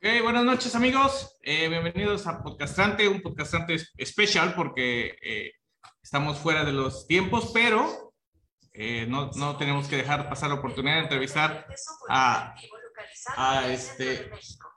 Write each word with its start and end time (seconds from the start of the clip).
Ok, 0.00 0.22
buenas 0.22 0.44
noches 0.44 0.76
amigos. 0.76 1.36
Eh, 1.42 1.68
bienvenidos 1.68 2.28
a 2.28 2.40
Podcastrante, 2.40 3.08
un 3.08 3.20
podcastrante 3.20 3.78
especial 3.96 4.54
porque 4.54 5.16
eh, 5.20 5.54
estamos 6.00 6.38
fuera 6.38 6.64
de 6.64 6.70
los 6.70 7.08
tiempos, 7.08 7.50
pero 7.52 8.14
eh, 8.72 9.06
no, 9.08 9.32
no, 9.34 9.56
tenemos 9.56 9.88
que 9.88 9.96
dejar 9.96 10.28
pasar 10.28 10.50
la 10.50 10.54
oportunidad 10.54 10.98
de 10.98 11.02
entrevistar 11.02 11.66
a, 12.08 12.54
a, 13.36 13.66
este, 13.66 14.30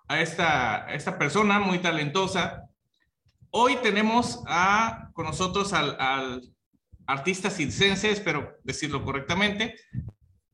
a 0.07 0.21
esta, 0.21 0.91
esta 0.91 1.19
persona 1.19 1.59
muy 1.59 1.77
talentosa. 1.77 2.63
Hoy 3.51 3.75
tenemos 3.75 4.41
a, 4.47 5.11
con 5.13 5.27
nosotros 5.27 5.71
al, 5.73 5.97
al 5.99 6.41
artista 7.05 7.51
circense, 7.51 8.09
espero 8.09 8.57
decirlo 8.63 9.05
correctamente, 9.05 9.75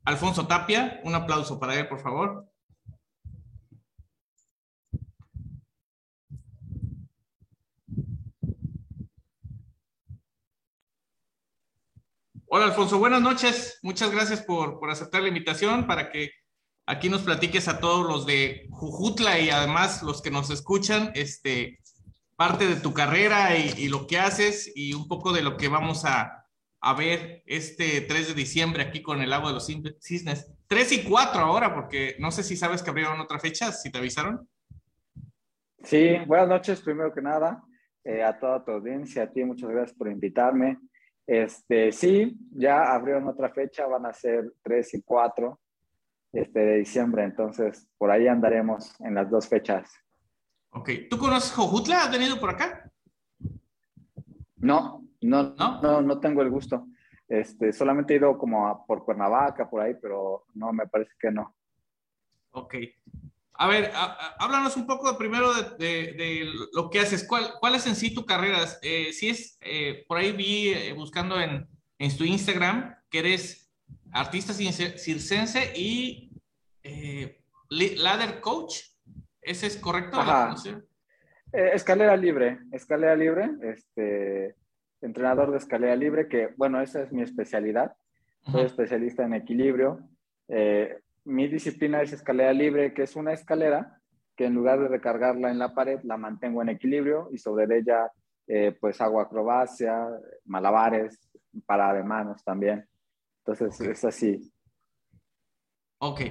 Alfonso 0.03 0.45
Tapia. 0.45 0.99
Un 1.05 1.15
aplauso 1.15 1.57
para 1.57 1.75
él, 1.75 1.87
por 1.87 2.01
favor. 2.01 2.46
Hola 12.49 12.63
Alfonso, 12.63 12.97
buenas 12.97 13.21
noches. 13.21 13.77
Muchas 13.83 14.09
gracias 14.09 14.41
por, 14.41 14.79
por, 14.79 14.89
aceptar 14.89 15.21
la 15.21 15.27
invitación 15.27 15.85
para 15.85 16.09
que 16.09 16.31
aquí 16.85 17.09
nos 17.09 17.23
platiques 17.23 17.67
a 17.67 17.81
todos 17.81 18.07
los 18.07 18.25
de 18.25 18.67
Jujutla 18.69 19.37
y 19.37 19.49
además 19.49 20.01
los 20.01 20.21
que 20.21 20.31
nos 20.31 20.49
escuchan, 20.49 21.11
este, 21.13 21.79
parte 22.37 22.65
de 22.65 22.77
tu 22.77 22.93
carrera 22.93 23.57
y, 23.57 23.89
lo 23.89 24.07
que 24.07 24.17
haces 24.17 24.71
y 24.73 24.93
un 24.93 25.09
poco 25.09 25.33
de 25.33 25.41
lo 25.41 25.57
que 25.57 25.67
vamos 25.67 26.05
a, 26.05 26.45
a, 26.79 26.93
ver 26.93 27.43
este 27.47 27.99
3 27.99 28.29
de 28.29 28.33
diciembre 28.33 28.81
aquí 28.81 29.01
con 29.01 29.21
el 29.21 29.33
agua 29.33 29.49
de 29.49 29.55
los 29.55 29.65
cisnes. 29.65 30.49
3 30.67 30.91
y 30.93 31.03
4 31.03 31.41
ahora, 31.41 31.75
porque 31.75 32.15
no 32.19 32.31
sé 32.31 32.43
si 32.43 32.55
sabes 32.55 32.81
que 32.81 32.91
abrieron 32.91 33.19
otra 33.19 33.39
fecha, 33.39 33.73
si 33.73 33.91
te 33.91 33.97
avisaron. 33.97 34.47
Sí, 35.83 36.15
buenas 36.25 36.47
noches 36.47 36.79
primero 36.79 37.13
que 37.13 37.21
nada 37.21 37.61
eh, 38.05 38.23
a 38.23 38.39
toda 38.39 38.63
tu 38.63 38.71
audiencia, 38.71 39.23
a 39.23 39.29
ti 39.29 39.43
muchas 39.43 39.69
gracias 39.69 39.97
por 39.97 40.07
invitarme. 40.07 40.77
Este, 41.27 41.91
sí, 41.91 42.37
ya 42.51 42.93
abrieron 42.93 43.27
otra 43.27 43.49
fecha, 43.49 43.85
van 43.85 44.05
a 44.05 44.13
ser 44.13 44.53
3 44.63 44.93
y 44.93 45.01
4 45.01 45.59
este, 46.31 46.59
de 46.59 46.77
diciembre, 46.77 47.25
entonces 47.25 47.85
por 47.97 48.09
ahí 48.09 48.27
andaremos 48.27 48.99
en 49.01 49.15
las 49.15 49.29
dos 49.29 49.47
fechas. 49.47 49.91
Ok, 50.69 50.89
¿tú 51.09 51.17
conoces 51.17 51.51
Jojutla? 51.51 52.03
¿Has 52.03 52.11
venido 52.11 52.39
por 52.39 52.51
acá? 52.51 52.89
No, 54.55 55.05
no, 55.21 55.53
no, 55.55 55.81
no, 55.81 56.01
no 56.01 56.19
tengo 56.19 56.41
el 56.41 56.49
gusto. 56.49 56.87
Este, 57.27 57.73
solamente 57.73 58.13
he 58.13 58.17
ido 58.17 58.37
como 58.37 58.67
a, 58.67 58.85
por 58.85 59.03
Cuernavaca, 59.03 59.69
por 59.69 59.81
ahí, 59.81 59.95
pero 60.01 60.45
no, 60.53 60.71
me 60.71 60.87
parece 60.87 61.11
que 61.19 61.29
no. 61.29 61.55
Ok. 62.51 62.75
A 63.57 63.67
ver, 63.67 63.91
a, 63.93 64.03
a, 64.05 64.35
háblanos 64.39 64.75
un 64.77 64.85
poco 64.85 65.17
primero 65.17 65.53
de, 65.53 65.63
de, 65.77 66.13
de, 66.13 66.51
lo 66.73 66.89
que 66.89 66.99
haces. 66.99 67.25
¿Cuál, 67.27 67.53
¿Cuál 67.59 67.75
es 67.75 67.87
en 67.87 67.95
sí 67.95 68.13
tu 68.13 68.25
carrera? 68.25 68.59
Eh, 68.81 69.11
si 69.13 69.29
es, 69.29 69.57
eh, 69.61 70.05
por 70.07 70.17
ahí 70.17 70.31
vi 70.31 70.69
eh, 70.69 70.93
buscando 70.93 71.39
en, 71.39 71.67
en 71.97 72.17
tu 72.17 72.23
Instagram 72.23 72.95
que 73.09 73.19
eres 73.19 73.71
artista 74.11 74.53
circense 74.53 75.73
y 75.75 76.31
ladder 77.69 78.39
coach. 78.41 78.79
¿Ese 79.41 79.67
es 79.67 79.77
correcto? 79.77 80.19
Ajá. 80.19 80.55
escalera 81.51 82.17
libre, 82.17 82.59
escalera 82.71 83.15
libre, 83.15 83.49
este, 83.63 84.55
entrenador 85.01 85.51
de 85.51 85.57
escalera 85.57 85.95
libre, 85.95 86.27
que 86.27 86.49
bueno, 86.57 86.81
esa 86.81 87.01
es 87.01 87.11
mi 87.11 87.23
especialidad. 87.23 87.95
Soy 88.51 88.63
especialista 88.63 89.23
en 89.23 89.33
equilibrio. 89.33 90.07
Eh, 90.47 90.99
mi 91.27 91.47
disciplina 91.47 92.01
es 92.01 92.13
escalera 92.13 92.53
libre, 92.53 92.93
que 92.93 93.03
es 93.03 93.15
una 93.15 93.33
escalera 93.33 94.01
que 94.35 94.45
en 94.45 94.53
lugar 94.53 94.79
de 94.79 94.87
recargarla 94.87 95.51
en 95.51 95.59
la 95.59 95.73
pared, 95.73 95.99
la 96.03 96.15
mantengo 96.15 96.61
en 96.61 96.69
equilibrio 96.69 97.29
y 97.33 97.37
sobre 97.37 97.79
ella 97.79 98.11
eh, 98.47 98.75
pues 98.79 99.01
hago 99.01 99.19
acrobacia, 99.19 100.07
malabares, 100.45 101.19
parada 101.65 101.95
de 101.95 102.03
manos 102.03 102.43
también. 102.43 102.87
Entonces 103.39 103.75
okay. 103.79 103.91
es 103.91 104.05
así. 104.05 104.53
Ok. 105.99 106.21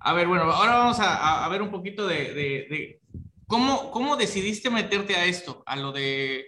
A 0.00 0.12
ver, 0.12 0.26
bueno, 0.26 0.44
ahora 0.44 0.78
vamos 0.78 1.00
a, 1.00 1.44
a 1.44 1.48
ver 1.48 1.62
un 1.62 1.70
poquito 1.70 2.06
de, 2.06 2.34
de, 2.34 2.66
de, 2.68 3.00
¿cómo, 3.46 3.90
cómo 3.90 4.16
decidiste 4.16 4.68
meterte 4.68 5.14
a 5.14 5.24
esto, 5.24 5.62
a 5.64 5.76
lo 5.76 5.92
de 5.92 6.44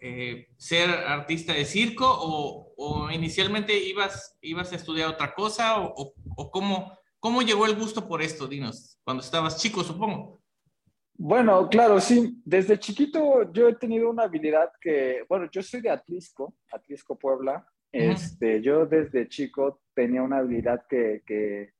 eh, 0.00 0.48
ser 0.56 0.88
artista 0.90 1.52
de 1.52 1.64
circo 1.64 2.06
o, 2.08 2.72
o, 2.76 3.10
inicialmente 3.10 3.76
ibas, 3.76 4.38
ibas 4.40 4.72
a 4.72 4.76
estudiar 4.76 5.08
otra 5.08 5.34
cosa 5.34 5.80
o, 5.80 5.92
o, 5.96 6.14
o 6.36 6.50
cómo, 6.50 6.96
¿Cómo 7.22 7.40
llegó 7.40 7.66
el 7.66 7.76
gusto 7.76 8.08
por 8.08 8.20
esto, 8.20 8.48
Dinos? 8.48 8.98
Cuando 9.04 9.22
estabas 9.22 9.56
chico, 9.56 9.84
supongo. 9.84 10.40
Bueno, 11.14 11.68
claro, 11.68 12.00
sí. 12.00 12.42
Desde 12.44 12.80
chiquito 12.80 13.52
yo 13.52 13.68
he 13.68 13.76
tenido 13.76 14.10
una 14.10 14.24
habilidad 14.24 14.72
que, 14.80 15.24
bueno, 15.28 15.48
yo 15.52 15.62
soy 15.62 15.80
de 15.80 15.90
Atlisco, 15.90 16.52
Atlisco, 16.72 17.16
Puebla. 17.16 17.64
Uh 17.92 17.96
-huh. 17.96 18.12
este, 18.12 18.60
yo 18.60 18.86
desde 18.86 19.28
chico 19.28 19.82
tenía 19.94 20.20
una 20.20 20.38
habilidad 20.38 20.84
que, 20.88 21.22
que, 21.24 21.74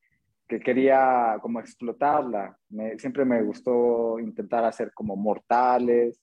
que 0.46 0.60
quería 0.60 1.36
como 1.42 1.58
explotarla. 1.58 2.56
Me, 2.68 2.96
siempre 3.00 3.24
me 3.24 3.42
gustó 3.42 4.20
intentar 4.20 4.64
hacer 4.64 4.92
como 4.94 5.16
mortales. 5.16 6.22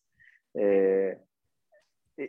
Eh, 0.53 1.19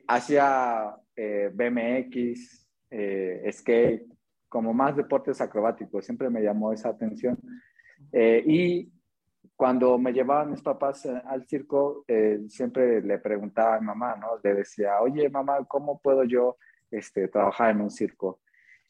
hacía 0.08 0.92
eh, 1.14 1.52
BMX, 1.54 2.68
eh, 2.90 3.48
skate, 3.52 4.09
como 4.50 4.74
más 4.74 4.96
deportes 4.96 5.40
acrobáticos, 5.40 6.04
siempre 6.04 6.28
me 6.28 6.42
llamó 6.42 6.72
esa 6.72 6.90
atención. 6.90 7.38
Eh, 8.12 8.42
y 8.44 8.92
cuando 9.54 9.96
me 9.96 10.12
llevaban 10.12 10.50
mis 10.50 10.60
papás 10.60 11.06
eh, 11.06 11.22
al 11.24 11.46
circo, 11.46 12.04
eh, 12.08 12.40
siempre 12.48 13.00
le 13.00 13.18
preguntaba 13.18 13.76
a 13.76 13.80
mi 13.80 13.86
mamá, 13.86 14.16
¿no? 14.16 14.40
Le 14.42 14.54
decía, 14.54 15.00
oye, 15.00 15.30
mamá, 15.30 15.64
¿cómo 15.66 16.00
puedo 16.00 16.24
yo 16.24 16.56
este, 16.90 17.28
trabajar 17.28 17.70
en 17.70 17.82
un 17.82 17.90
circo? 17.90 18.40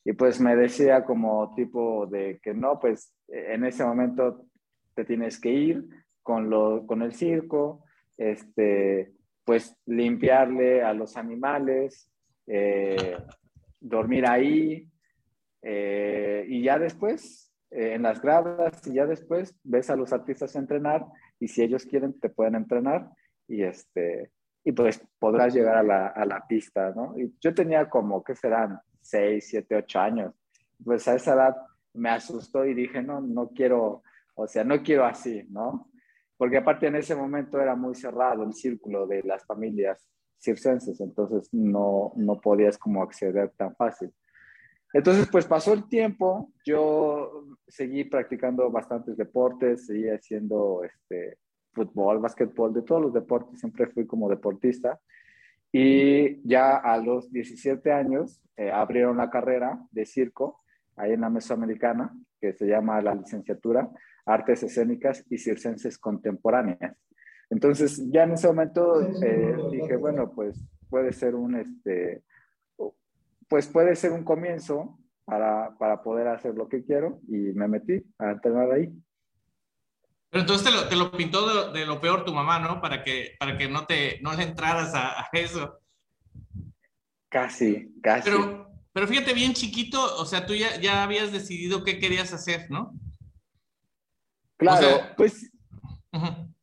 Y 0.03 0.15
pues 0.15 0.41
me 0.41 0.57
decía 0.57 1.05
como 1.05 1.55
tipo 1.55 2.07
de 2.07 2.41
que 2.43 2.55
no, 2.55 2.81
pues 2.81 3.15
en 3.29 3.65
ese 3.65 3.85
momento 3.85 4.47
te 4.95 5.05
tienes 5.05 5.39
que 5.39 5.51
ir 5.51 5.85
con, 6.23 6.49
lo, 6.49 6.87
con 6.87 7.03
el 7.03 7.13
circo, 7.13 7.85
este, 8.17 9.13
pues 9.45 9.77
limpiarle 9.85 10.83
a 10.83 10.95
los 10.95 11.19
animales, 11.19 12.11
dormir 13.79 14.27
ahí, 14.27 14.90
eh, 15.63 16.45
y 16.49 16.63
ya 16.63 16.79
después, 16.79 17.53
eh, 17.71 17.95
en 17.95 18.03
las 18.03 18.21
gradas, 18.21 18.87
y 18.87 18.95
ya 18.95 19.07
después 19.07 19.55
ves 19.63 19.91
a 19.91 19.97
los 19.97 20.13
artistas 20.13 20.57
entrenar 20.57 21.07
y 21.39 21.49
si 21.49 21.63
ellos 21.63 21.87
quieren 21.87 22.19
te 22.19 22.29
pueden 22.29 22.55
entrenar 22.55 23.11
y, 23.47 23.63
este, 23.63 24.31
y 24.65 24.73
pues 24.73 25.03
podrás 25.19 25.55
llegar 25.55 25.77
a 25.77 25.83
la, 25.83 26.09
a 26.09 26.25
la 26.25 26.47
pista, 26.47 26.93
¿no? 26.95 27.19
Y 27.19 27.35
yo 27.41 27.55
tenía 27.55 27.89
como, 27.89 28.23
¿qué 28.23 28.35
serán? 28.35 28.79
6, 29.01 29.45
7, 29.49 29.77
8 29.77 29.99
años. 29.99 30.35
Pues 30.85 31.07
a 31.09 31.15
esa 31.15 31.35
edad 31.35 31.57
me 31.95 32.11
asustó 32.11 32.65
y 32.65 32.75
dije, 32.75 33.03
no, 33.03 33.21
no 33.21 33.49
quiero, 33.49 34.03
o 34.35 34.47
sea, 34.47 34.65
no 34.65 34.83
quiero 34.83 35.05
así, 35.05 35.45
¿no? 35.51 35.91
Porque 36.37 36.59
aparte 36.59 36.87
en 36.87 36.97
ese 36.97 37.15
momento 37.15 37.61
era 37.61 37.75
muy 37.75 37.95
cerrado 37.95 38.45
el 38.45 38.55
círculo 38.55 39.07
de 39.07 39.23
las 39.23 39.45
familias 39.45 40.09
circenses, 40.39 41.01
entonces 41.01 41.53
no, 41.53 42.13
no 42.17 42.41
podías 42.41 42.79
como 42.79 43.03
acceder 43.03 43.51
tan 43.57 43.75
fácil. 43.77 44.11
Entonces, 44.93 45.29
pues 45.31 45.47
pasó 45.47 45.73
el 45.73 45.89
tiempo, 45.89 46.51
yo 46.65 47.45
seguí 47.69 48.05
practicando 48.05 48.71
bastantes 48.71 49.17
deportes, 49.17 49.87
seguí 49.87 50.09
haciendo 50.09 50.83
este, 50.83 51.39
fútbol, 51.73 52.19
básquetbol, 52.19 52.75
de 52.75 52.83
todos 52.83 53.03
los 53.03 53.13
deportes, 53.13 53.61
siempre 53.61 53.87
fui 53.87 54.07
como 54.07 54.29
deportista. 54.29 55.01
Y 55.73 56.43
ya 56.49 56.77
a 56.77 56.99
los 56.99 57.31
17 57.31 57.93
años 57.93 58.43
eh, 58.57 58.73
abrieron 58.73 59.17
la 59.17 59.31
carrera 59.31 59.81
de 59.93 60.05
circo 60.05 60.61
ahí 60.97 61.13
en 61.13 61.21
la 61.21 61.31
Mesoamericana, 61.31 62.13
que 62.41 62.53
se 62.53 62.67
llama 62.67 63.01
la 63.01 63.15
licenciatura 63.15 63.89
Artes 64.27 64.65
Escénicas 64.65 65.25
y 65.31 65.39
Circenses 65.39 65.99
Contemporáneas. 65.99 66.97
Entonces, 67.49 68.05
ya 68.11 68.25
en 68.25 68.33
ese 68.33 68.49
momento 68.49 69.01
eh, 69.23 69.57
dije, 69.71 69.97
bueno, 69.97 70.31
pues 70.33 70.61
puede 70.89 71.13
ser 71.13 71.35
un, 71.35 71.57
este, 71.57 72.23
pues 73.51 73.67
puede 73.67 73.97
ser 73.97 74.13
un 74.13 74.23
comienzo 74.23 74.97
para, 75.25 75.77
para, 75.77 76.03
poder 76.03 76.29
hacer 76.29 76.55
lo 76.55 76.69
que 76.69 76.85
quiero 76.85 77.21
y 77.27 77.35
me 77.53 77.67
metí 77.67 78.01
a 78.19 78.31
entrenar 78.31 78.71
ahí. 78.71 78.89
Pero 80.31 80.43
entonces 80.43 80.65
te 80.65 80.73
lo, 80.73 80.89
te 80.89 80.95
lo 80.95 81.11
pintó 81.11 81.73
de, 81.73 81.81
de, 81.81 81.85
lo 81.85 82.01
peor 82.01 82.25
tu 82.25 82.33
mamá, 82.33 82.61
¿no? 82.61 82.81
Para 82.81 83.03
que, 83.03 83.35
para 83.41 83.59
que 83.59 83.69
no, 83.69 83.87
te, 83.87 84.21
no 84.23 84.33
le 84.35 84.45
entraras 84.45 84.95
a, 84.95 85.21
a 85.21 85.29
eso. 85.33 85.81
Casi, 87.29 87.93
casi. 88.01 88.31
Pero, 88.31 88.71
pero 88.93 89.09
fíjate, 89.09 89.35
bien 89.35 89.53
chiquito, 89.53 90.01
o 90.01 90.25
sea, 90.25 90.47
tú 90.47 90.55
ya, 90.55 90.81
ya 90.81 91.03
habías 91.03 91.33
decidido 91.33 91.83
qué 91.83 91.99
querías 91.99 92.33
hacer, 92.33 92.71
¿no? 92.71 92.95
Claro, 94.59 94.87
o 94.87 94.91
sea, 94.91 95.17
pues... 95.17 95.51
Uh 96.13 96.19
-huh. 96.19 96.55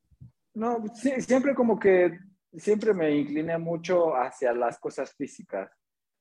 No, 0.53 0.83
sí, 0.95 1.11
siempre 1.19 1.53
como 1.53 1.77
que, 1.77 2.17
siempre 2.53 2.93
me 2.93 3.13
incliné 3.13 3.57
mucho 3.57 4.15
hacia 4.15 4.53
las 4.53 4.79
cosas 4.79 5.13
físicas 5.13 5.69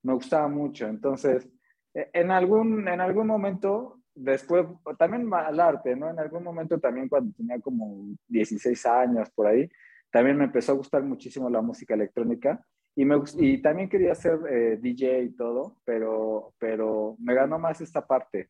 me 0.07 0.15
gustaba 0.15 0.47
mucho. 0.49 0.87
Entonces, 0.87 1.49
en 1.93 2.31
algún, 2.31 2.87
en 2.87 3.01
algún 3.01 3.27
momento 3.27 4.01
después, 4.15 4.67
también 4.99 5.29
al 5.33 5.61
arte, 5.61 5.97
¿no? 5.97 6.09
En 6.11 6.19
algún 6.19 6.45
momento 6.45 6.79
también 6.79 7.09
cuando 7.09 7.35
tenía 7.37 7.61
como 7.61 8.17
16 8.29 8.87
años 8.87 9.31
por 9.31 9.49
ahí, 9.49 9.69
también 10.11 10.37
me 10.37 10.45
empezó 10.45 10.73
a 10.73 10.77
gustar 10.77 11.03
muchísimo 11.03 11.51
la 11.51 11.61
música 11.61 11.95
electrónica 11.95 12.65
y, 12.95 13.05
me, 13.05 13.17
y 13.39 13.61
también 13.61 13.89
quería 13.89 14.15
ser 14.15 14.39
eh, 14.49 14.79
DJ 14.81 15.23
y 15.25 15.31
todo, 15.31 15.77
pero, 15.85 16.55
pero 16.59 17.17
me 17.19 17.35
ganó 17.35 17.59
más 17.59 17.81
esta 17.81 18.07
parte 18.07 18.49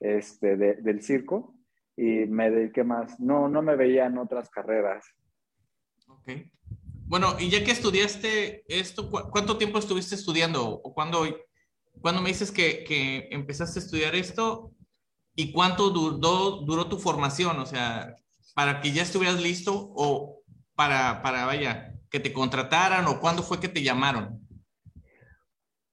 este, 0.00 0.56
del 0.56 1.02
circo 1.02 1.54
y 1.96 2.26
me 2.26 2.50
dediqué 2.50 2.82
más. 2.82 3.20
No, 3.20 3.48
no 3.48 3.62
me 3.62 3.76
veía 3.76 4.06
en 4.06 4.18
otras 4.18 4.48
carreras. 4.50 5.06
Ok. 6.08 6.30
Bueno, 7.14 7.36
y 7.38 7.48
ya 7.48 7.62
que 7.62 7.70
estudiaste 7.70 8.64
esto, 8.66 9.08
¿cuánto 9.08 9.56
tiempo 9.56 9.78
estuviste 9.78 10.16
estudiando? 10.16 10.68
¿O 10.68 10.92
cuándo, 10.92 11.24
cuando 12.00 12.20
me 12.20 12.30
dices 12.30 12.50
que, 12.50 12.82
que, 12.82 13.28
empezaste 13.30 13.78
a 13.78 13.82
estudiar 13.84 14.16
esto? 14.16 14.72
¿Y 15.36 15.52
cuánto 15.52 15.90
duró, 15.90 16.62
duró 16.66 16.88
tu 16.88 16.98
formación? 16.98 17.60
O 17.60 17.66
sea, 17.66 18.16
para 18.56 18.80
que 18.80 18.90
ya 18.90 19.02
estuvieras 19.02 19.40
listo 19.40 19.92
o 19.94 20.42
para, 20.74 21.22
para, 21.22 21.46
vaya, 21.46 21.94
que 22.10 22.18
te 22.18 22.32
contrataran 22.32 23.06
o 23.06 23.20
cuándo 23.20 23.44
fue 23.44 23.60
que 23.60 23.68
te 23.68 23.84
llamaron? 23.84 24.40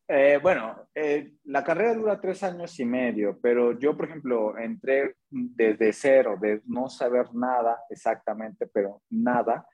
Eh, 0.07 0.39
bueno, 0.41 0.87
eh, 0.95 1.33
la 1.43 1.63
carrera 1.63 1.93
dura 1.93 2.19
tres 2.19 2.41
años 2.41 2.79
y 2.79 2.85
medio, 2.85 3.37
pero 3.39 3.77
yo, 3.77 3.95
por 3.95 4.07
ejemplo, 4.07 4.57
entré 4.57 5.17
desde 5.29 5.93
cero, 5.93 6.39
de 6.41 6.63
no 6.65 6.89
saber 6.89 7.27
nada 7.31 7.77
exactamente, 7.91 8.65
pero 8.65 9.03
nada. 9.11 9.67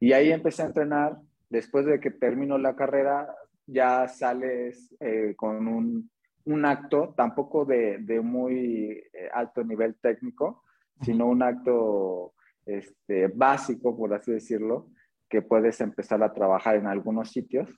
Y 0.00 0.12
ahí 0.12 0.30
empecé 0.30 0.62
a 0.62 0.66
entrenar. 0.66 1.16
Después 1.48 1.86
de 1.86 2.00
que 2.00 2.10
termino 2.10 2.58
la 2.58 2.74
carrera, 2.74 3.34
ya 3.66 4.08
sales 4.08 4.94
eh, 5.00 5.34
con 5.36 5.68
un, 5.68 6.10
un, 6.44 6.64
acto, 6.64 7.14
tampoco 7.16 7.64
de, 7.64 7.98
de 7.98 8.20
muy 8.20 9.02
alto 9.32 9.62
nivel 9.62 9.94
técnico, 9.96 10.64
sino 11.02 11.26
un 11.26 11.42
acto 11.42 12.34
este, 12.66 13.28
básico, 13.28 13.96
por 13.96 14.14
así 14.14 14.32
decirlo, 14.32 14.88
que 15.28 15.42
puedes 15.42 15.80
empezar 15.80 16.22
a 16.22 16.32
trabajar 16.32 16.76
en 16.76 16.86
algunos 16.86 17.30
sitios. 17.30 17.68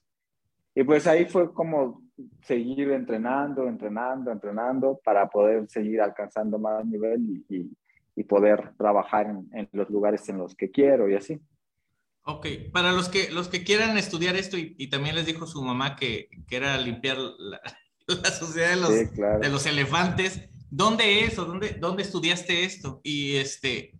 Y 0.75 0.85
pues 0.85 1.07
ahí 1.07 1.25
fue 1.25 1.53
como 1.53 2.03
seguir 2.43 2.91
entrenando, 2.91 3.67
entrenando, 3.67 4.31
entrenando 4.31 5.01
para 5.03 5.29
poder 5.29 5.69
seguir 5.69 6.01
alcanzando 6.01 6.59
más 6.59 6.85
nivel 6.85 7.45
y, 7.49 7.71
y, 8.15 8.25
poder 8.25 8.73
trabajar 8.77 9.27
en, 9.27 9.49
en, 9.53 9.69
los 9.73 9.91
lugares 9.91 10.27
en 10.29 10.39
los 10.39 10.55
que 10.55 10.71
quiero 10.71 11.09
y 11.09 11.15
así. 11.15 11.41
Ok, 12.29 12.47
para 12.73 12.91
los 12.91 13.09
que, 13.09 13.31
los 13.31 13.47
que 13.47 13.63
quieran 13.63 13.97
estudiar 13.97 14.35
esto 14.35 14.59
y, 14.59 14.75
y 14.79 14.91
también 14.91 15.15
les 15.15 15.27
dijo 15.27 15.47
su 15.47 15.63
mamá 15.63 15.95
que, 15.95 16.29
que 16.49 16.57
era 16.57 16.77
limpiar 16.77 17.19
la, 17.19 17.61
la 18.09 18.31
sociedad 18.31 18.71
de 18.71 18.77
los, 18.77 19.41
de 19.41 19.49
los 19.49 19.65
elefantes, 19.67 20.49
¿dónde 20.69 21.25
es 21.25 21.39
o 21.39 21.45
dónde, 21.45 21.77
dónde 21.79 22.03
estudiaste 22.03 22.65
esto? 22.65 23.01
Y, 23.05 23.37
este, 23.37 23.95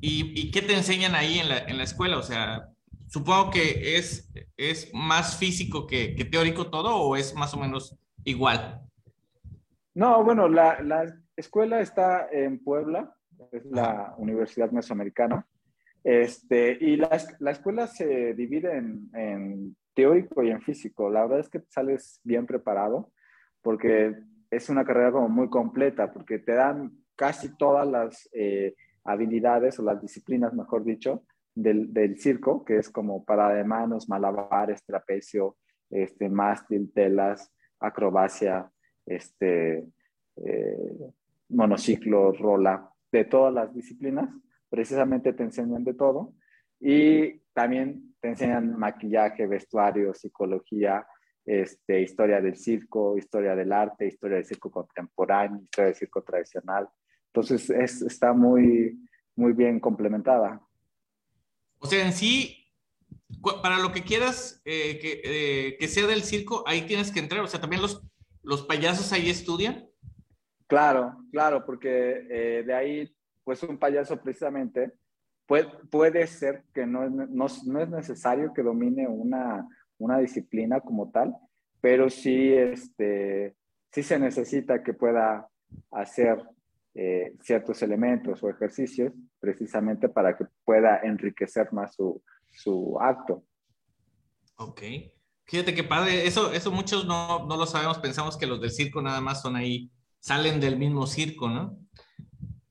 y, 0.00 0.40
y 0.40 0.50
qué 0.50 0.60
te 0.60 0.74
enseñan 0.74 1.14
ahí 1.14 1.38
en 1.38 1.48
la, 1.48 1.58
en 1.58 1.78
la 1.78 1.84
escuela? 1.84 2.18
O 2.18 2.22
sea, 2.24 2.68
supongo 3.06 3.52
que 3.52 3.96
es, 3.96 4.28
es 4.56 4.92
más 4.92 5.36
físico 5.36 5.86
que, 5.86 6.16
que, 6.16 6.24
teórico 6.24 6.70
todo 6.70 6.96
o 6.96 7.14
es 7.14 7.32
más 7.36 7.54
o 7.54 7.58
menos 7.58 7.96
igual. 8.24 8.82
No, 9.94 10.24
bueno, 10.24 10.48
la, 10.48 10.80
la 10.82 11.14
escuela 11.36 11.80
está 11.80 12.28
en 12.32 12.58
Puebla, 12.58 13.14
es 13.52 13.64
la 13.66 14.14
Universidad 14.18 14.72
Mesoamericana, 14.72 15.46
este, 16.04 16.78
y 16.80 16.96
la, 16.96 17.10
la 17.40 17.50
escuela 17.50 17.86
se 17.86 18.34
divide 18.34 18.76
en, 18.76 19.10
en, 19.14 19.76
teórico 19.94 20.44
y 20.44 20.50
en 20.50 20.60
físico. 20.60 21.10
La 21.10 21.22
verdad 21.22 21.40
es 21.40 21.48
que 21.48 21.60
sales 21.68 22.20
bien 22.22 22.46
preparado 22.46 23.10
porque 23.62 24.14
es 24.50 24.68
una 24.68 24.84
carrera 24.84 25.12
como 25.12 25.28
muy 25.28 25.48
completa, 25.50 26.12
porque 26.12 26.38
te 26.38 26.52
dan 26.52 26.92
casi 27.16 27.56
todas 27.56 27.86
las 27.86 28.28
eh, 28.32 28.74
habilidades 29.04 29.78
o 29.78 29.82
las 29.82 30.00
disciplinas, 30.00 30.54
mejor 30.54 30.84
dicho, 30.84 31.24
del, 31.54 31.92
del, 31.92 32.18
circo, 32.18 32.64
que 32.64 32.76
es 32.76 32.88
como 32.88 33.24
para 33.24 33.52
de 33.52 33.64
manos, 33.64 34.08
malabares, 34.08 34.84
trapecio, 34.84 35.56
este, 35.90 36.28
mástil, 36.28 36.92
telas, 36.94 37.52
acrobacia, 37.80 38.70
este, 39.04 39.84
eh, 40.36 41.12
monociclo, 41.48 42.32
rola, 42.32 42.90
de 43.10 43.24
todas 43.24 43.52
las 43.52 43.74
disciplinas. 43.74 44.30
Precisamente 44.68 45.32
te 45.32 45.42
enseñan 45.42 45.84
de 45.84 45.94
todo. 45.94 46.34
Y 46.80 47.40
también 47.52 48.14
te 48.20 48.28
enseñan 48.28 48.78
maquillaje, 48.78 49.46
vestuario, 49.46 50.14
psicología, 50.14 51.06
este, 51.44 52.02
historia 52.02 52.40
del 52.40 52.56
circo, 52.56 53.16
historia 53.16 53.56
del 53.56 53.72
arte, 53.72 54.06
historia 54.06 54.36
del 54.36 54.44
circo 54.44 54.70
contemporáneo, 54.70 55.62
historia 55.62 55.86
del 55.86 55.96
circo 55.96 56.22
tradicional. 56.22 56.88
Entonces, 57.32 57.70
es, 57.70 58.02
está 58.02 58.32
muy, 58.32 58.98
muy 59.34 59.52
bien 59.52 59.80
complementada. 59.80 60.60
O 61.78 61.86
sea, 61.86 62.04
en 62.04 62.12
sí, 62.12 62.66
para 63.62 63.78
lo 63.78 63.92
que 63.92 64.02
quieras 64.02 64.60
eh, 64.64 64.98
que, 64.98 65.20
eh, 65.24 65.76
que, 65.78 65.88
sea 65.88 66.06
del 66.06 66.22
circo, 66.22 66.64
ahí 66.66 66.82
tienes 66.82 67.12
que 67.12 67.20
entrar. 67.20 67.40
O 67.42 67.46
sea, 67.46 67.60
también 67.60 67.82
los, 67.82 68.02
los 68.42 68.62
payasos 68.62 69.12
ahí 69.12 69.30
estudian. 69.30 69.88
Claro, 70.66 71.16
claro, 71.32 71.64
porque 71.64 72.26
eh, 72.30 72.62
de 72.66 72.74
ahí, 72.74 73.16
pues 73.48 73.62
un 73.62 73.78
payaso 73.78 74.20
precisamente 74.20 74.92
puede, 75.46 75.70
puede 75.90 76.26
ser 76.26 76.64
que 76.74 76.84
no 76.84 77.08
no, 77.08 77.46
es 77.46 77.88
necesario 77.88 78.52
que 78.52 78.62
domine 78.62 79.08
una, 79.08 79.66
una, 79.96 80.18
disciplina 80.18 80.82
como 80.82 81.10
tal, 81.10 81.34
pero 81.80 82.10
sí, 82.10 82.52
este, 82.52 83.56
sí 83.90 84.02
se 84.02 84.18
necesita 84.18 84.82
que 84.82 84.92
pueda 84.92 85.48
hacer 85.92 86.42
eh, 86.94 87.32
ciertos 87.40 87.80
elementos 87.80 88.42
o 88.42 88.50
ejercicios 88.50 89.14
precisamente 89.40 90.10
para 90.10 90.36
que 90.36 90.44
pueda 90.62 90.98
enriquecer 90.98 91.72
más 91.72 91.94
su, 91.94 92.22
su 92.52 92.98
acto. 93.00 93.44
Ok. 94.56 94.82
Fíjate 95.46 95.74
qué 95.74 95.84
padre. 95.84 96.26
Eso, 96.26 96.52
eso 96.52 96.70
muchos 96.70 97.06
no, 97.06 97.46
no, 97.46 97.56
lo 97.56 97.64
sabemos. 97.64 97.96
Pensamos 97.96 98.36
que 98.36 98.46
los 98.46 98.60
del 98.60 98.72
circo 98.72 99.00
nada 99.00 99.22
más 99.22 99.40
son 99.40 99.56
ahí, 99.56 99.90
salen 100.20 100.60
del 100.60 100.76
mismo 100.76 101.06
circo, 101.06 101.48
¿no? 101.48 101.78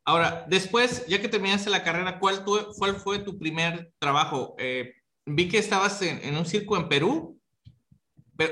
Ahora, 0.07 0.45
después, 0.47 1.05
ya 1.07 1.19
que 1.19 1.27
terminaste 1.27 1.69
la 1.69 1.83
carrera, 1.83 2.17
¿cuál, 2.17 2.45
tu, 2.45 2.57
cuál 2.77 2.95
fue 2.95 3.19
tu 3.19 3.37
primer 3.37 3.91
trabajo? 3.99 4.55
Eh, 4.57 4.93
vi 5.25 5.49
que 5.49 5.57
estabas 5.57 6.01
en, 6.01 6.23
en, 6.23 6.37
un 6.37 6.45
circo 6.45 6.77
en 6.77 6.87
Perú, 6.87 7.37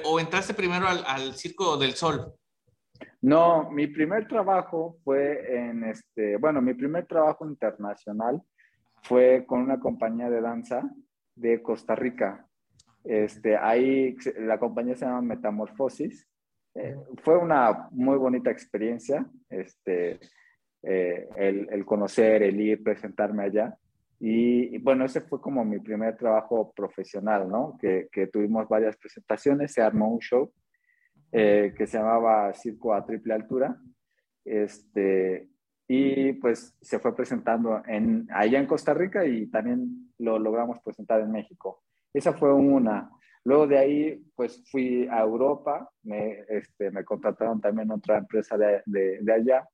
o 0.04 0.20
entraste 0.20 0.54
primero 0.54 0.86
al, 0.86 1.06
al 1.08 1.34
Circo 1.36 1.78
del 1.78 1.94
Sol. 1.94 2.34
No, 3.22 3.72
mi 3.72 3.88
primer 3.88 4.28
trabajo 4.28 4.98
fue 5.06 5.70
en 5.70 5.86
este, 5.86 6.36
bueno, 6.36 6.62
mi 6.62 6.74
primer 6.74 7.06
trabajo 7.06 7.48
internacional 7.48 8.42
fue 9.04 9.46
con 9.46 9.62
una 9.62 9.80
compañía 9.80 10.30
de 10.30 10.42
danza 10.42 10.84
de 11.36 11.62
Costa 11.62 11.96
Rica. 11.96 12.46
Este, 13.06 13.56
ahí 13.56 14.18
la 14.40 14.60
compañía 14.60 14.96
se 14.96 15.06
llama 15.06 15.22
Metamorfosis. 15.22 16.28
Eh, 16.74 16.98
fue 17.24 17.38
una 17.38 17.88
muy 17.92 18.18
bonita 18.18 18.52
experiencia, 18.52 19.26
este, 19.50 20.20
eh, 20.86 21.28
el, 21.36 21.68
el, 21.72 21.86
conocer, 21.86 22.44
el 22.44 22.60
ir, 22.60 22.84
presentarme 22.84 23.44
allá. 23.44 23.78
Y, 24.20 24.76
y, 24.76 24.78
bueno, 24.78 25.06
ese 25.06 25.22
fue 25.22 25.42
como 25.42 25.66
mi 25.66 25.80
primer 25.80 26.16
trabajo 26.16 26.72
profesional, 26.76 27.50
¿no? 27.50 27.78
Que, 27.80 28.08
que 28.12 28.28
tuvimos 28.28 28.68
varias 28.68 28.96
presentaciones, 28.98 29.74
se 29.74 29.82
armó 29.82 30.10
un 30.10 30.20
show 30.20 30.52
eh, 31.32 31.74
que 31.78 31.86
se 31.86 31.98
llamaba 31.98 32.54
Circo 32.54 32.94
a 32.94 33.06
Triple 33.06 33.34
Altura. 33.34 33.78
Este, 34.46 35.50
y 35.88 36.34
pues 36.34 36.78
se 36.82 37.00
fue 37.00 37.16
presentando 37.16 37.82
en, 37.88 38.28
allá 38.32 38.60
en 38.60 38.68
Costa 38.68 38.94
Rica 38.94 39.26
y 39.26 39.48
también 39.48 40.14
lo 40.20 40.40
logramos 40.40 40.80
presentar 40.82 41.22
en 41.22 41.32
México. 41.32 41.84
Esa 42.14 42.34
fue 42.34 42.54
una. 42.54 43.12
Luego 43.44 43.68
de 43.68 43.78
ahí, 43.78 44.26
pues 44.36 44.64
fui 44.72 45.08
a 45.12 45.20
Europa, 45.20 45.90
me, 46.04 46.40
este, 46.48 46.90
me 46.90 47.04
contrataron 47.04 47.62
también 47.62 47.92
otra 47.92 48.18
empresa 48.18 48.58
de, 48.58 48.82
de, 48.86 49.20
de, 49.22 49.34
allá. 49.34 49.68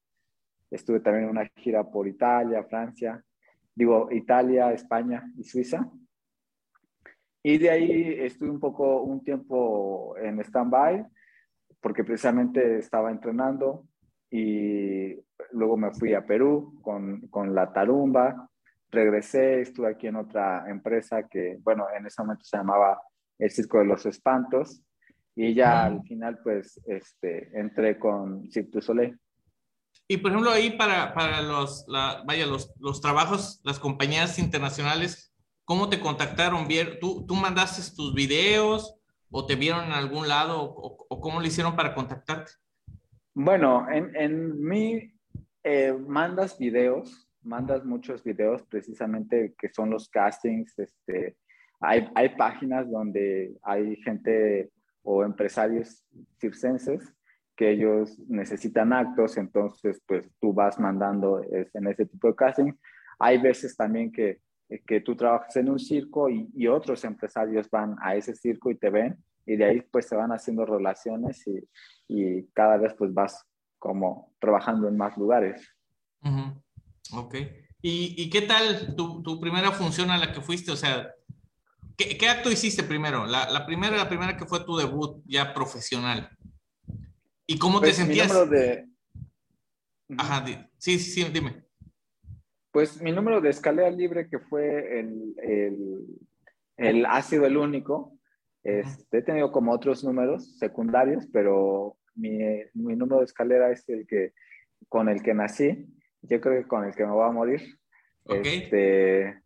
Estuve 0.71 1.01
también 1.01 1.25
en 1.25 1.31
una 1.31 1.45
gira 1.55 1.83
por 1.83 2.07
Italia, 2.07 2.63
Francia, 2.63 3.23
digo, 3.75 4.07
Italia, 4.11 4.71
España 4.71 5.23
y 5.37 5.43
Suiza. 5.43 5.87
Y 7.43 7.57
de 7.57 7.69
ahí 7.69 8.15
estuve 8.19 8.49
un 8.49 8.59
poco, 8.59 9.01
un 9.01 9.23
tiempo 9.23 10.15
en 10.17 10.39
stand-by 10.39 11.05
porque 11.81 12.03
precisamente 12.03 12.77
estaba 12.77 13.11
entrenando 13.11 13.87
y 14.29 15.15
luego 15.51 15.75
me 15.75 15.91
fui 15.91 16.13
a 16.13 16.25
Perú 16.25 16.79
con, 16.81 17.27
con 17.27 17.53
la 17.53 17.73
tarumba, 17.73 18.49
regresé, 18.89 19.61
estuve 19.61 19.89
aquí 19.89 20.07
en 20.07 20.17
otra 20.17 20.69
empresa 20.69 21.27
que, 21.27 21.57
bueno, 21.61 21.87
en 21.97 22.05
ese 22.05 22.21
momento 22.21 22.45
se 22.45 22.57
llamaba 22.57 23.01
el 23.39 23.49
Circo 23.49 23.79
de 23.79 23.85
los 23.85 24.05
Espantos 24.05 24.83
y 25.35 25.53
ya 25.53 25.85
al 25.85 26.03
final 26.03 26.39
pues 26.43 26.79
este, 26.85 27.57
entré 27.59 27.97
con 27.97 28.49
Cirque 28.51 28.71
du 28.71 28.81
Soleil. 28.81 29.19
Y 30.11 30.17
por 30.17 30.31
ejemplo 30.31 30.51
ahí 30.51 30.71
para, 30.71 31.13
para 31.13 31.41
los, 31.41 31.85
la, 31.87 32.23
vaya, 32.25 32.45
los, 32.45 32.73
los 32.79 32.99
trabajos, 32.99 33.61
las 33.63 33.79
compañías 33.79 34.39
internacionales, 34.39 35.33
¿cómo 35.63 35.87
te 35.87 36.01
contactaron? 36.01 36.67
¿Tú, 36.99 37.25
tú 37.25 37.35
mandaste 37.35 37.81
tus 37.95 38.13
videos? 38.13 39.01
o 39.31 39.45
te 39.45 39.55
vieron 39.55 39.85
en 39.85 39.93
algún 39.93 40.27
lado 40.27 40.61
o, 40.61 41.05
o 41.09 41.21
cómo 41.21 41.39
lo 41.39 41.47
hicieron 41.47 41.75
para 41.75 41.95
contactarte? 41.95 42.51
Bueno, 43.33 43.87
en, 43.89 44.13
en 44.15 44.61
mi 44.61 45.13
eh, 45.63 45.93
mandas 45.93 46.57
videos, 46.59 47.29
mandas 47.41 47.85
muchos 47.85 48.23
videos 48.23 48.61
precisamente 48.63 49.55
que 49.57 49.69
son 49.69 49.89
los 49.89 50.09
castings. 50.09 50.77
Este, 50.77 51.37
hay, 51.79 52.09
hay 52.13 52.35
páginas 52.35 52.91
donde 52.91 53.55
hay 53.63 53.95
gente 54.03 54.69
o 55.03 55.23
empresarios 55.23 56.03
circenses 56.39 57.01
que 57.55 57.71
ellos 57.71 58.17
necesitan 58.27 58.93
actos, 58.93 59.37
entonces 59.37 60.01
pues 60.07 60.29
tú 60.39 60.53
vas 60.53 60.79
mandando 60.79 61.41
en 61.43 61.87
ese 61.87 62.05
tipo 62.05 62.27
de 62.27 62.35
casting. 62.35 62.73
Hay 63.19 63.37
veces 63.37 63.75
también 63.75 64.11
que, 64.11 64.39
que 64.87 65.01
tú 65.01 65.15
trabajas 65.15 65.55
en 65.57 65.69
un 65.69 65.79
circo 65.79 66.29
y, 66.29 66.49
y, 66.55 66.67
otros 66.67 67.03
empresarios 67.03 67.69
van 67.69 67.95
a 68.01 68.15
ese 68.15 68.33
circo 68.33 68.71
y 68.71 68.75
te 68.75 68.89
ven 68.89 69.17
y 69.45 69.57
de 69.57 69.65
ahí 69.65 69.81
pues 69.81 70.07
se 70.07 70.15
van 70.15 70.31
haciendo 70.31 70.65
relaciones 70.65 71.45
y, 71.47 71.59
y 72.07 72.47
cada 72.53 72.77
vez 72.77 72.93
pues 72.93 73.13
vas 73.13 73.45
como 73.77 74.33
trabajando 74.39 74.87
en 74.87 74.95
más 74.95 75.17
lugares. 75.17 75.67
Ok. 77.13 77.35
¿Y, 77.81 78.15
¿Y, 78.21 78.29
qué 78.29 78.43
tal 78.43 78.95
tu, 78.95 79.23
tu, 79.23 79.39
primera 79.39 79.71
función 79.71 80.11
a 80.11 80.17
la 80.17 80.31
que 80.31 80.41
fuiste? 80.41 80.71
O 80.71 80.75
sea, 80.75 81.11
¿qué, 81.97 82.15
qué 82.15 82.29
acto 82.29 82.51
hiciste 82.51 82.83
primero? 82.83 83.25
La, 83.25 83.49
la, 83.49 83.65
primera, 83.65 83.97
la 83.97 84.07
primera 84.07 84.37
que 84.37 84.45
fue 84.45 84.63
tu 84.63 84.77
debut 84.77 85.23
ya 85.25 85.53
profesional. 85.53 86.29
¿Y 87.51 87.59
cómo 87.59 87.79
pues 87.79 87.97
te 87.97 88.03
sentías? 88.03 88.27
Mi 88.27 88.33
número 88.33 88.49
de... 88.49 88.87
Ajá, 90.17 90.45
sí, 90.77 90.97
sí, 90.97 90.99
sí, 90.99 91.29
dime. 91.33 91.65
Pues 92.71 93.01
mi 93.01 93.11
número 93.11 93.41
de 93.41 93.49
escalera 93.49 93.89
libre, 93.89 94.29
que 94.29 94.39
fue 94.39 94.99
el, 94.99 95.35
el, 95.43 96.05
el 96.77 97.05
ha 97.05 97.21
sido 97.21 97.45
el 97.45 97.57
único. 97.57 98.17
Este, 98.63 99.17
he 99.17 99.21
tenido 99.21 99.51
como 99.51 99.73
otros 99.73 100.01
números 100.05 100.57
secundarios, 100.59 101.27
pero 101.33 101.97
mi, 102.15 102.39
mi, 102.73 102.95
número 102.95 103.19
de 103.19 103.25
escalera 103.25 103.69
es 103.69 103.87
el 103.89 104.07
que 104.07 104.31
con 104.87 105.09
el 105.09 105.21
que 105.21 105.33
nací. 105.33 105.87
Yo 106.21 106.39
creo 106.39 106.61
que 106.61 106.67
con 106.69 106.85
el 106.85 106.95
que 106.95 107.05
me 107.05 107.11
voy 107.11 107.27
a 107.27 107.33
morir. 107.33 107.61
Okay. 108.23 108.61
Este, 108.61 109.41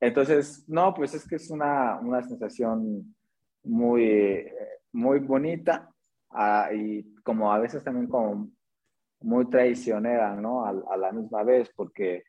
entonces, 0.00 0.68
no, 0.68 0.92
pues 0.92 1.14
es 1.14 1.26
que 1.26 1.36
es 1.36 1.48
una, 1.48 1.98
una 1.98 2.22
sensación 2.22 3.14
muy, 3.62 4.52
muy 4.92 5.20
bonita 5.20 5.91
uh, 6.34 6.74
y 6.74 7.14
como 7.22 7.52
a 7.52 7.58
veces 7.58 7.82
también 7.84 8.08
como 8.08 8.50
muy 9.20 9.48
traicionera, 9.48 10.34
¿no? 10.36 10.64
A, 10.64 10.70
a, 10.70 10.96
la 10.96 11.12
misma 11.12 11.42
vez, 11.44 11.70
porque 11.76 12.24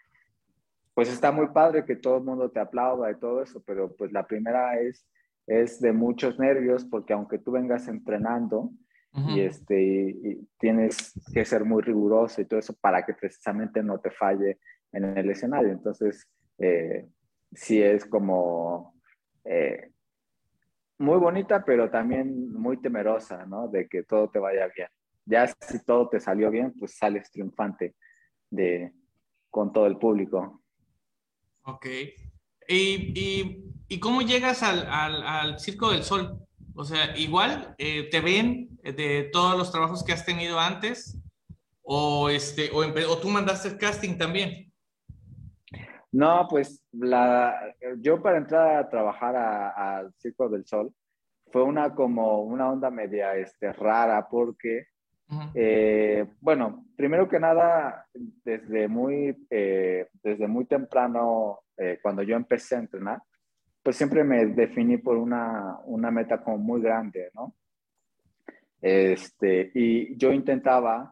pues 0.94 1.10
está 1.10 1.32
muy 1.32 1.48
padre 1.48 1.86
que 1.86 1.96
todo 1.96 2.18
el 2.18 2.24
mundo 2.24 2.52
te 2.52 2.60
aplauda 2.60 3.10
y 3.12 3.20
todo 3.20 3.42
eso, 3.42 3.64
pero 3.66 3.96
pues 3.96 4.12
la 4.12 4.28
primera 4.28 4.80
es, 4.80 5.08
es 5.48 5.80
de 5.82 5.92
muchos 5.92 6.38
nervios, 6.38 6.86
porque 6.86 7.14
aunque 7.14 7.40
tú 7.40 7.52
vengas 7.52 7.88
entrenando, 7.88 8.72
Uh 9.16 9.20
-huh. 9.20 9.38
y, 9.38 9.42
este, 9.42 9.80
y, 9.80 10.10
y, 10.24 10.48
tienes 10.60 11.14
que 11.32 11.46
ser 11.46 11.64
muy 11.66 11.84
riguroso 11.84 12.42
y 12.42 12.46
todo 12.46 12.60
eso 12.60 12.74
para 12.82 13.06
que 13.06 13.14
precisamente 13.14 13.84
no 13.84 14.00
te 14.00 14.10
falle 14.10 14.58
en 14.92 15.04
el 15.04 15.30
escenario. 15.30 15.72
Entonces, 15.72 16.28
eh, 16.58 17.08
sí 17.52 17.82
es 17.82 18.06
como 18.06 18.96
eh, 19.46 19.92
muy 21.04 21.18
bonita, 21.18 21.64
pero 21.66 21.90
también 21.90 22.52
muy 22.54 22.78
temerosa, 22.78 23.46
¿no? 23.46 23.68
De 23.68 23.88
que 23.88 24.04
todo 24.04 24.30
te 24.30 24.40
vaya 24.40 24.68
bien. 24.76 24.88
Ya 25.26 25.48
si 25.48 25.84
todo 25.84 26.10
te 26.10 26.20
salió 26.20 26.50
bien, 26.50 26.74
pues 26.80 26.98
sales 26.98 27.30
triunfante 27.30 27.96
de, 28.50 28.92
con 29.50 29.72
todo 29.72 29.86
el 29.86 29.98
público. 29.98 30.64
Ok. 31.64 31.86
¿Y, 32.68 33.64
y, 33.88 34.00
cómo 34.00 34.22
llegas 34.22 34.64
al, 34.64 34.88
al, 34.90 35.24
al 35.24 35.60
Circo 35.60 35.92
del 35.92 36.04
Sol? 36.04 36.40
O 36.74 36.84
sea, 36.84 37.16
igual 37.18 37.76
eh, 37.78 38.10
te 38.10 38.22
ven 38.22 38.80
de 38.82 39.30
todos 39.32 39.58
los 39.58 39.72
trabajos 39.72 40.04
que 40.04 40.14
has 40.14 40.26
tenido 40.26 40.60
antes 40.60 41.22
o, 41.84 42.30
este, 42.30 42.72
o, 42.72 42.80
o 42.80 43.18
tú 43.20 43.30
mandaste 43.30 43.68
el 43.68 43.78
casting 43.78 44.18
también. 44.18 44.73
No, 46.14 46.48
pues 46.48 46.86
la, 46.92 47.76
yo 47.98 48.22
para 48.22 48.38
entrar 48.38 48.78
a 48.78 48.88
trabajar 48.88 49.36
al 49.36 50.14
Circo 50.20 50.48
del 50.48 50.64
Sol 50.64 50.94
fue 51.52 51.64
una 51.64 51.96
como 51.96 52.44
una 52.44 52.72
onda 52.72 52.92
media 52.92 53.36
este, 53.36 53.74
rara 53.74 54.28
porque, 54.30 54.86
uh 55.30 55.34
-huh. 55.34 55.52
eh, 55.56 56.26
bueno, 56.40 56.86
primero 56.96 57.28
que 57.28 57.40
nada, 57.40 58.06
desde 58.14 58.88
muy, 58.88 59.36
eh, 59.50 60.08
desde 60.22 60.48
muy 60.48 60.66
temprano, 60.66 61.62
eh, 61.78 61.98
cuando 62.00 62.22
yo 62.22 62.36
empecé 62.36 62.76
a 62.76 62.80
entrenar, 62.80 63.20
pues 63.82 63.96
siempre 63.96 64.24
me 64.24 64.46
definí 64.46 64.98
por 64.98 65.18
una, 65.18 65.80
una 65.86 66.12
meta 66.12 66.44
como 66.44 66.60
muy 66.60 66.80
grande, 66.80 67.32
¿no? 67.34 67.56
Este, 68.80 69.72
y 69.74 70.16
yo 70.16 70.32
intentaba, 70.32 71.12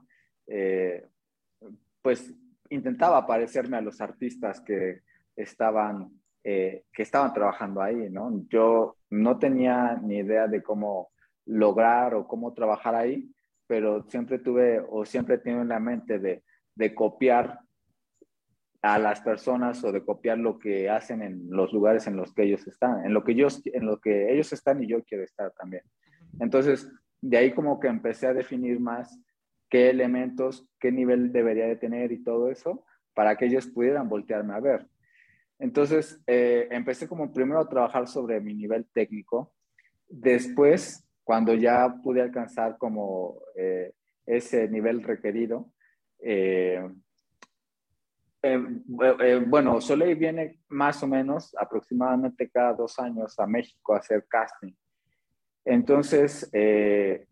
pues 2.02 2.34
intentaba 2.72 3.26
parecerme 3.28 3.78
a 3.78 3.82
los 3.82 4.02
artistas 4.02 4.62
que 4.62 5.02
estaban, 5.36 6.10
eh, 6.44 6.84
que 6.92 7.04
estaban 7.04 7.34
trabajando 7.34 7.82
ahí, 7.82 8.10
¿no? 8.10 8.44
Yo 8.50 8.98
no 9.10 9.38
tenía 9.38 10.00
ni 10.02 10.18
idea 10.18 10.48
de 10.48 10.64
cómo 10.64 11.12
lograr 11.46 12.16
o 12.16 12.28
cómo 12.28 12.54
trabajar 12.54 12.96
ahí, 12.96 13.30
pero 13.68 14.04
siempre 14.10 14.40
tuve 14.40 14.84
o 14.90 15.06
siempre 15.06 15.38
tengo 15.38 15.62
en 15.62 15.70
la 15.70 15.80
mente 15.80 16.20
de, 16.20 16.44
de 16.76 16.96
copiar 16.96 17.60
a 18.82 18.98
las 18.98 19.22
personas 19.22 19.84
o 19.84 19.92
de 19.92 20.04
copiar 20.04 20.40
lo 20.40 20.58
que 20.58 20.90
hacen 20.90 21.22
en 21.22 21.48
los 21.50 21.72
lugares 21.72 22.08
en 22.08 22.16
los 22.16 22.34
que 22.34 22.44
ellos 22.44 22.66
están, 22.68 23.06
en 23.06 23.14
lo 23.14 23.24
que, 23.24 23.36
yo, 23.36 23.48
en 23.66 23.86
lo 23.86 24.00
que 24.00 24.34
ellos 24.34 24.52
están 24.54 24.82
y 24.82 24.88
yo 24.88 25.04
quiero 25.04 25.24
estar 25.24 25.52
también. 25.52 25.84
Entonces, 26.40 26.92
de 27.22 27.38
ahí 27.38 27.54
como 27.54 27.80
que 27.80 27.88
empecé 27.88 28.28
a 28.28 28.34
definir 28.34 28.80
más 28.80 29.20
qué 29.72 29.90
elementos, 29.90 30.68
qué 30.80 30.92
nivel 30.92 31.32
debería 31.32 31.66
de 31.66 31.78
tener 31.78 32.12
y 32.12 32.24
todo 32.24 32.52
eso, 32.52 32.86
para 33.16 33.36
que 33.38 33.46
ellos 33.46 33.66
pudieran 33.66 34.08
voltearme 34.10 34.54
a 34.54 34.60
ver. 34.60 34.88
Entonces, 35.58 36.22
eh, 36.28 36.68
empecé 36.72 37.08
como 37.08 37.32
primero 37.32 37.60
a 37.60 37.70
trabajar 37.70 38.08
sobre 38.08 38.40
mi 38.42 38.54
nivel 38.54 38.86
técnico. 38.94 39.54
Después, 40.08 41.08
cuando 41.24 41.54
ya 41.54 41.96
pude 42.04 42.22
alcanzar 42.22 42.78
como 42.78 43.40
eh, 43.56 43.94
ese 44.26 44.68
nivel 44.68 45.02
requerido, 45.04 45.72
eh, 46.20 46.88
eh, 48.44 48.60
eh, 49.22 49.44
bueno, 49.48 49.80
Soleil 49.80 50.16
viene 50.16 50.60
más 50.68 51.02
o 51.04 51.08
menos 51.08 51.56
aproximadamente 51.58 52.50
cada 52.50 52.74
dos 52.74 52.98
años 53.00 53.40
a 53.40 53.46
México 53.48 53.94
a 53.94 54.00
hacer 54.00 54.26
casting. 54.28 54.74
Entonces, 55.64 56.50
eh, 56.52 57.28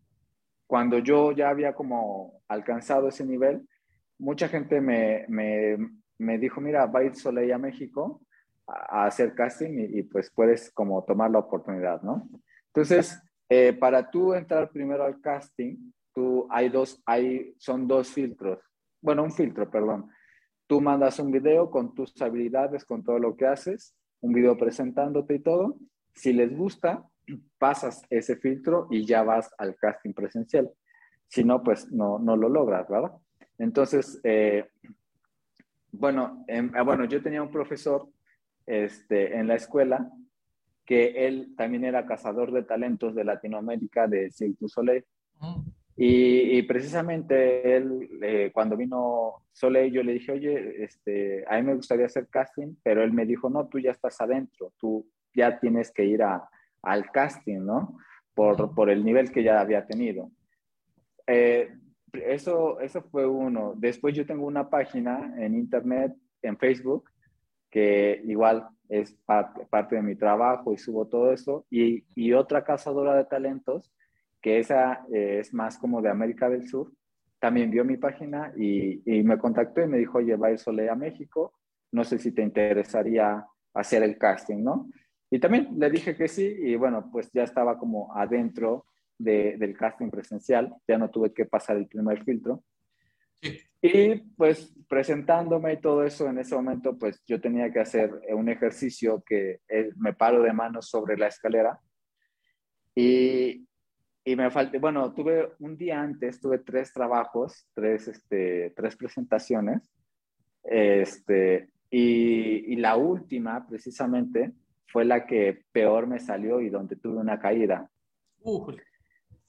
cuando 0.70 1.00
yo 1.00 1.32
ya 1.32 1.50
había 1.50 1.74
como 1.74 2.44
alcanzado 2.48 3.08
ese 3.08 3.26
nivel, 3.26 3.68
mucha 4.20 4.48
gente 4.48 4.80
me, 4.82 5.26
me, 5.28 5.80
me 6.20 6.38
dijo, 6.38 6.62
mira, 6.62 6.86
va 6.86 7.00
a 7.00 7.06
ir 7.06 7.16
Soleil 7.16 7.54
a 7.54 7.58
México 7.58 8.22
a, 8.68 9.08
hacer 9.08 9.34
casting 9.34 9.80
y, 9.80 9.98
y, 9.98 10.04
pues 10.04 10.30
puedes 10.30 10.70
como 10.70 11.04
tomar 11.06 11.32
la 11.32 11.40
oportunidad, 11.40 12.04
¿no? 12.04 12.30
Entonces, 12.68 13.20
eh, 13.50 13.74
para 13.74 14.12
tú 14.12 14.36
entrar 14.36 14.70
primero 14.70 15.04
al 15.04 15.20
casting, 15.20 15.92
tú 16.14 16.46
hay 16.52 16.70
dos, 16.70 17.02
hay, 17.04 17.56
son 17.58 17.88
dos 17.88 18.10
filtros. 18.10 18.60
Bueno, 19.02 19.24
un 19.24 19.32
filtro, 19.32 19.72
perdón 19.72 20.12
Tú 20.68 20.82
mandas 20.82 21.18
un 21.18 21.32
video 21.32 21.72
con 21.72 21.96
tus 21.96 22.22
habilidades, 22.22 22.86
con 22.86 23.04
todo 23.04 23.18
lo 23.18 23.36
que 23.36 23.48
haces, 23.48 23.96
un 24.22 24.34
video 24.34 24.56
presentándote 24.56 25.34
y 25.34 25.40
todo. 25.40 25.78
Si 26.14 26.32
les 26.32 26.56
gusta, 26.56 27.04
pasas 27.58 28.04
ese 28.10 28.36
filtro 28.38 28.88
y 28.90 29.06
ya 29.06 29.24
vas 29.24 29.52
al 29.58 29.76
casting 29.76 30.14
presencial. 30.14 30.70
Si 31.28 31.44
no, 31.44 31.64
pues 31.64 31.92
no, 31.92 32.20
no 32.20 32.36
lo 32.36 32.50
logras, 32.50 32.88
¿verdad? 32.88 33.12
Entonces, 33.58 34.20
eh, 34.24 34.68
bueno, 35.92 36.44
eh, 36.48 36.62
bueno, 36.84 37.06
yo 37.06 37.22
tenía 37.22 37.44
un 37.44 37.52
profesor 37.52 38.08
este, 38.66 39.38
en 39.38 39.48
la 39.48 39.56
escuela 39.56 40.10
que 40.86 41.28
él 41.28 41.54
también 41.56 41.86
era 41.86 42.06
cazador 42.06 42.52
de 42.52 42.64
talentos 42.64 43.14
de 43.14 43.24
Latinoamérica 43.24 44.08
de 44.08 44.32
Cirque 44.32 44.58
du 44.60 44.70
Soleil. 44.70 45.06
Mm. 45.40 45.70
Y, 45.98 46.58
y, 46.58 46.64
precisamente 46.64 47.76
él, 47.76 48.10
eh, 48.24 48.52
cuando 48.54 48.78
vino 48.78 49.44
Soleil, 49.52 49.92
yo 49.92 50.02
le 50.02 50.14
dije, 50.14 50.32
oye, 50.32 50.84
este, 50.84 51.44
a 51.48 51.58
mí 51.58 51.64
me 51.64 51.76
gustaría 51.76 52.06
hacer 52.06 52.28
casting, 52.30 52.76
pero 52.82 53.04
él 53.04 53.12
me 53.12 53.26
dijo, 53.26 53.50
no, 53.50 53.68
tú 53.68 53.80
ya 53.80 53.92
estás 53.92 54.20
adentro, 54.22 54.72
tú 54.80 55.06
ya 55.36 55.60
tienes 55.60 55.92
que 55.92 56.06
ir 56.06 56.24
a, 56.24 56.50
al 56.82 57.12
casting, 57.12 57.60
¿no? 57.60 57.98
Por, 58.34 58.74
por, 58.74 58.90
el 58.90 59.04
nivel 59.04 59.32
que 59.32 59.44
ya 59.44 59.60
había 59.60 59.86
tenido. 59.86 60.32
Eh, 61.28 61.74
eso, 62.14 62.80
eso 62.80 63.02
fue 63.04 63.28
uno. 63.28 63.74
Después 63.76 64.16
yo 64.16 64.26
tengo 64.26 64.46
una 64.46 64.70
página 64.70 65.34
en 65.38 65.56
internet, 65.56 66.14
en 66.42 66.58
Facebook, 66.58 67.10
que 67.70 68.22
igual 68.26 68.68
es 68.88 69.14
parte, 69.26 69.66
parte 69.70 69.96
de 69.96 70.02
mi 70.02 70.16
trabajo 70.16 70.74
y 70.74 70.78
subo 70.78 71.08
todo 71.08 71.32
eso, 71.32 71.66
y, 71.70 72.06
y 72.16 72.34
otra 72.34 72.64
cazadora 72.64 73.16
de 73.16 73.26
talentos 73.26 73.92
que 74.42 74.60
esa 74.60 75.06
eh, 75.14 75.40
es 75.40 75.54
más 75.54 75.78
como 75.78 76.02
de 76.02 76.10
América 76.10 76.50
del 76.50 76.68
Sur, 76.68 76.92
también 77.40 77.72
vio 77.72 77.86
mi 77.86 77.98
página 77.98 78.54
y, 78.58 79.02
y, 79.06 79.24
me 79.24 79.38
contactó 79.38 79.82
y 79.82 79.88
me 79.88 79.98
dijo, 79.98 80.18
oye, 80.18 80.36
va 80.36 80.48
a 80.48 80.52
ir 80.52 80.60
Soleil 80.60 80.90
a 80.90 80.96
México, 80.96 81.54
no 81.92 82.04
sé 82.04 82.20
si 82.20 82.32
te 82.32 82.42
interesaría 82.42 83.46
hacer 83.74 84.04
el 84.04 84.18
casting, 84.18 84.64
¿no? 84.64 84.90
Y 85.32 85.40
también 85.40 85.70
le 85.78 85.90
dije 85.90 86.16
que 86.16 86.28
sí 86.28 86.46
y 86.46 86.76
bueno, 86.76 87.10
pues 87.12 87.32
ya 87.32 87.44
estaba 87.44 87.78
como 87.78 88.16
adentro 88.16 88.86
de, 89.18 89.58
del 89.58 89.78
casting 89.78 90.10
presencial, 90.10 90.74
ya 90.88 90.98
no 90.98 91.10
tuve 91.10 91.34
que 91.34 91.46
pasar 91.46 91.78
el 91.78 91.88
primer 91.88 92.24
filtro. 92.24 92.64
Y 93.82 94.16
pues 94.36 94.76
presentándome 94.90 95.74
y 95.74 95.82
todo 95.82 96.04
eso, 96.04 96.28
en 96.28 96.40
ese 96.40 96.56
momento 96.56 96.98
pues 96.98 97.24
yo 97.26 97.40
tenía 97.40 97.72
que 97.72 97.80
hacer 97.80 98.12
un 98.30 98.50
ejercicio 98.50 99.24
que 99.26 99.62
me 99.98 100.14
paro 100.14 100.42
de 100.42 100.52
manos 100.52 100.90
sobre 100.90 101.18
la 101.18 101.28
escalera 101.28 101.80
y, 102.94 103.66
y 104.26 104.36
me 104.36 104.52
falté, 104.52 104.80
bueno, 104.80 105.14
tuve 105.14 105.54
un 105.60 105.78
día 105.78 106.02
antes, 106.02 106.42
tuve 106.42 106.60
tres 106.60 106.92
trabajos, 106.92 107.70
tres, 107.74 108.10
este, 108.10 108.74
tres 108.76 108.98
presentaciones, 108.98 109.90
este, 110.64 111.70
y, 111.90 112.74
y 112.74 112.76
la 112.76 112.98
última 112.98 113.66
precisamente 113.66 114.52
fue 114.92 115.06
la 115.06 115.26
que 115.26 115.64
peor 115.72 116.08
me 116.08 116.20
salió 116.20 116.62
y 116.62 116.70
donde 116.70 116.96
tuve 116.96 117.18
una 117.18 117.40
caída. 117.40 117.90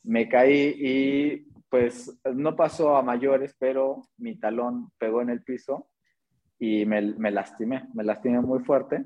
Me 0.02 0.28
caí 0.28 0.74
y 0.78 1.46
pues 1.68 2.18
no 2.34 2.56
pasó 2.56 2.96
a 2.96 3.02
mayores, 3.02 3.54
pero 3.58 4.02
mi 4.18 4.36
talón 4.36 4.90
pegó 4.98 5.22
en 5.22 5.30
el 5.30 5.42
piso 5.42 5.88
y 6.58 6.84
me, 6.84 7.00
me, 7.00 7.30
lastimé, 7.30 7.88
me 7.94 8.04
lastimé 8.04 8.40
muy 8.40 8.60
fuerte. 8.60 9.04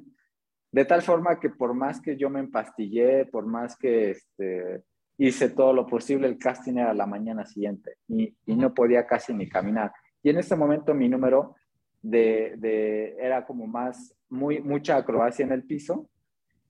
De 0.73 0.85
tal 0.85 1.03
forma 1.03 1.39
que 1.39 1.51
por 1.51 1.75
más 1.75 2.01
que 2.01 2.17
yo 2.17 2.31
me 2.31 2.41
empastillé, 2.41 3.27
por 3.27 3.47
más 3.47 3.77
que 3.77 4.11
este, 4.11 4.83
hice 5.19 5.51
todo 5.51 5.73
lo 5.73 5.87
posible, 5.87 6.27
el 6.27 6.39
casting 6.39 6.79
era 6.79 6.95
la 6.95 7.07
mañana 7.07 7.45
siguiente 7.45 7.99
y, 8.09 8.35
y 8.47 8.57
no 8.57 8.75
podía 8.75 9.07
casi 9.07 9.33
ni 9.35 9.49
caminar. 9.49 9.93
Y 10.23 10.31
en 10.31 10.39
ese 10.39 10.57
momento 10.57 10.95
mi 10.95 11.09
número 11.09 11.55
de, 12.03 12.55
de, 12.57 13.17
era 13.21 13.47
como 13.47 13.67
más, 13.67 14.17
muy, 14.29 14.61
mucha 14.61 14.97
acrobacia 14.97 15.45
en 15.45 15.53
el 15.53 15.65
piso 15.65 16.09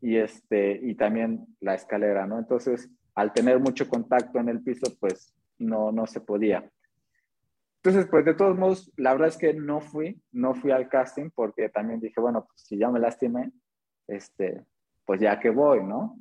y, 0.05 0.19
este, 0.19 0.79
y 0.83 0.95
también 0.97 1.47
la 1.61 1.75
escalera, 1.75 2.27
¿no? 2.27 2.38
Entonces, 2.38 2.90
al 3.14 3.33
tener 3.33 3.59
mucho 3.59 3.88
contacto 3.88 4.38
en 4.38 4.51
el 4.51 4.62
piso, 4.62 4.95
pues 5.01 5.35
no, 5.59 5.93
no 5.93 6.07
se 6.07 6.21
podía. 6.21 6.71
Entonces, 7.83 8.07
pues 8.11 8.27
de 8.27 8.35
todos 8.35 8.55
modos, 8.55 8.93
la 8.99 9.12
verdad 9.12 9.29
es 9.29 9.38
que 9.38 9.55
no 9.55 9.81
fui, 9.81 10.21
no 10.31 10.55
fui 10.55 10.73
al 10.73 10.90
casting 10.90 11.31
porque 11.35 11.71
también 11.71 12.01
dije, 12.01 12.21
bueno, 12.21 12.45
pues 12.45 12.61
si 12.67 12.77
ya 12.77 12.90
me 12.90 13.01
lastimé, 13.01 13.51
este, 14.07 14.62
pues 15.07 15.23
ya 15.23 15.40
que 15.40 15.49
voy, 15.49 15.83
¿no? 15.83 16.19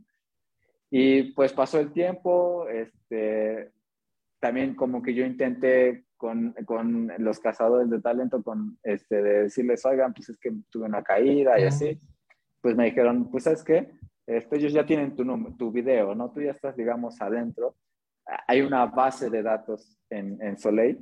Y 0.89 1.33
pues 1.33 1.51
pasó 1.51 1.77
el 1.77 1.91
tiempo, 1.91 2.69
este, 2.69 3.73
también 4.39 4.75
como 4.75 5.01
que 5.01 5.13
yo 5.13 5.25
intenté 5.25 6.05
con, 6.15 6.55
con 6.65 7.11
los 7.17 7.37
cazadores 7.41 7.89
de 7.89 7.99
talento, 7.99 8.41
con 8.43 8.77
este, 8.81 9.21
de 9.21 9.43
decirles, 9.43 9.85
oigan, 9.85 10.13
pues 10.13 10.29
es 10.29 10.37
que 10.37 10.53
tuve 10.69 10.85
una 10.85 11.03
caída 11.03 11.59
y 11.59 11.63
así, 11.63 11.99
pues 12.63 12.77
me 12.77 12.85
dijeron, 12.85 13.29
pues 13.29 13.43
sabes 13.43 13.61
qué, 13.61 13.91
este, 14.25 14.55
ellos 14.55 14.71
ya 14.71 14.85
tienen 14.85 15.17
tu, 15.17 15.25
tu 15.57 15.69
video, 15.69 16.15
¿no? 16.15 16.31
Tú 16.31 16.41
ya 16.41 16.51
estás, 16.51 16.77
digamos, 16.77 17.21
adentro, 17.21 17.75
hay 18.47 18.61
una 18.61 18.85
base 18.85 19.29
de 19.29 19.43
datos 19.43 19.99
en, 20.09 20.41
en 20.41 20.57
Soleil, 20.57 20.97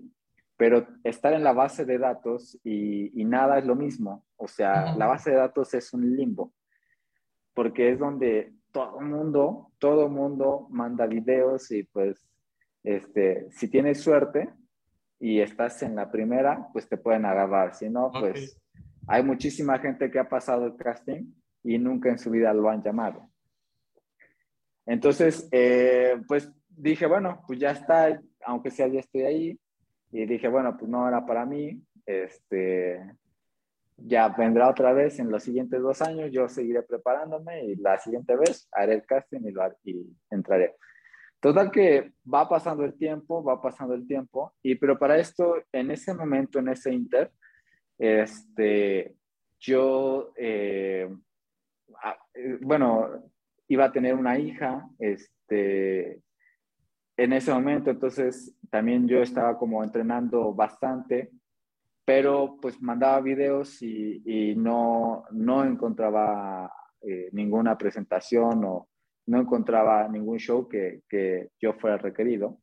pero 0.58 0.88
estar 1.04 1.34
en 1.34 1.44
la 1.44 1.54
base 1.54 1.86
de 1.86 2.00
datos 2.00 2.60
y, 2.64 3.22
y 3.22 3.26
nada 3.26 3.60
es 3.60 3.66
lo 3.66 3.76
mismo. 3.76 4.26
O 4.38 4.48
sea, 4.48 4.96
la 4.96 5.06
base 5.06 5.30
de 5.30 5.38
datos 5.38 5.72
es 5.76 5.94
un 5.94 6.16
limbo, 6.16 6.52
porque 7.54 7.92
es 7.92 8.00
donde 8.00 8.54
todo 8.72 9.00
mundo, 9.00 9.72
todo 9.78 10.10
mundo 10.10 10.66
manda 10.72 11.06
videos 11.06 11.70
y 11.70 11.84
pues, 11.84 12.28
este, 12.84 13.52
si 13.52 13.68
tienes 13.68 14.02
suerte 14.02 14.50
y 15.20 15.42
estás 15.42 15.84
en 15.84 15.96
la 15.96 16.10
primera, 16.10 16.70
pues 16.74 16.90
te 16.90 16.98
pueden 16.98 17.26
agarrar. 17.26 17.76
Si 17.76 17.88
no, 17.88 18.12
pues 18.12 18.60
hay 19.08 19.22
muchísima 19.22 19.78
gente 19.78 20.10
que 20.10 20.18
ha 20.18 20.28
pasado 20.28 20.66
el 20.66 20.76
casting 20.76 21.32
y 21.64 21.78
nunca 21.78 22.10
en 22.10 22.20
su 22.20 22.30
vida 22.32 22.54
lo 22.54 22.70
han 22.70 22.84
llamado. 22.84 23.30
Entonces, 24.86 25.48
eh, 25.52 26.22
pues 26.28 26.52
dije, 26.70 27.06
bueno, 27.06 27.44
pues 27.48 27.60
ya 27.60 27.72
está, 27.72 28.22
aunque 28.46 28.72
sea 28.72 28.88
ya 28.88 29.00
estoy 29.00 29.22
ahí. 29.22 29.60
Y 30.12 30.26
dije, 30.26 30.48
bueno, 30.48 30.76
pues 30.78 30.90
no 30.90 31.08
era 31.08 31.26
para 31.26 31.46
mí. 31.46 31.82
Este, 32.06 33.00
ya 34.06 34.30
vendrá 34.30 34.70
otra 34.70 34.94
vez 34.94 35.20
en 35.20 35.30
los 35.30 35.44
siguientes 35.44 35.82
dos 35.82 36.02
años, 36.02 36.32
yo 36.32 36.48
seguiré 36.48 36.84
preparándome 36.84 37.66
y 37.66 37.76
la 37.76 38.00
siguiente 38.00 38.36
vez 38.36 38.68
haré 38.72 38.96
el 38.96 39.06
casting 39.06 39.42
y, 39.44 39.52
lo, 39.52 39.64
y 39.84 40.06
entraré. 40.30 40.76
Total 41.40 41.72
que 41.72 42.14
va 42.32 42.48
pasando 42.48 42.84
el 42.84 42.96
tiempo, 42.96 43.44
va 43.44 43.62
pasando 43.62 43.96
el 43.96 44.06
tiempo, 44.06 44.54
y 44.62 44.76
pero 44.76 44.98
para 44.98 45.18
esto, 45.18 45.56
en 45.72 45.90
ese 45.92 46.14
momento, 46.14 46.60
en 46.60 46.70
ese 46.70 46.94
inter, 46.94 47.32
este, 47.98 49.16
yo, 49.60 50.34
eh, 50.36 51.10
bueno, 52.62 53.10
iba 53.68 53.86
a 53.86 53.92
tener 53.92 54.16
una 54.16 54.38
hija, 54.38 54.88
este, 55.00 56.22
en 57.18 57.34
ese 57.34 57.54
momento, 57.54 57.90
entonces 57.92 58.56
también 58.70 59.08
yo 59.08 59.22
estaba 59.22 59.58
como 59.58 59.84
entrenando 59.84 60.54
bastante, 60.54 61.32
pero 62.06 62.58
pues 62.62 62.82
mandaba 62.82 63.22
videos 63.22 63.82
y, 63.82 64.56
no, 64.58 65.24
no 65.32 65.64
encontraba 65.64 66.72
eh, 67.02 67.30
ninguna 67.32 67.78
presentación 67.78 68.64
o 68.66 68.88
no 69.28 69.40
encontraba 69.40 70.08
ningún 70.08 70.38
show 70.40 70.68
que, 70.68 71.02
que 71.08 71.50
yo 71.60 71.74
fuera 71.74 71.98
requerido. 71.98 72.58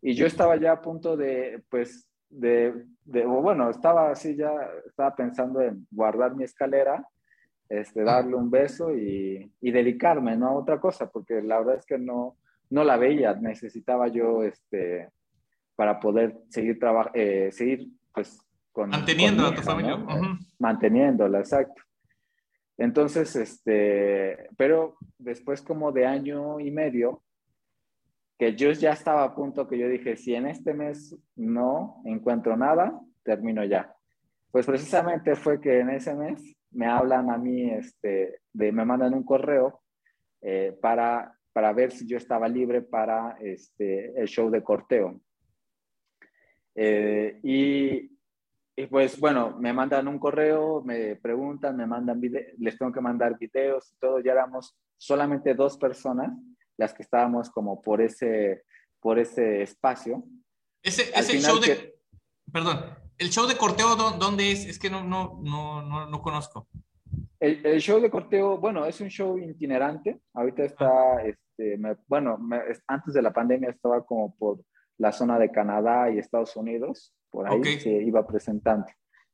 Y 0.00 0.14
yo 0.14 0.26
estaba 0.26 0.56
ya 0.56 0.72
a 0.72 0.82
punto 0.82 1.16
de, 1.16 1.62
pues, 1.68 2.08
de, 2.28 2.86
de, 3.04 3.26
bueno, 3.26 3.70
estaba 3.70 4.10
así 4.10 4.36
ya, 4.36 4.52
estaba 4.86 5.14
pensando 5.14 5.60
en 5.60 5.86
guardar 5.90 6.34
mi 6.34 6.44
escalera, 6.44 7.06
este, 7.68 8.02
darle 8.02 8.34
un 8.34 8.50
beso 8.50 8.94
y, 8.94 9.52
y 9.60 9.70
dedicarme, 9.70 10.36
¿no? 10.36 10.48
A 10.48 10.54
otra 10.54 10.80
cosa, 10.80 11.10
porque 11.10 11.42
la 11.42 11.58
verdad 11.58 11.76
es 11.76 11.86
que 11.86 11.98
no, 11.98 12.36
no 12.70 12.84
la 12.84 12.96
veía, 12.96 13.34
necesitaba 13.34 14.08
yo 14.08 14.42
este, 14.42 15.10
para 15.76 16.00
poder 16.00 16.38
seguir, 16.48 16.78
eh, 17.14 17.50
seguir 17.52 17.88
pues, 18.12 18.38
con... 18.72 18.90
Manteniendo 18.90 19.46
a 19.46 19.54
tu 19.54 19.62
familia. 19.62 19.96
Manteniéndola, 20.58 21.40
exacto. 21.40 21.82
Entonces, 22.76 23.36
este, 23.36 24.48
pero 24.56 24.96
después 25.18 25.62
como 25.62 25.92
de 25.92 26.06
año 26.06 26.58
y 26.58 26.70
medio, 26.70 27.22
que 28.38 28.56
yo 28.56 28.72
ya 28.72 28.92
estaba 28.92 29.22
a 29.22 29.34
punto 29.34 29.68
que 29.68 29.78
yo 29.78 29.88
dije, 29.88 30.16
si 30.16 30.34
en 30.34 30.46
este 30.46 30.74
mes 30.74 31.16
no 31.36 32.02
encuentro 32.04 32.56
nada, 32.56 33.00
termino 33.22 33.64
ya. 33.64 33.94
Pues 34.50 34.66
precisamente 34.66 35.36
fue 35.36 35.60
que 35.60 35.80
en 35.80 35.90
ese 35.90 36.14
mes 36.14 36.56
me 36.74 36.86
hablan 36.86 37.30
a 37.30 37.38
mí, 37.38 37.70
este, 37.70 38.40
de, 38.52 38.72
me 38.72 38.84
mandan 38.84 39.14
un 39.14 39.24
correo 39.24 39.80
eh, 40.42 40.76
para 40.80 41.34
para 41.54 41.72
ver 41.72 41.92
si 41.92 42.04
yo 42.04 42.16
estaba 42.16 42.48
libre 42.48 42.82
para 42.82 43.38
este, 43.40 44.12
el 44.20 44.26
show 44.26 44.50
de 44.50 44.62
corteo. 44.62 45.20
Eh, 46.74 47.38
y, 47.44 48.10
pues 48.90 49.20
bueno, 49.20 49.56
me 49.60 49.72
mandan 49.72 50.08
un 50.08 50.18
correo, 50.18 50.82
me 50.82 51.14
preguntan, 51.14 51.76
me 51.76 51.86
mandan 51.86 52.20
les 52.58 52.76
tengo 52.76 52.90
que 52.90 53.00
mandar 53.00 53.38
videos 53.38 53.92
y 53.92 53.96
todo. 53.98 54.18
Ya 54.18 54.32
éramos 54.32 54.76
solamente 54.98 55.54
dos 55.54 55.78
personas 55.78 56.32
las 56.76 56.92
que 56.92 57.04
estábamos 57.04 57.50
como 57.50 57.80
por 57.80 58.02
ese, 58.02 58.64
por 58.98 59.20
ese 59.20 59.62
espacio. 59.62 60.24
Ese, 60.82 61.04
ese 61.16 61.38
show 61.38 61.60
de... 61.60 61.94
Perdón, 62.52 62.80
¿el 63.18 63.30
show 63.30 63.46
de 63.46 63.56
corteo 63.56 63.96
dónde 63.96 64.52
es? 64.52 64.66
Es 64.66 64.78
que 64.78 64.90
no, 64.90 65.02
no, 65.02 65.40
no, 65.42 65.82
no, 65.82 66.06
no 66.06 66.22
conozco. 66.22 66.68
El, 67.40 67.78
show 67.80 68.00
de 68.00 68.10
corteo, 68.10 68.56
bueno, 68.56 68.86
es 68.86 69.00
un 69.00 69.08
show 69.08 69.36
itinerante. 69.38 70.20
Ahorita 70.32 70.64
está, 70.64 71.22
este, 71.22 71.78
bueno, 72.06 72.38
antes 72.86 73.12
de 73.12 73.20
la 73.20 73.32
pandemia 73.32 73.70
estaba 73.70 74.04
como 74.04 74.34
por 74.34 74.60
la 74.96 75.12
zona 75.12 75.38
de 75.38 75.50
Canadá 75.50 76.10
y 76.10 76.18
Estados 76.18 76.56
Unidos, 76.56 77.12
por 77.30 77.46
ahí 77.46 77.62
se 77.80 77.90
iba 77.90 78.26
presentando. 78.26 78.86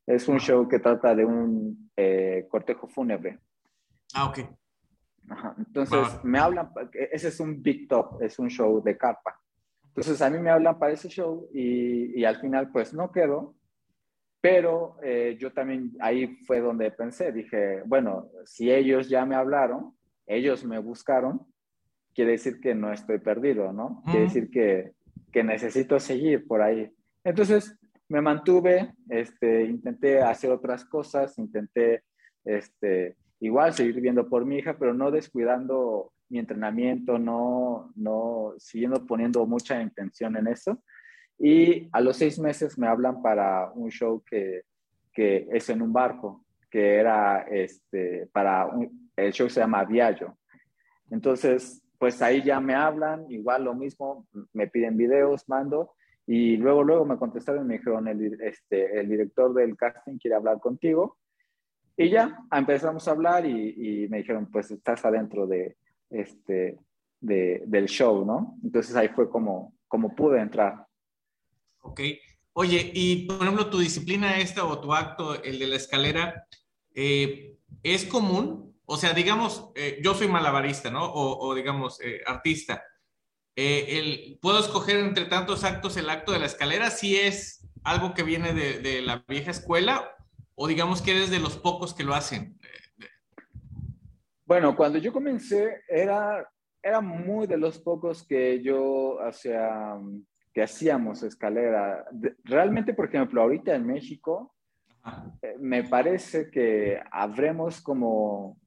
Es 0.06 0.26
un 0.26 0.40
show 0.40 0.66
que 0.66 0.80
trata 0.80 1.14
de 1.14 1.24
un 1.24 1.90
eh, 1.96 2.46
cortejo 2.50 2.88
fúnebre. 2.88 3.38
Ah, 4.14 4.26
ok. 4.26 4.40
Entonces, 5.58 6.24
me 6.24 6.40
hablan, 6.40 6.72
ese 7.12 7.28
es 7.28 7.38
un 7.38 7.62
big 7.62 7.86
top, 7.86 8.20
es 8.22 8.38
un 8.40 8.48
show 8.48 8.82
de 8.82 8.96
carpa. 8.96 9.38
Entonces, 9.84 10.20
a 10.20 10.30
mí 10.30 10.38
me 10.40 10.50
hablan 10.50 10.78
para 10.78 10.92
ese 10.92 11.08
show 11.08 11.48
y, 11.52 12.18
y 12.18 12.24
al 12.24 12.40
final, 12.40 12.72
pues 12.72 12.92
no 12.92 13.12
quedo, 13.12 13.54
pero 14.40 14.96
eh, 15.02 15.36
yo 15.38 15.52
también 15.52 15.92
ahí 16.00 16.38
fue 16.46 16.60
donde 16.60 16.90
pensé, 16.90 17.30
dije, 17.32 17.82
bueno, 17.84 18.30
si 18.44 18.70
ellos 18.70 19.08
ya 19.08 19.26
me 19.26 19.34
hablaron, 19.34 19.94
ellos 20.26 20.64
me 20.64 20.78
buscaron, 20.78 21.46
quiere 22.14 22.32
decir 22.32 22.60
que 22.60 22.74
no 22.74 22.92
estoy 22.92 23.18
perdido, 23.18 23.72
¿no? 23.72 24.02
Quiere 24.04 24.22
decir 24.22 24.50
que, 24.50 24.92
que, 25.30 25.44
necesito 25.44 26.00
seguir 26.00 26.46
por 26.46 26.62
ahí. 26.62 26.90
Entonces 27.22 27.78
me 28.08 28.20
mantuve, 28.20 28.94
este, 29.08 29.64
intenté 29.64 30.20
hacer 30.20 30.50
otras 30.50 30.84
cosas, 30.84 31.38
intenté 31.38 32.02
este, 32.44 33.16
igual 33.40 33.74
seguir 33.74 34.00
viendo 34.00 34.28
por 34.28 34.44
mi 34.46 34.58
hija, 34.58 34.76
pero 34.78 34.94
no 34.94 35.10
descuidando 35.10 36.12
mi 36.28 36.38
entrenamiento, 36.38 37.18
no, 37.18 37.92
no 37.94 38.54
siguiendo 38.58 39.04
poniendo 39.06 39.44
mucha 39.46 39.82
intención 39.82 40.36
en 40.36 40.46
eso. 40.46 40.82
Y 41.42 41.88
a 41.92 42.02
los 42.02 42.18
seis 42.18 42.38
meses 42.38 42.78
me 42.78 42.86
hablan 42.86 43.22
para 43.22 43.70
un 43.72 43.90
show 43.90 44.22
que, 44.28 44.64
que 45.10 45.48
es 45.50 45.70
en 45.70 45.80
un 45.80 45.90
barco, 45.90 46.44
que 46.70 46.96
era 46.96 47.46
este, 47.50 48.28
para 48.30 48.66
un, 48.66 49.10
el 49.16 49.32
show 49.32 49.48
se 49.48 49.60
llama 49.60 49.84
Viaggio. 49.84 50.36
Entonces, 51.10 51.82
pues 51.98 52.20
ahí 52.20 52.42
ya 52.42 52.60
me 52.60 52.74
hablan, 52.74 53.24
igual 53.30 53.64
lo 53.64 53.74
mismo, 53.74 54.26
me 54.52 54.68
piden 54.68 54.96
videos, 54.98 55.48
mando, 55.48 55.94
Y 56.26 56.56
luego, 56.58 56.84
luego 56.84 57.04
me 57.04 57.16
contestaron 57.16 57.64
y 57.64 57.68
me 57.68 57.78
dijeron, 57.78 58.06
el, 58.06 58.40
este, 58.42 59.00
el 59.00 59.08
director 59.08 59.52
del 59.52 59.76
casting 59.76 60.16
quiere 60.18 60.36
hablar 60.36 60.60
contigo. 60.60 61.16
Y 61.96 62.08
ya 62.10 62.38
empezamos 62.52 63.08
a 63.08 63.10
hablar 63.10 63.44
y, 63.44 64.04
y 64.04 64.08
me 64.08 64.18
dijeron, 64.18 64.46
pues 64.46 64.70
estás 64.70 65.04
adentro 65.04 65.46
de, 65.46 65.76
este, 66.08 66.78
de, 67.20 67.64
del 67.66 67.86
show, 67.86 68.24
¿no? 68.24 68.56
Entonces 68.62 68.94
ahí 68.94 69.08
fue 69.08 69.28
como, 69.28 69.74
como 69.88 70.14
pude 70.14 70.40
entrar. 70.40 70.86
Ok. 71.80 72.00
Oye, 72.52 72.90
y 72.94 73.26
por 73.26 73.42
ejemplo, 73.42 73.70
tu 73.70 73.78
disciplina 73.78 74.38
esta 74.38 74.64
o 74.64 74.80
tu 74.80 74.92
acto, 74.92 75.42
el 75.42 75.58
de 75.58 75.66
la 75.66 75.76
escalera, 75.76 76.46
eh, 76.94 77.56
¿es 77.82 78.04
común? 78.04 78.76
O 78.84 78.96
sea, 78.96 79.12
digamos, 79.12 79.70
eh, 79.76 80.00
yo 80.02 80.14
soy 80.14 80.28
malabarista, 80.28 80.90
¿no? 80.90 81.12
O, 81.12 81.54
digamos, 81.54 82.00
eh, 82.00 82.22
artista. 82.26 82.82
El, 83.54 84.38
¿Puedo 84.40 84.58
escoger 84.58 84.98
entre 84.98 85.26
tantos 85.26 85.64
actos 85.64 85.96
el 85.96 86.10
acto 86.10 86.32
de 86.32 86.38
la 86.38 86.46
escalera 86.46 86.90
si 86.90 87.16
es 87.16 87.68
algo 87.84 88.14
que 88.14 88.22
viene 88.22 88.52
de, 88.52 88.80
de, 88.80 89.02
la 89.02 89.24
vieja 89.28 89.50
escuela 89.50 90.16
o 90.54 90.66
digamos 90.66 91.02
que 91.02 91.10
eres 91.12 91.30
de 91.30 91.40
los 91.40 91.56
pocos 91.56 91.94
que 91.94 92.04
lo 92.04 92.14
hacen? 92.14 92.58
Bueno, 94.50 94.74
cuando 94.74 94.98
yo 94.98 95.12
comencé 95.12 95.82
era, 95.88 96.50
era 96.82 97.00
muy 97.00 97.46
de 97.46 97.56
los 97.56 97.78
pocos 97.78 98.26
que 98.26 98.60
yo, 98.60 99.16
o 99.16 99.32
que 100.52 100.62
hacíamos 100.62 101.22
escalera. 101.22 102.04
Realmente, 102.44 102.94
por 102.94 103.06
ejemplo, 103.06 103.42
ahorita 103.42 103.74
en 103.74 103.86
México, 103.86 104.54
eh, 105.42 105.56
me 105.58 105.84
parece 105.84 106.50
que 106.50 107.00
habremos 107.10 107.80
como 107.80 108.58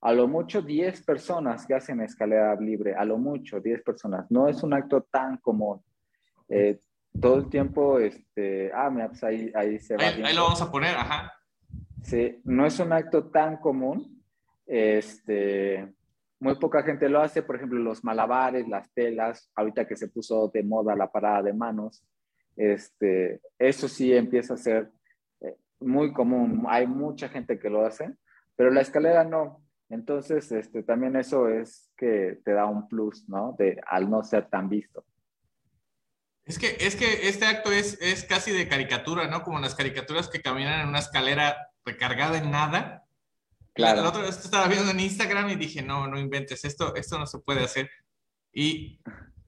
a 0.00 0.12
lo 0.12 0.28
mucho 0.28 0.62
10 0.62 1.04
personas 1.04 1.66
que 1.66 1.74
hacen 1.74 2.00
escalera 2.00 2.54
libre, 2.54 2.94
a 2.94 3.04
lo 3.04 3.18
mucho 3.18 3.60
10 3.60 3.82
personas. 3.82 4.30
No 4.30 4.48
es 4.48 4.62
un 4.62 4.72
acto 4.72 5.02
tan 5.02 5.38
común. 5.38 5.82
Eh, 6.48 6.78
todo 7.20 7.38
el 7.38 7.48
tiempo, 7.48 7.98
este, 7.98 8.70
ah, 8.72 8.90
mira, 8.90 9.08
pues 9.08 9.24
ahí, 9.24 9.50
ahí 9.54 9.78
se 9.80 9.96
va. 9.96 10.04
Ahí, 10.04 10.22
ahí, 10.22 10.34
lo 10.34 10.44
vamos 10.44 10.62
a 10.62 10.70
poner, 10.70 10.94
ajá. 10.94 11.32
Sí, 12.02 12.40
no 12.44 12.64
es 12.64 12.78
un 12.78 12.92
acto 12.92 13.28
tan 13.28 13.56
común. 13.56 14.22
Este, 14.66 15.94
muy 16.40 16.54
poca 16.56 16.82
gente 16.82 17.08
lo 17.08 17.20
hace, 17.20 17.42
por 17.42 17.56
ejemplo, 17.56 17.78
los 17.78 18.04
malabares, 18.04 18.68
las 18.68 18.92
telas, 18.92 19.50
ahorita 19.54 19.86
que 19.86 19.96
se 19.96 20.08
puso 20.08 20.50
de 20.52 20.62
moda 20.62 20.94
la 20.94 21.10
parada 21.10 21.42
de 21.42 21.52
manos, 21.52 22.04
este, 22.56 23.40
eso 23.58 23.88
sí 23.88 24.12
empieza 24.12 24.54
a 24.54 24.58
ser 24.58 24.90
eh, 25.40 25.56
muy 25.80 26.12
común, 26.12 26.64
hay 26.68 26.86
mucha 26.86 27.28
gente 27.28 27.58
que 27.58 27.70
lo 27.70 27.84
hace, 27.84 28.14
pero 28.56 28.70
la 28.70 28.80
escalera 28.80 29.24
no. 29.24 29.64
Entonces, 29.90 30.52
este, 30.52 30.82
también 30.82 31.16
eso 31.16 31.48
es 31.48 31.90
que 31.96 32.40
te 32.44 32.52
da 32.52 32.66
un 32.66 32.88
plus, 32.88 33.28
¿no? 33.28 33.56
De, 33.58 33.80
al 33.86 34.10
no 34.10 34.22
ser 34.22 34.48
tan 34.48 34.68
visto. 34.68 35.04
Es 36.44 36.58
que, 36.58 36.76
es 36.80 36.94
que 36.94 37.28
este 37.28 37.46
acto 37.46 37.72
es, 37.72 37.98
es 38.00 38.24
casi 38.24 38.52
de 38.52 38.68
caricatura, 38.68 39.28
¿no? 39.28 39.42
Como 39.42 39.60
las 39.60 39.74
caricaturas 39.74 40.28
que 40.28 40.42
caminan 40.42 40.80
en 40.80 40.88
una 40.88 40.98
escalera 40.98 41.70
recargada 41.84 42.38
en 42.38 42.50
nada 42.50 43.07
Claro. 43.78 44.02
La 44.02 44.08
otra 44.08 44.22
vez 44.22 44.36
estaba 44.44 44.66
viendo 44.66 44.90
en 44.90 44.98
Instagram 44.98 45.50
y 45.50 45.54
dije, 45.54 45.82
no, 45.82 46.08
no 46.08 46.18
inventes, 46.18 46.64
esto, 46.64 46.96
esto 46.96 47.16
no 47.16 47.28
se 47.28 47.38
puede 47.38 47.62
hacer. 47.62 47.88
Y 48.52 49.00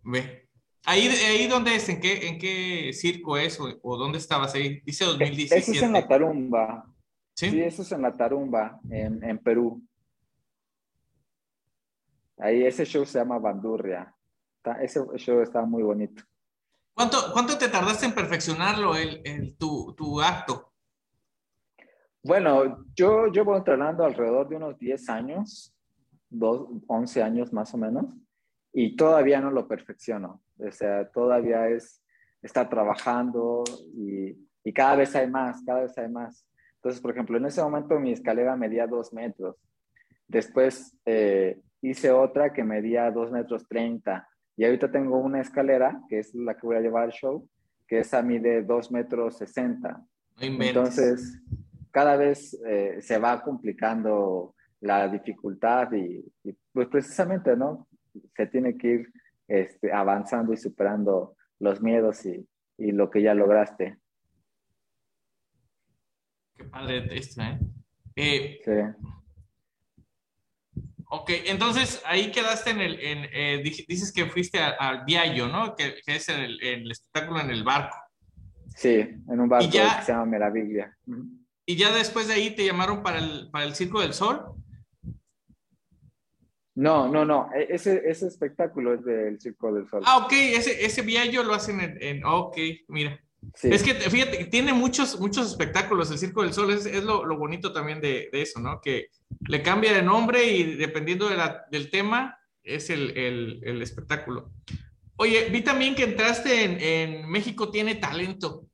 ve, 0.04 0.48
ahí, 0.84 1.08
ahí 1.08 1.48
dónde 1.48 1.74
es, 1.74 1.88
en 1.88 2.00
qué, 2.00 2.28
en 2.28 2.38
qué 2.38 2.92
circo 2.92 3.36
es 3.36 3.58
o, 3.58 3.96
dónde 3.96 4.18
estabas 4.18 4.54
ahí, 4.54 4.82
dice 4.82 5.04
2017. 5.04 5.58
Eso 5.58 5.72
es 5.72 5.82
en 5.82 5.92
la 5.94 6.06
Tarumba. 6.06 6.86
Sí, 7.34 7.50
sí 7.50 7.60
eso 7.60 7.82
es 7.82 7.90
en 7.90 8.02
la 8.02 8.16
Tarumba, 8.16 8.78
en, 8.88 9.24
en 9.24 9.38
Perú. 9.38 9.82
Ahí 12.38 12.62
ese 12.62 12.84
show 12.86 13.04
se 13.04 13.18
llama 13.18 13.40
Bandurria. 13.40 14.14
ese 14.80 15.00
show 15.16 15.42
está 15.42 15.62
muy 15.62 15.82
bonito. 15.82 16.22
¿Cuánto, 16.94 17.32
¿Cuánto 17.32 17.58
te 17.58 17.68
tardaste 17.68 18.06
en 18.06 18.14
perfeccionarlo, 18.14 18.94
el, 18.94 19.22
el 19.24 19.56
tu, 19.56 19.92
tu 19.96 20.22
acto? 20.22 20.69
Bueno, 22.22 22.84
yo 22.94 23.26
llevo 23.28 23.56
entrenando 23.56 24.04
alrededor 24.04 24.48
de 24.48 24.56
unos 24.56 24.78
10 24.78 25.08
años, 25.08 25.74
11 26.30 27.22
años 27.22 27.52
más 27.52 27.72
o 27.74 27.78
menos, 27.78 28.06
y 28.72 28.94
todavía 28.94 29.40
no 29.40 29.50
lo 29.50 29.66
perfecciono. 29.66 30.42
O 30.58 30.70
sea, 30.70 31.08
todavía 31.10 31.68
es, 31.68 32.02
está 32.42 32.68
trabajando 32.68 33.64
y, 33.94 34.36
y, 34.62 34.72
cada 34.72 34.96
vez 34.96 35.14
hay 35.16 35.28
más, 35.28 35.62
cada 35.64 35.82
vez 35.82 35.96
hay 35.96 36.08
más. 36.08 36.46
Entonces, 36.76 37.00
por 37.00 37.12
ejemplo, 37.12 37.36
en 37.36 37.46
ese 37.46 37.62
momento 37.62 37.98
mi 37.98 38.12
escalera 38.12 38.56
medía 38.56 38.86
2 38.86 39.12
metros. 39.12 39.56
Después 40.28 40.96
eh, 41.04 41.60
hice 41.82 42.10
otra 42.10 42.52
que 42.52 42.64
medía 42.64 43.10
2 43.10 43.32
metros 43.32 43.66
30. 43.66 44.28
Y 44.56 44.64
ahorita 44.64 44.90
tengo 44.90 45.18
una 45.18 45.40
escalera, 45.40 46.00
que 46.08 46.20
es 46.20 46.34
la 46.34 46.54
que 46.56 46.66
voy 46.66 46.76
a 46.76 46.80
llevar 46.80 47.04
al 47.04 47.12
show, 47.12 47.48
que 47.88 47.98
esa 47.98 48.22
mide 48.22 48.62
2 48.62 48.92
metros 48.92 49.38
60. 49.38 50.02
Entonces, 50.40 51.40
cada 51.90 52.16
vez 52.16 52.58
eh, 52.66 52.98
se 53.00 53.18
va 53.18 53.42
complicando 53.42 54.54
la 54.80 55.08
dificultad 55.08 55.92
y, 55.92 56.24
pues 56.72 56.88
precisamente, 56.88 57.56
¿no? 57.56 57.88
Se 58.36 58.46
tiene 58.46 58.76
que 58.76 58.88
ir 58.88 59.12
este, 59.46 59.92
avanzando 59.92 60.52
y 60.52 60.56
superando 60.56 61.36
los 61.58 61.80
miedos 61.82 62.24
y, 62.24 62.46
y, 62.78 62.92
lo 62.92 63.10
que 63.10 63.22
ya 63.22 63.34
lograste. 63.34 63.98
Qué 66.56 66.64
padre 66.64 67.06
esto, 67.16 67.42
¿eh? 67.42 67.58
eh 68.16 68.60
sí. 68.64 69.06
Ok, 71.12 71.30
entonces 71.46 72.00
ahí 72.06 72.30
quedaste 72.30 72.70
en 72.70 72.80
el, 72.80 73.00
en, 73.00 73.28
eh, 73.32 73.62
dices 73.62 74.12
que 74.12 74.26
fuiste 74.26 74.60
al 74.60 75.04
Viallo, 75.04 75.48
¿no? 75.48 75.74
Que, 75.74 75.96
que 76.06 76.16
es 76.16 76.28
el, 76.28 76.62
el, 76.62 76.88
espectáculo 76.88 77.40
en 77.40 77.50
el 77.50 77.64
barco. 77.64 77.96
Sí, 78.76 78.94
en 79.00 79.40
un 79.40 79.48
barco 79.48 79.68
que 79.70 79.78
se 80.04 80.12
llama 80.12 80.26
Meraviglia. 80.26 80.96
¿Y 81.70 81.76
ya 81.76 81.92
después 81.92 82.26
de 82.26 82.34
ahí 82.34 82.50
te 82.56 82.66
llamaron 82.66 83.00
para 83.00 83.20
el, 83.20 83.48
para 83.52 83.64
el 83.64 83.76
Circo 83.76 84.00
del 84.00 84.12
Sol? 84.12 84.42
No, 86.74 87.06
no, 87.06 87.24
no. 87.24 87.48
E, 87.54 87.68
ese, 87.72 88.02
ese 88.06 88.26
espectáculo 88.26 88.92
es 88.94 89.04
del 89.04 89.40
Circo 89.40 89.72
del 89.72 89.88
Sol. 89.88 90.02
Ah, 90.04 90.18
ok. 90.18 90.32
Ese, 90.32 90.84
ese 90.84 91.02
viaje 91.02 91.32
lo 91.32 91.54
hacen 91.54 91.80
en... 91.80 92.02
en 92.02 92.24
ok, 92.24 92.56
mira. 92.88 93.20
Es 93.62 93.84
que, 93.84 93.94
fíjate, 93.94 94.46
tiene 94.46 94.72
muchos, 94.72 95.20
muchos 95.20 95.46
espectáculos 95.46 96.10
el 96.10 96.18
Circo 96.18 96.42
del 96.42 96.52
Sol. 96.52 96.72
Es, 96.72 96.86
es 96.86 97.04
lo, 97.04 97.24
lo, 97.24 97.38
bonito 97.38 97.72
también 97.72 98.00
de, 98.00 98.28
de, 98.32 98.42
eso, 98.42 98.58
¿no? 98.58 98.80
Que 98.80 99.10
le 99.46 99.62
cambia 99.62 99.92
de 99.92 100.02
nombre 100.02 100.44
y 100.44 100.74
dependiendo 100.74 101.28
de 101.28 101.36
la, 101.36 101.66
del 101.70 101.88
tema, 101.88 102.36
es 102.64 102.90
el, 102.90 103.16
el, 103.16 103.60
el, 103.62 103.80
espectáculo. 103.80 104.50
Oye, 105.14 105.48
vi 105.50 105.62
también 105.62 105.94
que 105.94 106.02
entraste 106.02 106.64
en, 106.64 106.80
en 106.80 107.30
México 107.30 107.70
Tiene 107.70 107.94
Talento. 107.94 108.66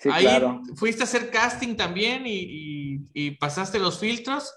Sí, 0.00 0.08
ahí 0.10 0.26
fuiste 0.76 1.02
a 1.02 1.04
hacer 1.04 1.30
casting 1.30 1.76
también 1.76 2.22
y, 2.24 3.06
y, 3.12 3.30
pasaste 3.32 3.78
los 3.78 4.00
filtros. 4.00 4.52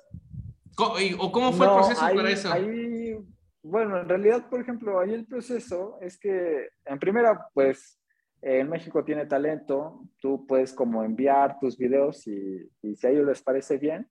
¿O 0.78 1.32
cómo 1.32 1.52
fue 1.52 1.66
el 1.66 1.74
proceso 1.74 2.02
para 2.02 2.30
eso? 2.32 2.52
Ahí, 2.52 3.18
bueno, 3.62 4.00
en 4.00 4.08
realidad, 4.08 4.50
por 4.50 4.62
ejemplo, 4.62 5.00
ahí 5.00 5.14
el 5.14 5.26
proceso 5.26 5.98
es 6.02 6.18
que, 6.18 6.70
en 6.86 6.98
primera, 6.98 7.48
pues, 7.54 8.00
en 8.42 8.70
México 8.70 9.04
tiene 9.04 9.26
talento, 9.26 10.08
tú 10.20 10.48
puedes 10.48 10.72
como 10.72 11.04
enviar 11.04 11.60
tus 11.60 11.78
videos 11.78 12.26
y, 12.26 12.70
y 12.82 12.96
si 12.96 13.08
a 13.08 13.10
ellos 13.10 13.26
les 13.26 13.42
parece 13.42 13.78
bien, 13.78 14.10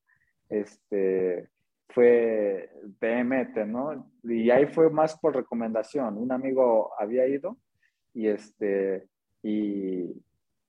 este, 0.51 1.49
fue 1.89 2.71
PMT, 2.99 3.67
¿no? 3.67 4.13
Y 4.23 4.51
ahí 4.51 4.67
fue 4.67 4.91
más 4.91 5.19
por 5.19 5.35
recomendación. 5.35 6.19
Un 6.19 6.31
amigo 6.31 6.91
había 6.99 7.27
ido 7.27 7.57
y 8.13 8.29
este, 8.29 9.09
y, 9.43 10.11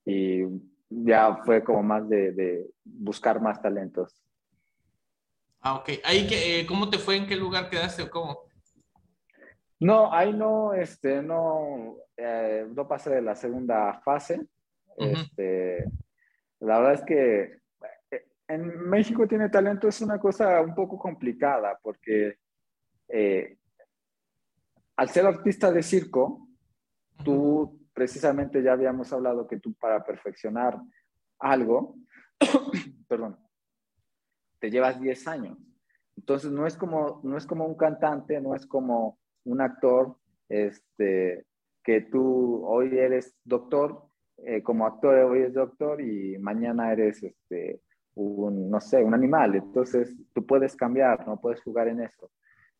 y 0.04 0.42
ya 0.88 1.36
fue 1.44 1.62
como 1.64 1.82
más 1.82 2.08
de, 2.08 2.32
de 2.32 2.70
buscar 2.84 3.40
más 3.40 3.60
talentos. 3.60 4.20
Ah, 5.60 5.76
ok. 5.76 5.88
Ahí, 6.04 6.28
eh, 6.30 6.66
¿Cómo 6.66 6.90
te 6.90 6.98
fue? 6.98 7.16
¿En 7.16 7.26
qué 7.26 7.36
lugar 7.36 7.70
quedaste 7.70 8.02
o 8.02 8.10
cómo? 8.10 8.40
No, 9.80 10.12
ahí 10.12 10.32
no, 10.32 10.74
este, 10.74 11.22
no, 11.22 11.96
eh, 12.16 12.66
no 12.68 12.86
pasé 12.86 13.10
de 13.10 13.22
la 13.22 13.34
segunda 13.34 14.00
fase. 14.04 14.46
este, 14.96 15.84
la 16.60 16.78
verdad 16.78 16.94
es 16.94 17.02
que 17.02 17.42
eh, 18.10 18.26
en 18.46 18.88
México 18.88 19.26
tiene 19.26 19.48
talento 19.48 19.88
es 19.88 20.00
una 20.00 20.18
cosa 20.18 20.60
un 20.60 20.74
poco 20.74 20.98
complicada 20.98 21.78
porque 21.82 22.36
al 24.96 25.08
ser 25.08 25.26
artista 25.26 25.72
de 25.72 25.82
circo, 25.82 26.48
tú 27.24 27.83
precisamente 27.94 28.62
ya 28.62 28.72
habíamos 28.72 29.12
hablado 29.12 29.46
que 29.46 29.60
tú 29.60 29.72
para 29.74 30.04
perfeccionar 30.04 30.78
algo, 31.38 31.96
perdón, 33.08 33.38
te 34.58 34.70
llevas 34.70 35.00
10 35.00 35.28
años. 35.28 35.58
Entonces 36.16 36.50
no 36.50 36.66
es 36.66 36.76
como, 36.76 37.20
no 37.24 37.36
es 37.36 37.46
como 37.46 37.66
un 37.66 37.76
cantante, 37.76 38.40
no 38.40 38.54
es 38.54 38.66
como 38.66 39.18
un 39.44 39.60
actor, 39.60 40.16
este, 40.48 41.46
que 41.82 42.00
tú 42.02 42.64
hoy 42.66 42.98
eres 42.98 43.36
doctor, 43.44 44.04
eh, 44.38 44.62
como 44.62 44.86
actor 44.86 45.16
hoy 45.16 45.40
eres 45.40 45.54
doctor 45.54 46.00
y 46.00 46.38
mañana 46.38 46.92
eres, 46.92 47.22
este, 47.22 47.80
no 48.16 48.80
sé, 48.80 49.02
un 49.02 49.14
animal. 49.14 49.54
Entonces 49.54 50.16
tú 50.32 50.46
puedes 50.46 50.76
cambiar, 50.76 51.26
no 51.26 51.40
puedes 51.40 51.62
jugar 51.62 51.88
en 51.88 52.00
eso. 52.02 52.30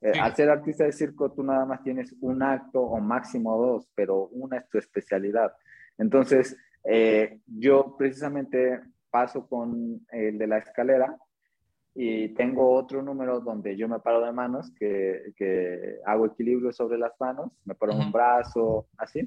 Eh, 0.04 0.12
al 0.20 0.36
ser 0.36 0.50
artista 0.50 0.84
de 0.84 0.92
circo, 0.92 1.32
tú 1.32 1.42
nada 1.42 1.64
más 1.64 1.82
tienes 1.82 2.14
un 2.20 2.42
acto 2.42 2.82
o 2.82 3.00
máximo 3.00 3.56
dos, 3.56 3.88
pero 3.94 4.26
una 4.32 4.58
es 4.58 4.68
tu 4.68 4.76
especialidad. 4.76 5.54
Entonces, 5.96 6.58
eh, 6.84 7.40
yo 7.46 7.96
precisamente 7.96 8.82
paso 9.10 9.48
con 9.48 10.04
el 10.10 10.36
de 10.36 10.46
la 10.46 10.58
escalera 10.58 11.16
y 11.94 12.34
tengo 12.34 12.70
otro 12.74 13.00
número 13.02 13.40
donde 13.40 13.78
yo 13.78 13.88
me 13.88 13.98
paro 13.98 14.20
de 14.20 14.30
manos, 14.30 14.70
que, 14.78 15.32
que 15.36 15.96
hago 16.04 16.26
equilibrio 16.26 16.70
sobre 16.70 16.98
las 16.98 17.18
manos, 17.18 17.52
me 17.64 17.74
paro 17.74 17.94
un 17.94 18.12
brazo, 18.12 18.88
así. 18.98 19.26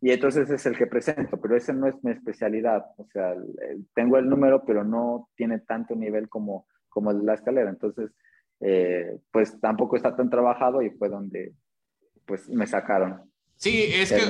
Y 0.00 0.10
entonces 0.10 0.50
es 0.50 0.66
el 0.66 0.76
que 0.76 0.88
presento, 0.88 1.40
pero 1.40 1.56
ese 1.56 1.72
no 1.72 1.86
es 1.86 2.02
mi 2.02 2.10
especialidad. 2.10 2.84
O 2.96 3.06
sea, 3.12 3.36
tengo 3.94 4.16
el 4.16 4.28
número, 4.28 4.64
pero 4.64 4.82
no 4.82 5.28
tiene 5.36 5.60
tanto 5.60 5.94
nivel 5.94 6.28
como, 6.28 6.66
como 6.88 7.12
el 7.12 7.20
de 7.20 7.26
la 7.26 7.34
escalera. 7.34 7.70
Entonces, 7.70 8.10
eh, 8.60 9.18
pues 9.30 9.60
tampoco 9.60 9.96
está 9.96 10.14
tan 10.14 10.30
trabajado 10.30 10.82
y 10.82 10.90
fue 10.90 11.08
donde 11.08 11.54
pues 12.26 12.48
me 12.48 12.66
sacaron. 12.66 13.30
Sí, 13.56 13.84
es 13.92 14.12
que 14.12 14.22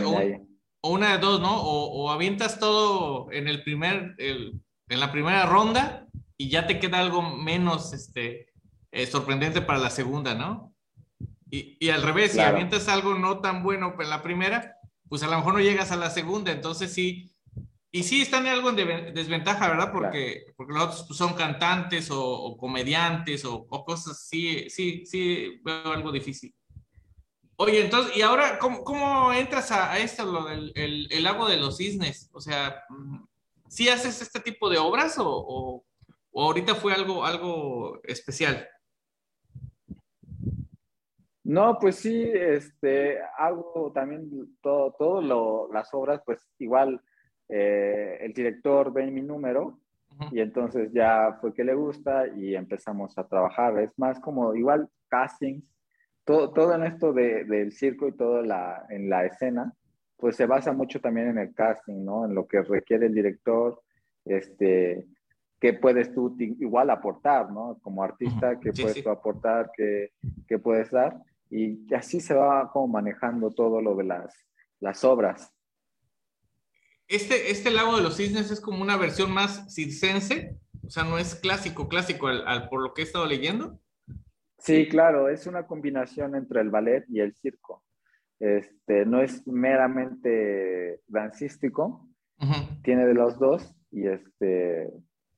o 0.83 0.93
una 0.93 1.12
de 1.12 1.19
dos, 1.19 1.40
¿no? 1.40 1.61
O, 1.61 2.05
o, 2.05 2.11
avientas 2.11 2.59
todo 2.59 3.31
en 3.33 3.49
el 3.49 3.62
primer, 3.62 4.14
el, 4.16 4.61
en 4.88 5.01
la 5.01 5.12
primera 5.12 5.45
ronda 5.45 6.07
y 6.38 6.49
ya 6.49 6.66
te 6.66 6.79
queda 6.79 7.01
algo 7.01 7.21
menos 7.21 7.93
este, 7.93 8.51
eh, 8.93 9.07
sorprendente 9.07 9.61
para 9.61 9.79
la 9.79 9.90
segunda, 9.90 10.35
¿no? 10.35 10.75
Y, 11.51 11.77
y 11.81 11.90
al 11.90 12.03
revés, 12.03 12.33
si 12.33 12.40
avientas 12.40 12.88
algo 12.88 13.14
no 13.14 13.40
tan 13.40 13.62
bueno 13.62 13.95
en 13.99 14.09
la 14.09 14.23
primera, 14.23 14.77
pues 15.09 15.23
a 15.23 15.27
lo 15.27 15.37
mejor 15.37 15.55
no 15.55 15.61
llegas 15.61 15.93
a 15.93 15.97
la 15.97 16.09
segunda, 16.09 16.53
entonces 16.53 16.93
sí, 16.93 17.30
y 17.92 18.05
sí 18.05 18.22
están 18.22 18.46
en 18.46 18.53
algo 18.53 18.70
en 18.70 19.14
desventaja, 19.14 19.68
¿verdad? 19.68 19.90
Porque, 19.92 20.44
porque 20.57 20.72
los 20.72 20.85
otros 20.85 21.05
pues, 21.09 21.18
son 21.18 21.35
cantantes 21.35 22.09
o, 22.12 22.57
comediantes 22.57 23.44
o, 23.44 23.66
o, 23.68 23.85
cosas 23.85 24.12
así, 24.12 24.70
sí, 24.70 25.05
sí, 25.07 25.61
veo 25.64 25.92
algo 25.92 26.12
difícil. 26.12 26.55
Oye, 27.57 27.85
entonces, 27.85 28.16
¿y 28.16 28.22
ahora 28.22 28.59
cómo, 28.59 28.85
cómo 28.85 29.33
entras 29.33 29.72
a, 29.72 29.98
esto, 29.98 30.24
lo 30.24 30.44
del 30.44 30.72
el, 30.76 31.22
lago 31.22 31.48
de 31.48 31.57
los 31.57 31.79
cisnes? 31.79 32.31
O 32.33 32.40
sea, 32.40 32.85
¿sí 33.68 33.88
haces 33.88 34.22
este 34.22 34.40
tipo 34.40 34.70
de 34.70 34.79
obras 34.79 35.18
o, 35.18 35.85
o, 36.31 36.42
ahorita 36.42 36.76
fue 36.76 36.94
algo, 36.94 37.24
algo 37.24 38.00
especial? 38.05 38.68
No, 41.42 41.76
pues 41.81 41.96
sí, 41.96 42.31
este, 42.33 43.18
hago 43.37 43.90
también 43.92 44.57
todo, 44.62 44.94
todo 44.96 45.68
las 45.72 45.92
obras, 45.92 46.22
pues 46.24 46.40
igual 46.59 47.03
eh, 47.51 48.19
el 48.21 48.33
director 48.33 48.93
ve 48.93 49.11
mi 49.11 49.23
número 49.23 49.79
y 50.31 50.41
entonces 50.41 50.93
ya 50.93 51.39
fue 51.41 51.55
que 51.55 51.65
le 51.65 51.75
gusta 51.75 52.27
y 52.29 52.55
empezamos 52.55 53.17
a 53.17 53.27
trabajar. 53.27 53.79
Es 53.79 53.99
más 53.99 54.21
como 54.21 54.55
igual 54.55 54.89
castings 55.09 55.65
todo, 56.25 56.75
en 56.75 56.85
esto 56.85 57.13
del 57.13 57.73
circo 57.73 58.09
y 58.09 58.13
todo 58.13 58.43
la, 58.43 58.87
en 58.91 59.09
la 59.11 59.25
escena, 59.25 59.75
pues 60.17 60.37
se 60.37 60.47
basa 60.47 60.73
mucho 60.73 61.01
también 61.01 61.29
en 61.29 61.39
el 61.39 61.55
casting, 61.55 62.05
¿no? 62.05 62.27
En 62.27 62.35
lo 62.35 62.47
que 62.47 62.63
requiere 62.63 63.07
el 63.07 63.15
director, 63.15 63.81
este, 64.25 65.07
qué 65.59 65.73
puedes 65.73 66.13
tú 66.13 66.37
igual 66.39 66.91
aportar, 66.91 67.51
¿no? 67.51 67.79
Como 67.83 68.03
artista, 68.03 68.61
qué 68.61 68.73
puedes 68.73 69.03
tú 69.03 69.11
aportar, 69.11 69.71
qué, 69.77 70.13
qué, 70.47 70.59
puedes 70.59 70.91
dar. 70.91 71.19
Y 71.51 71.93
así 71.95 72.21
se 72.21 72.35
va 72.35 72.71
como 72.71 72.89
manejando 72.89 73.51
todo 73.51 73.81
lo 73.81 73.97
de 73.97 74.05
las, 74.05 74.47
las 74.79 75.03
obras. 75.05 75.53
Este, 77.11 77.51
este 77.51 77.73
Lago 77.73 77.96
de 77.96 78.05
los 78.05 78.18
Cisnes 78.18 78.53
es 78.53 78.61
como 78.61 78.81
una 78.81 78.96
versión 78.96 79.33
más 79.33 79.75
circense, 79.75 80.57
o 80.87 80.90
sea, 80.90 81.03
no 81.03 81.18
es 81.18 81.35
clásico, 81.35 81.88
clásico 81.88 82.29
al, 82.29 82.68
por 82.68 82.81
lo 82.81 82.94
que 82.94 83.03
he 83.03 83.05
estado 83.05 83.27
leyendo. 83.27 83.81
Sí, 84.59 84.87
claro, 84.88 85.29
es 85.29 85.49
una 85.49 85.66
combinación 85.66 86.37
entre 86.37 86.61
el 86.61 86.70
ballet 86.70 87.05
y 87.09 87.18
el 87.18 87.35
circo. 87.35 87.83
Este, 88.38 89.05
no 89.07 89.20
es 89.20 89.44
meramente 89.46 91.01
dancístico, 91.09 92.09
tiene 92.85 93.05
de 93.07 93.14
los 93.14 93.38
dos 93.40 93.75
y 93.90 94.07
este 94.07 94.90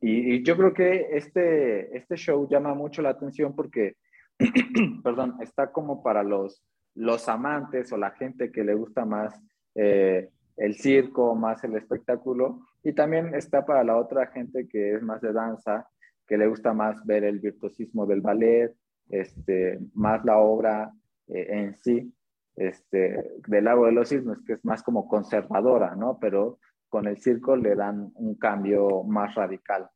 y, 0.02 0.42
yo 0.42 0.56
creo 0.56 0.74
que 0.74 1.06
este, 1.12 1.96
este 1.96 2.16
show 2.16 2.46
llama 2.50 2.74
mucho 2.74 3.00
la 3.00 3.10
atención 3.10 3.54
porque, 3.54 3.96
perdón, 5.02 5.36
está 5.40 5.72
como 5.72 6.02
para 6.02 6.22
los, 6.22 6.62
los 6.94 7.28
amantes 7.28 7.92
o 7.92 7.96
la 7.96 8.10
gente 8.10 8.50
que 8.50 8.64
le 8.64 8.74
gusta 8.74 9.06
más 9.06 9.40
eh, 9.76 10.28
el 10.62 10.76
circo, 10.76 11.34
más 11.34 11.64
el 11.64 11.74
espectáculo, 11.74 12.60
y 12.84 12.92
también 12.92 13.34
está 13.34 13.66
para 13.66 13.82
la 13.82 13.96
otra 13.96 14.28
gente 14.28 14.68
que 14.68 14.94
es 14.94 15.02
más 15.02 15.20
de 15.20 15.32
danza, 15.32 15.88
que 16.26 16.38
le 16.38 16.46
gusta 16.46 16.72
más 16.72 17.04
ver 17.04 17.24
el 17.24 17.40
virtuosismo 17.40 18.06
del 18.06 18.20
ballet, 18.20 18.72
este, 19.08 19.80
más 19.94 20.24
la 20.24 20.38
obra 20.38 20.92
eh, 21.26 21.46
en 21.48 21.76
sí, 21.82 22.14
este, 22.54 23.32
del 23.48 23.64
Lago 23.64 23.86
de 23.86 23.92
los 23.92 24.08
Cisnes, 24.08 24.38
que 24.46 24.52
es 24.52 24.64
más 24.64 24.84
como 24.84 25.08
conservadora, 25.08 25.96
¿no? 25.96 26.18
Pero 26.20 26.60
con 26.88 27.08
el 27.08 27.20
circo 27.20 27.56
le 27.56 27.74
dan 27.74 28.12
un 28.14 28.36
cambio 28.36 29.02
más 29.02 29.34
radical 29.34 29.90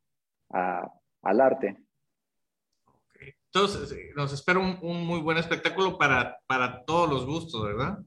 al 0.51 1.41
arte. 1.41 1.77
Entonces, 3.53 3.97
nos 4.17 4.33
espera 4.33 4.59
un, 4.59 5.07
muy 5.07 5.21
buen 5.21 5.39
espectáculo 5.39 5.97
para, 5.97 6.39
para 6.49 6.85
todos 6.85 7.09
los 7.09 7.25
gustos, 7.25 7.65
¿verdad? 7.65 8.01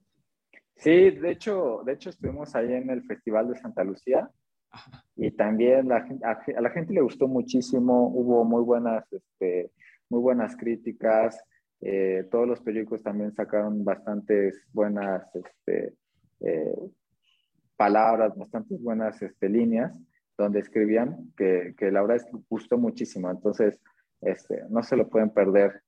Sí, 0.80 1.12
de 1.12 1.32
hecho, 1.32 1.82
de 1.86 1.94
hecho 1.94 2.10
estuvimos 2.10 2.56
ahí 2.56 2.74
en 2.74 2.90
el 2.90 3.04
Festival 3.04 3.50
de 3.50 3.58
Santa 3.58 3.84
Lucía 3.84 4.30
y 5.16 5.32
también 5.32 5.90
la, 5.90 6.08
a, 6.24 6.62
la 6.62 6.70
gente 6.70 6.94
le 6.94 7.02
gustó 7.02 7.28
muchísimo, 7.28 8.08
hubo 8.08 8.46
muy 8.46 8.64
buenas 8.64 9.06
este, 9.12 9.72
muy 10.10 10.22
buenas 10.22 10.56
críticas. 10.56 11.42
Eh, 11.82 12.28
todos 12.32 12.48
los 12.48 12.62
periódicos 12.62 13.04
también 13.04 13.34
sacaron 13.34 13.84
bastantes 13.84 14.66
buenas 14.72 15.24
este, 15.36 15.96
eh, 16.42 16.76
palabras, 17.76 18.36
bastantes 18.38 18.82
buenas 18.82 19.22
este, 19.22 19.50
líneas 19.50 19.94
donde 20.38 20.60
escribían 20.60 21.34
que, 21.36 21.74
que 21.78 21.92
la 21.92 22.02
verdad 22.02 22.18
es 22.18 22.26
que 22.26 22.38
gustó 22.50 22.78
muchísimo. 22.78 23.30
Entonces, 23.30 23.80
este, 24.22 24.64
no 24.70 24.82
se 24.84 24.96
lo 24.96 25.10
pueden 25.10 25.30
perder 25.30 25.82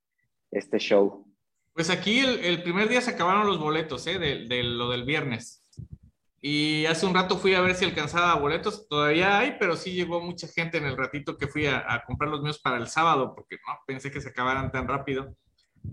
este 0.50 0.78
show. 0.78 1.26
Pues 1.74 1.88
aquí 1.88 2.20
el, 2.20 2.62
primer 2.62 2.88
día 2.88 3.00
se 3.00 3.12
acabaron 3.12 3.46
los 3.46 3.58
boletos, 3.58 4.06
¿eh? 4.06 4.18
De, 4.18 4.46
de, 4.46 4.62
lo 4.62 4.90
del 4.90 5.04
viernes. 5.04 5.62
Y 6.44 6.86
hace 6.86 7.06
un 7.06 7.14
rato 7.14 7.38
fui 7.38 7.54
a 7.54 7.60
ver 7.60 7.74
si 7.76 7.84
alcanzaba 7.84 8.34
boletos. 8.34 8.88
Todavía 8.88 9.38
hay, 9.38 9.56
pero 9.58 9.76
sí 9.76 9.92
llegó 9.92 10.20
mucha 10.20 10.48
gente 10.48 10.76
en 10.76 10.84
el 10.84 10.96
ratito 10.96 11.38
que 11.38 11.46
fui 11.46 11.66
a, 11.66 12.02
comprar 12.04 12.30
los 12.30 12.42
míos 12.42 12.58
para 12.58 12.76
el 12.76 12.88
sábado, 12.88 13.32
porque 13.34 13.56
no 13.66 13.78
pensé 13.86 14.10
que 14.10 14.20
se 14.20 14.30
acabaran 14.30 14.72
tan 14.72 14.88
rápido. 14.88 15.34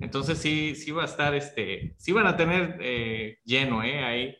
Entonces 0.02 0.39
sí, 0.39 0.76
sí 0.76 0.92
va 0.92 1.04
a 1.04 1.06
estar, 1.06 1.34
este, 1.36 1.94
sí 1.98 2.12
van 2.12 2.28
a 2.28 2.36
tener 2.36 2.78
eh, 2.82 3.38
lleno, 3.46 3.84
¿eh? 3.84 4.04
Ahí. 4.04 4.38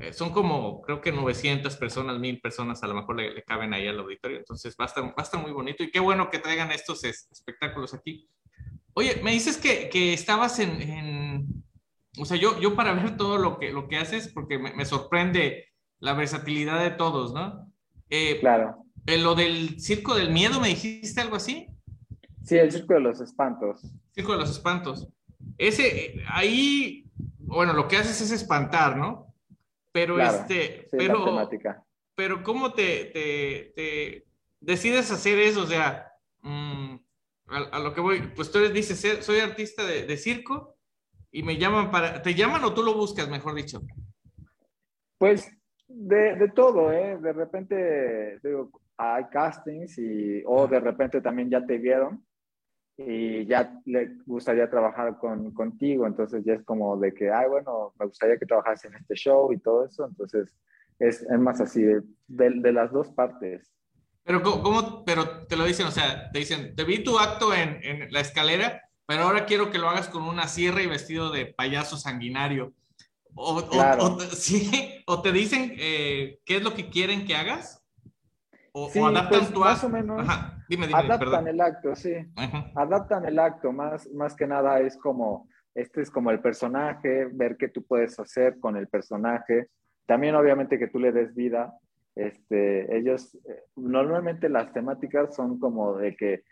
Eh, 0.00 0.12
son 0.12 0.32
como, 0.32 0.82
creo 0.82 1.00
que 1.00 1.12
900 1.12 1.76
personas, 1.76 2.18
1000 2.18 2.40
personas 2.40 2.82
a 2.82 2.88
lo 2.88 2.94
mejor 2.94 3.16
le, 3.16 3.42
caben 3.44 3.72
ahí 3.72 3.86
al 3.86 4.00
auditorio. 4.00 4.38
Entonces 4.38 4.76
va 4.78 4.84
a, 4.84 4.88
estar, 4.88 5.04
va 5.04 5.14
a 5.16 5.22
estar 5.22 5.40
muy 5.40 5.52
bonito 5.52 5.84
y 5.84 5.90
qué 5.90 6.00
bueno 6.00 6.28
que 6.30 6.40
traigan 6.40 6.72
estos 6.72 7.04
espectáculos 7.04 7.94
aquí. 7.94 8.28
Oye, 8.94 9.20
me 9.22 9.32
dices 9.32 9.56
que, 9.56 9.88
que 9.88 10.12
estabas 10.12 10.58
en 10.58 11.64
o 12.18 12.24
sea, 12.24 12.36
yo, 12.36 12.60
yo 12.60 12.76
para 12.76 12.92
ver 12.94 13.16
todo 13.16 13.38
lo 13.38 13.58
que, 13.58 13.72
lo 13.72 13.88
que 13.88 13.96
haces, 13.96 14.28
porque 14.28 14.58
me, 14.58 14.84
sorprende 14.84 15.66
la 15.98 16.14
versatilidad 16.14 16.80
de 16.80 16.90
todos, 16.90 17.32
¿no? 17.32 17.72
Eh, 18.08 18.38
claro. 18.40 18.84
En 19.06 19.24
lo 19.24 19.34
del 19.34 19.80
circo 19.80 20.14
del 20.14 20.30
miedo, 20.30 20.60
¿me 20.60 20.68
dijiste 20.68 21.20
algo 21.20 21.36
así? 21.36 21.68
Sí, 22.44 22.56
el 22.56 22.70
circo 22.70 22.94
de 22.94 23.00
los 23.00 23.20
espantos. 23.20 23.82
Circo 24.14 24.32
de 24.32 24.38
los 24.38 24.50
espantos. 24.50 25.08
Ese, 25.58 26.22
ahí, 26.28 27.10
bueno, 27.38 27.72
lo 27.72 27.88
que 27.88 27.96
haces 27.96 28.20
es 28.20 28.30
espantar, 28.30 28.96
¿no? 28.96 29.34
Pero 29.90 30.20
este, 30.20 30.88
pero, 30.90 31.48
pero 32.14 32.42
¿cómo 32.42 32.72
te, 32.72 33.04
te, 33.06 34.26
decides 34.60 35.10
hacer 35.10 35.38
eso? 35.38 35.62
O 35.62 35.66
sea, 35.66 36.12
mm, 36.42 36.93
a, 37.46 37.78
lo 37.78 37.94
que 37.94 38.00
voy, 38.00 38.20
pues 38.34 38.50
tú 38.50 38.58
dices, 38.68 39.24
soy 39.24 39.40
artista 39.40 39.84
de, 39.84 40.16
circo, 40.16 40.76
y 41.30 41.42
me 41.42 41.58
llaman 41.58 41.90
para, 41.90 42.22
¿te 42.22 42.34
llaman 42.34 42.64
o 42.64 42.74
tú 42.74 42.82
lo 42.82 42.94
buscas, 42.94 43.28
mejor 43.28 43.54
dicho? 43.54 43.80
Pues 45.18 45.50
de, 45.88 46.36
de 46.36 46.48
todo, 46.50 46.92
¿eh? 46.92 47.18
De 47.20 47.32
repente, 47.32 48.38
digo, 48.42 48.70
hay 48.96 49.24
castings 49.24 49.98
y, 49.98 50.42
o 50.46 50.66
de 50.66 50.80
repente 50.80 51.20
también 51.20 51.50
ya 51.50 51.64
te 51.64 51.78
vieron 51.78 52.24
y 52.96 53.44
ya 53.46 53.80
le 53.86 54.16
gustaría 54.24 54.70
trabajar 54.70 55.18
con, 55.18 55.52
contigo, 55.52 56.06
entonces 56.06 56.44
ya 56.44 56.54
es 56.54 56.62
como 56.62 56.96
de 56.96 57.12
que, 57.12 57.30
ay, 57.30 57.48
bueno, 57.48 57.92
me 57.98 58.06
gustaría 58.06 58.38
que 58.38 58.46
trabajas 58.46 58.84
en 58.84 58.94
este 58.94 59.14
show 59.14 59.52
y 59.52 59.58
todo 59.58 59.84
eso, 59.84 60.06
entonces 60.06 60.56
es, 60.98 61.22
es 61.22 61.38
más 61.38 61.60
así, 61.60 61.82
de, 61.82 62.02
de, 62.28 62.72
las 62.72 62.92
dos 62.92 63.10
partes. 63.10 63.72
Pero, 64.24 64.42
¿cómo, 64.42 65.04
pero 65.04 65.46
te 65.46 65.56
lo 65.56 65.64
dicen? 65.64 65.86
O 65.86 65.90
sea, 65.90 66.30
te 66.30 66.38
dicen, 66.38 66.74
te 66.74 66.84
vi 66.84 67.04
tu 67.04 67.18
acto 67.18 67.54
en, 67.54 67.78
en 67.82 68.12
la 68.12 68.20
escalera 68.20 68.84
pero 69.06 69.24
ahora 69.24 69.44
quiero 69.44 69.70
que 69.70 69.78
lo 69.78 69.88
hagas 69.88 70.08
con 70.08 70.22
una 70.22 70.48
sierra 70.48 70.82
y 70.82 70.86
vestido 70.86 71.30
de 71.30 71.46
payaso 71.46 71.96
sanguinario. 71.96 72.72
O, 73.34 73.60
¿sí? 74.32 75.02
¿O 75.06 75.20
te 75.20 75.32
dicen 75.32 75.74
eh, 75.78 76.38
qué 76.44 76.56
es 76.56 76.62
lo 76.62 76.74
que 76.74 76.88
quieren 76.88 77.26
que 77.26 77.36
hagas? 77.36 77.80
o, 78.72 78.88
adaptan 79.06 79.40
pues, 79.40 79.52
tu 79.52 79.60
más 79.60 79.84
o 79.84 79.88
menos 79.88 80.26
adaptan 80.92 81.46
el 81.46 81.60
acto, 81.60 81.94
sí. 81.94 82.14
Adaptan 82.74 83.24
el 83.26 83.38
acto, 83.38 83.70
más, 83.70 84.10
más 84.12 84.34
que 84.34 84.48
nada 84.48 84.80
es 84.80 84.96
como, 84.96 85.48
este 85.74 86.00
es 86.00 86.10
como 86.10 86.30
el 86.30 86.40
personaje, 86.40 87.28
ver 87.30 87.56
qué 87.56 87.68
tú 87.68 87.84
puedes 87.84 88.18
hacer 88.18 88.58
con 88.58 88.76
el 88.76 88.88
personaje. 88.88 89.68
También 90.06 90.34
obviamente 90.34 90.78
que 90.78 90.88
tú 90.88 90.98
le 90.98 91.12
des 91.12 91.34
vida. 91.34 91.72
Este, 92.14 92.96
ellos, 92.96 93.34
eh, 93.46 93.64
normalmente 93.76 94.48
las 94.48 94.72
temáticas 94.72 95.34
son 95.34 95.58
como 95.58 95.96
de 95.96 96.16
que 96.16 96.32
eh, 96.34 96.42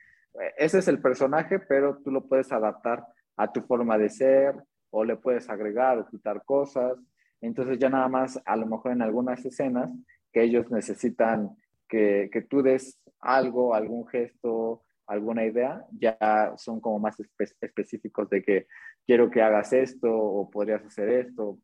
ese 0.59 0.79
es 0.79 0.89
el 0.89 1.01
personaje, 1.01 1.59
pero 1.61 1.99
tú 1.99 2.11
lo 2.11 2.27
puedes 2.27 2.51
adaptar 2.53 3.07
a 3.37 3.53
tu 3.53 3.63
forma 3.63 3.97
de 3.99 4.09
ser 4.09 4.55
o 4.91 5.05
le 5.05 5.17
puedes 5.17 5.49
agregar 5.49 5.99
o 5.99 6.07
quitar 6.07 6.45
cosas. 6.45 6.99
Entonces 7.41 7.79
ya 7.79 7.89
nada 7.89 8.09
más, 8.09 8.41
a 8.45 8.57
lo 8.57 8.67
mejor 8.67 8.93
en 8.93 9.03
algunas 9.03 9.45
escenas 9.45 9.91
que 10.33 10.43
ellos 10.43 10.71
necesitan 10.71 11.51
que, 11.89 12.31
que 12.33 12.43
tú 12.43 12.63
des 12.63 12.99
algo, 13.21 13.75
algún 13.75 14.07
gesto, 14.07 14.83
alguna 15.07 15.45
idea, 15.45 15.85
ya 15.99 16.55
son 16.57 16.81
como 16.81 16.99
más 16.99 17.17
específicos 17.61 18.29
de 18.31 18.43
que 18.43 18.67
quiero 19.07 19.31
que 19.31 19.43
hagas 19.43 19.73
esto 19.73 20.13
o 20.13 20.49
podrías 20.51 20.85
hacer 20.85 21.09
esto, 21.09 21.59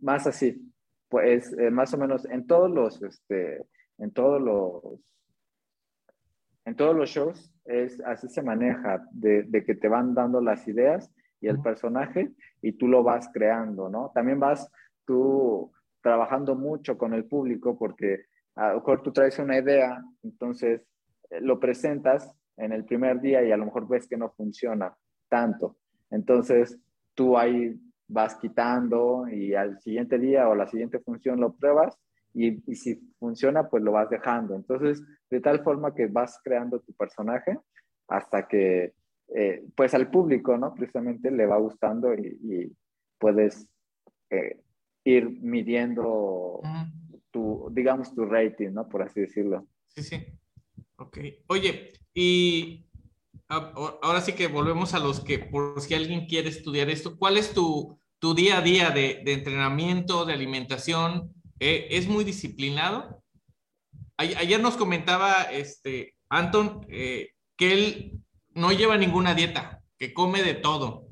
más 0.00 0.26
así. 0.26 0.72
Pues 1.08 1.52
eh, 1.58 1.70
más 1.70 1.94
o 1.94 1.98
menos 1.98 2.24
en 2.26 2.46
todos 2.46 2.70
los, 2.70 3.02
este, 3.02 3.64
en 3.98 4.10
todos 4.10 4.40
los, 4.40 5.00
en 6.64 6.74
todos 6.74 6.96
los 6.96 7.08
shows 7.10 7.52
es 7.64 8.00
así 8.02 8.28
se 8.28 8.42
maneja, 8.42 9.06
de, 9.12 9.44
de 9.44 9.64
que 9.64 9.74
te 9.74 9.88
van 9.88 10.14
dando 10.14 10.40
las 10.40 10.66
ideas 10.68 11.10
y 11.40 11.48
el 11.48 11.60
personaje 11.60 12.32
y 12.62 12.72
tú 12.72 12.88
lo 12.88 13.02
vas 13.02 13.28
creando, 13.32 13.88
¿no? 13.88 14.10
También 14.14 14.40
vas 14.40 14.70
tú 15.04 15.72
trabajando 16.02 16.54
mucho 16.54 16.96
con 16.96 17.14
el 17.14 17.24
público 17.24 17.78
porque 17.78 18.26
a 18.56 18.70
lo 18.70 18.74
mejor 18.76 19.02
tú 19.02 19.12
traes 19.12 19.38
una 19.38 19.58
idea, 19.58 20.02
entonces 20.22 20.82
eh, 21.30 21.40
lo 21.40 21.60
presentas 21.60 22.32
en 22.56 22.72
el 22.72 22.84
primer 22.84 23.20
día 23.20 23.44
y 23.44 23.52
a 23.52 23.56
lo 23.56 23.66
mejor 23.66 23.86
ves 23.86 24.08
que 24.08 24.16
no 24.16 24.30
funciona 24.30 24.96
tanto. 25.28 25.76
Entonces 26.10 26.78
tú 27.14 27.36
ahí 27.36 27.78
vas 28.08 28.36
quitando 28.36 29.28
y 29.28 29.54
al 29.54 29.80
siguiente 29.80 30.18
día 30.18 30.48
o 30.48 30.54
la 30.54 30.66
siguiente 30.66 31.00
función 31.00 31.40
lo 31.40 31.54
pruebas 31.54 31.98
y, 32.34 32.62
y, 32.70 32.74
si 32.76 32.96
funciona 33.18 33.68
pues 33.68 33.82
lo 33.82 33.92
vas 33.92 34.10
dejando. 34.10 34.54
Entonces 34.54 35.02
de 35.30 35.40
tal 35.40 35.62
forma 35.62 35.94
que 35.94 36.06
vas 36.06 36.40
creando 36.42 36.80
tu 36.80 36.92
personaje 36.92 37.58
hasta 38.08 38.46
que 38.46 38.94
eh, 39.34 39.64
pues 39.74 39.92
al 39.94 40.10
público, 40.10 40.56
¿no? 40.56 40.74
Precisamente 40.74 41.30
le 41.30 41.46
va 41.46 41.58
gustando 41.58 42.14
y, 42.14 42.72
puedes 43.18 43.66
eh, 44.28 44.60
ir 45.04 45.30
midiendo 45.40 46.60
tu, 47.30 47.68
digamos, 47.72 48.14
tu 48.14 48.26
rating, 48.26 48.72
¿no? 48.72 48.86
Por 48.88 49.02
así 49.02 49.22
decirlo. 49.22 49.66
Sí, 49.88 50.02
sí. 50.02 50.26
Ok. 50.96 51.18
Oye, 51.48 51.92
y 52.12 52.85
ahora 53.48 54.20
sí 54.20 54.32
que 54.32 54.48
volvemos 54.48 54.94
a 54.94 54.98
los 54.98 55.20
que, 55.20 55.38
por 55.38 55.80
si 55.80 55.94
alguien 55.94 56.26
quiere 56.26 56.48
estudiar 56.48 56.90
esto, 56.90 57.16
¿cuál 57.16 57.36
es 57.36 57.52
tu, 57.52 58.00
tu 58.18 58.34
día 58.34 58.58
a 58.58 58.62
día 58.62 58.90
de, 58.90 59.22
entrenamiento, 59.26 60.24
de 60.24 60.32
alimentación? 60.32 61.32
Eh, 61.60 61.88
¿Es 61.90 62.08
muy 62.08 62.24
disciplinado? 62.24 63.22
ayer 64.18 64.58
nos 64.60 64.78
comentaba 64.78 65.42
este, 65.42 66.16
Anton 66.30 66.86
que 66.88 67.72
él 67.72 68.20
no 68.54 68.72
lleva 68.72 68.96
ninguna 68.96 69.34
dieta, 69.34 69.82
que 69.98 70.14
come 70.14 70.42
de 70.42 70.54
todo. 70.54 71.08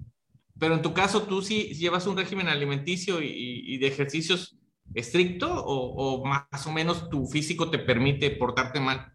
Pero 0.58 0.74
en 0.74 0.82
tu 0.82 0.94
caso, 0.94 1.22
¿tú 1.22 1.42
sí 1.42 1.74
llevas 1.74 2.06
un 2.06 2.16
régimen 2.16 2.48
alimenticio 2.48 3.20
y, 3.22 3.76
de 3.78 3.86
ejercicios 3.86 4.56
estricto 4.94 5.50
o, 5.50 6.24
más 6.24 6.66
o 6.66 6.72
menos 6.72 7.08
tu 7.10 7.26
físico 7.26 7.70
te 7.70 7.78
permite 7.78 8.30
portarte 8.30 8.80
mal? 8.80 9.13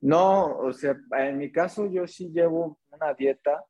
No, 0.00 0.58
o 0.58 0.72
sea, 0.72 0.96
en 1.18 1.38
mi 1.38 1.50
caso 1.50 1.90
yo 1.90 2.06
sí 2.06 2.30
llevo 2.30 2.78
una 2.92 3.14
dieta. 3.14 3.64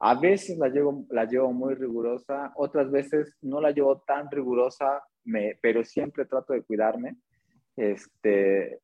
A 0.00 0.18
veces 0.18 0.58
la 0.58 0.68
llevo, 0.68 1.06
la 1.10 1.24
llevo 1.24 1.52
muy 1.52 1.74
rigurosa, 1.74 2.52
otras 2.56 2.90
veces 2.90 3.36
no 3.42 3.60
la 3.60 3.70
llevo 3.70 4.02
tan 4.06 4.30
rigurosa, 4.30 5.02
me, 5.24 5.58
pero 5.62 5.84
siempre 5.84 6.26
trato 6.26 6.52
de 6.52 6.62
cuidarme. 6.62 7.16
Este, 7.76 8.80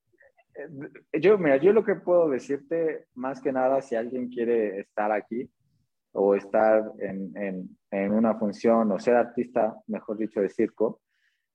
yo, 1.20 1.38
mira, 1.38 1.56
yo 1.56 1.72
lo 1.72 1.84
que 1.84 1.96
puedo 1.96 2.28
decirte, 2.28 3.06
más 3.14 3.40
que 3.40 3.52
nada, 3.52 3.80
si 3.82 3.96
alguien 3.96 4.28
quiere 4.28 4.80
estar 4.80 5.12
aquí 5.12 5.50
o 6.12 6.34
estar 6.34 6.90
en, 6.98 7.36
en, 7.36 7.78
en 7.90 8.12
una 8.12 8.34
función 8.38 8.90
o 8.92 8.98
ser 8.98 9.16
artista, 9.16 9.76
mejor 9.86 10.18
dicho, 10.18 10.40
de 10.40 10.48
circo, 10.48 11.00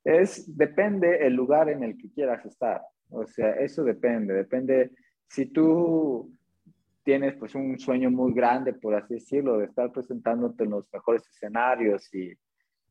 es, 0.04 0.56
depende 0.56 1.26
el 1.26 1.34
lugar 1.34 1.70
en 1.70 1.84
el 1.84 1.98
que 1.98 2.12
quieras 2.12 2.46
estar. 2.46 2.82
O 3.10 3.26
sea, 3.26 3.52
eso 3.52 3.84
depende, 3.84 4.34
depende 4.34 4.92
si 5.28 5.46
tú 5.48 6.32
tienes 7.04 7.36
pues 7.36 7.54
un 7.56 7.78
sueño 7.78 8.10
muy 8.10 8.34
grande, 8.34 8.74
por 8.74 8.96
así 8.96 9.16
decirlo, 9.16 9.60
de 9.60 9.66
estar 9.66 9.92
presentándote 9.92 10.64
en 10.64 10.72
los 10.72 10.92
mejores 10.92 11.28
escenarios 11.28 12.14
y, 12.14 12.34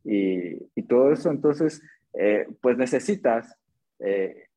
y, 0.05 0.57
y 0.75 0.83
todo 0.85 1.12
eso, 1.12 1.31
entonces, 1.31 1.83
eh, 2.12 2.47
pues 2.61 2.79
necesitas 2.79 3.57
eh, 3.99 4.49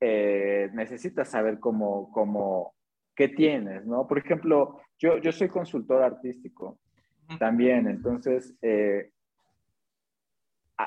eh, 0.00 0.70
necesitas 0.72 1.28
saber 1.28 1.58
cómo, 1.58 2.10
cómo, 2.12 2.74
qué 3.14 3.28
tienes, 3.28 3.84
¿no? 3.84 4.06
Por 4.06 4.18
ejemplo, 4.18 4.80
yo, 4.98 5.18
yo 5.18 5.32
soy 5.32 5.48
consultor 5.48 6.02
artístico 6.02 6.78
también, 7.38 7.88
entonces, 7.88 8.54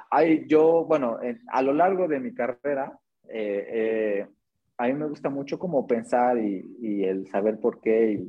hay, 0.09 0.47
yo, 0.47 0.85
bueno, 0.85 1.19
a 1.47 1.61
lo 1.61 1.73
largo 1.73 2.07
de 2.07 2.19
mi 2.19 2.33
carrera, 2.33 2.97
eh, 3.27 4.27
a 4.81 4.87
mí 4.87 4.93
me 4.93 5.05
gusta 5.05 5.29
mucho 5.29 5.59
como 5.59 5.85
pensar 5.85 6.37
y, 6.39 7.03
el 7.03 7.27
saber 7.27 7.59
por 7.59 7.79
qué 7.81 8.23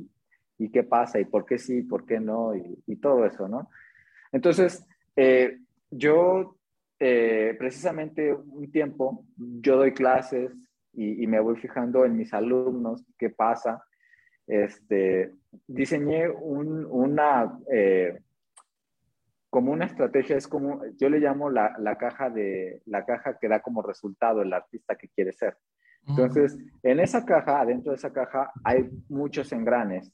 y, 0.59 0.69
qué 0.69 0.83
pasa 0.83 1.19
y 1.19 1.25
por 1.25 1.45
qué 1.45 1.57
sí, 1.57 1.81
por 1.81 2.05
qué 2.05 2.19
no 2.19 2.53
y, 2.55 2.95
todo 2.97 3.25
eso, 3.25 3.47
¿no? 3.47 3.69
Entonces, 4.31 4.85
yo 5.89 6.57
precisamente 6.99 8.33
un 8.33 8.71
tiempo, 8.71 9.25
yo 9.35 9.77
doy 9.77 9.93
clases 9.93 10.51
y, 10.93 11.25
me 11.27 11.39
voy 11.39 11.55
fijando 11.55 12.05
en 12.05 12.15
mis 12.15 12.33
alumnos 12.33 13.03
qué 13.17 13.29
pasa. 13.31 13.83
Este, 14.45 15.33
diseñé 15.67 16.29
un, 16.29 16.85
una, 16.85 17.57
eh, 17.71 18.19
como 19.49 19.71
una 19.71 19.85
estrategia, 19.85 20.37
es 20.37 20.47
como, 20.47 20.81
yo 20.97 21.09
le 21.09 21.19
llamo 21.19 21.49
la, 21.49 21.75
la, 21.79 21.97
caja 21.97 22.29
de, 22.29 22.81
la 22.85 23.05
caja 23.05 23.39
que 23.39 23.47
da 23.47 23.61
como 23.61 23.81
resultado 23.81 24.41
el 24.41 24.53
artista 24.53 24.95
que 24.95 25.09
quiere 25.09 25.33
ser. 25.33 25.57
Entonces, 26.07 26.57
en 26.83 26.99
esa 26.99 27.25
caja, 27.25 27.61
adentro 27.61 27.91
de 27.91 27.97
esa 27.97 28.11
caja, 28.11 28.51
hay 28.63 28.89
muchos 29.09 29.51
engranes. 29.51 30.11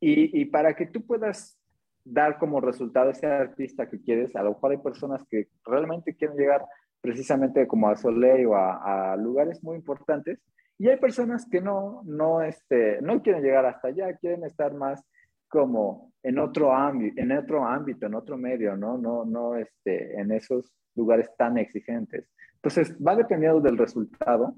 Y, 0.00 0.40
y, 0.40 0.46
para 0.46 0.74
que 0.74 0.86
tú 0.86 1.06
puedas 1.06 1.58
dar 2.04 2.38
como 2.38 2.60
resultado 2.60 3.10
ese 3.10 3.26
artista 3.26 3.88
que 3.88 4.00
quieres, 4.00 4.34
a 4.34 4.42
lo 4.42 4.50
mejor 4.50 4.72
hay 4.72 4.78
personas 4.78 5.22
que 5.30 5.48
realmente 5.64 6.14
quieren 6.14 6.36
llegar 6.36 6.64
precisamente 7.02 7.66
como 7.66 7.88
a 7.88 7.96
Soleil 7.96 8.46
o 8.46 8.56
a, 8.56 9.16
lugares 9.16 9.62
muy 9.62 9.76
importantes. 9.76 10.40
Y 10.78 10.88
hay 10.88 10.96
personas 10.96 11.46
que 11.48 11.60
no, 11.60 12.02
no, 12.04 12.40
este, 12.42 13.00
no 13.02 13.22
quieren 13.22 13.42
llegar 13.42 13.66
hasta 13.66 13.88
allá, 13.88 14.16
quieren 14.16 14.44
estar 14.44 14.72
más 14.72 15.04
como 15.48 16.12
en 16.22 16.38
otro 16.38 16.74
ámbito, 16.74 17.20
en 17.20 17.32
otro 17.32 17.66
ámbito, 17.66 18.06
en 18.06 18.14
otro 18.14 18.38
medio, 18.38 18.76
¿no? 18.76 18.96
No, 18.96 19.24
no 19.24 19.56
este, 19.56 20.18
en 20.18 20.32
esos 20.32 20.72
lugares 20.94 21.30
tan 21.36 21.58
exigentes. 21.58 22.26
Entonces, 22.54 22.96
va 22.96 23.14
dependiendo 23.14 23.60
del 23.60 23.76
resultado, 23.76 24.54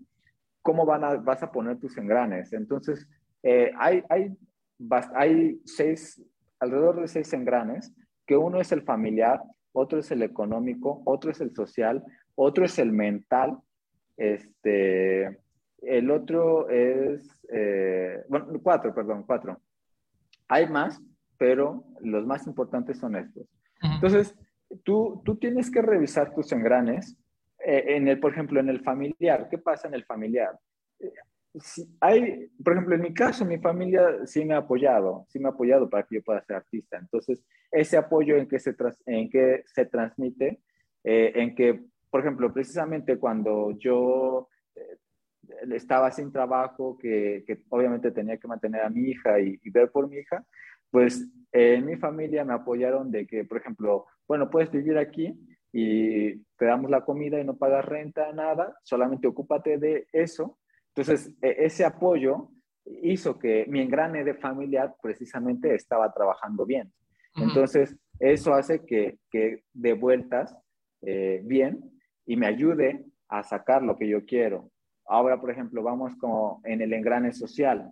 cómo 0.65 0.87
van 0.87 1.05
a, 1.05 1.17
vas 1.17 1.43
a 1.43 1.53
poner 1.53 1.79
tus 1.79 1.97
engranes. 1.99 2.53
Entonces, 2.55 3.07
eh, 3.43 3.71
hay, 3.79 4.03
hay, 4.09 4.35
hay 5.15 5.61
seis, 5.67 6.21
alrededor 6.59 7.03
de 7.03 7.09
seis 7.09 7.33
engranes, 7.35 7.95
que 8.27 8.37
uno 8.37 8.59
es 8.61 8.73
el 8.73 8.83
familiar, 8.83 9.43
otro 9.73 9.99
es 9.99 10.11
el 10.11 10.23
económico, 10.23 11.03
otro 11.05 11.31
es 11.31 11.41
el 11.43 11.55
social, 11.55 12.03
otro 12.35 12.65
es 12.65 12.79
el 12.79 12.93
mental, 12.93 13.59
este, 14.17 15.39
el 15.83 16.11
otro 16.11 16.71
es, 16.71 17.29
eh, 17.53 18.25
bueno, 18.31 18.47
cuatro, 18.63 18.95
perdón, 18.95 19.25
cuatro. 19.27 19.61
Hay 20.49 20.67
más, 20.71 20.99
pero 21.37 21.85
los 22.01 22.27
más 22.27 22.47
importantes 22.47 22.99
son 22.99 23.17
estos. 23.17 23.47
Entonces, 23.83 24.35
tú, 24.83 25.21
tú 25.27 25.37
tienes 25.37 25.71
que 25.71 25.83
revisar 25.83 26.35
tus 26.35 26.51
engranes. 26.53 27.19
Eh, 27.65 27.97
en 27.97 28.09
el, 28.09 28.21
por 28.21 28.33
ejemplo, 28.33 28.61
en 28.61 28.69
el 28.69 28.81
familiar, 28.81 29.49
¿qué 29.51 29.59
pasa 29.59 29.89
en 29.89 29.95
el 29.95 30.05
familiar? 30.05 30.59
Si 31.55 31.89
hay, 32.01 32.49
por 32.63 32.73
ejemplo, 32.73 32.95
en 32.97 33.03
mi 33.03 33.15
caso, 33.15 33.45
mi 33.45 33.59
familia 33.59 34.27
sí 34.27 34.45
me 34.45 34.55
ha 34.55 34.59
apoyado, 34.59 35.25
sí 35.29 35.39
me 35.39 35.49
ha 35.49 35.53
apoyado 35.53 35.89
para 35.89 36.03
que 36.05 36.17
yo 36.17 36.23
pueda 36.23 36.43
ser 36.45 36.57
artista. 36.57 36.99
Entonces, 36.99 37.45
ese 37.71 37.97
apoyo 37.97 38.37
en 38.37 38.49
que 38.49 38.59
se, 38.59 38.75
en 39.07 39.31
que 39.31 39.63
se 39.67 39.87
transmite, 39.87 40.61
eh, 41.05 41.33
en 41.35 41.55
que 41.55 41.85
por 42.15 42.21
ejemplo, 42.21 42.53
precisamente 42.53 43.19
cuando 43.19 43.73
yo 43.77 44.49
eh, 44.77 44.99
estaba 45.75 46.13
sin 46.13 46.31
trabajo, 46.31 46.97
que, 46.97 47.43
que, 47.45 47.65
obviamente 47.71 48.13
tenía 48.13 48.37
que 48.37 48.47
mantener 48.47 48.83
a 48.83 48.89
mi 48.89 49.09
hija 49.09 49.41
y, 49.41 49.59
ver 49.71 49.91
por 49.91 50.09
mi 50.09 50.19
hija, 50.19 50.45
pues 50.93 51.29
en 51.51 51.85
mi 51.85 51.97
familia 51.97 52.45
me 52.45 52.55
apoyaron 52.55 53.11
de 53.11 53.27
que, 53.27 53.45
por 53.45 53.59
ejemplo, 53.59 54.07
bueno, 54.29 54.49
puedes 54.49 54.71
vivir 54.71 54.97
aquí 54.97 55.37
y 55.77 56.37
te 56.57 56.67
damos 56.67 56.89
la 56.89 57.05
comida 57.05 57.41
y 57.41 57.45
no 57.45 57.57
pagas 57.57 57.85
renta, 57.85 58.33
nada, 58.33 58.79
solamente 58.85 59.27
ocúpate 59.27 59.77
de 59.77 60.07
eso 60.13 60.57
Entonces, 60.95 61.35
e, 61.43 61.65
ese 61.65 61.85
apoyo 61.85 62.51
hizo 63.03 63.41
que 63.41 63.67
mi 63.69 63.81
engrane 63.81 64.23
de 64.23 64.35
familiar 64.35 64.95
precisamente 65.03 65.75
estaba 65.75 66.13
trabajando 66.13 66.65
bien. 66.65 66.93
Entonces, 67.35 67.97
eso 68.21 68.55
hace 68.55 68.87
que, 68.87 69.19
que 69.29 69.65
de 69.73 69.95
vueltas 69.95 70.57
eh, 71.03 71.41
bien 71.43 71.91
y 72.25 72.37
me 72.37 72.47
ayude 72.47 73.05
a 73.27 73.43
sacar 73.43 73.83
lo 73.83 73.99
que 73.99 74.07
yo 74.07 74.25
quiero. 74.25 74.71
Ahora, 75.07 75.41
por 75.41 75.51
ejemplo, 75.51 75.83
vamos 75.83 76.15
como 76.21 76.61
en 76.63 76.83
el 76.83 76.93
engrane 76.93 77.33
social. 77.33 77.91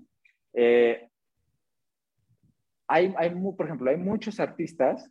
Eh, 0.53 1.09
hay, 2.87 3.13
hay, 3.17 3.31
por 3.57 3.67
ejemplo, 3.67 3.91
hay 3.91 3.97
muchos 3.97 4.39
artistas 4.39 5.11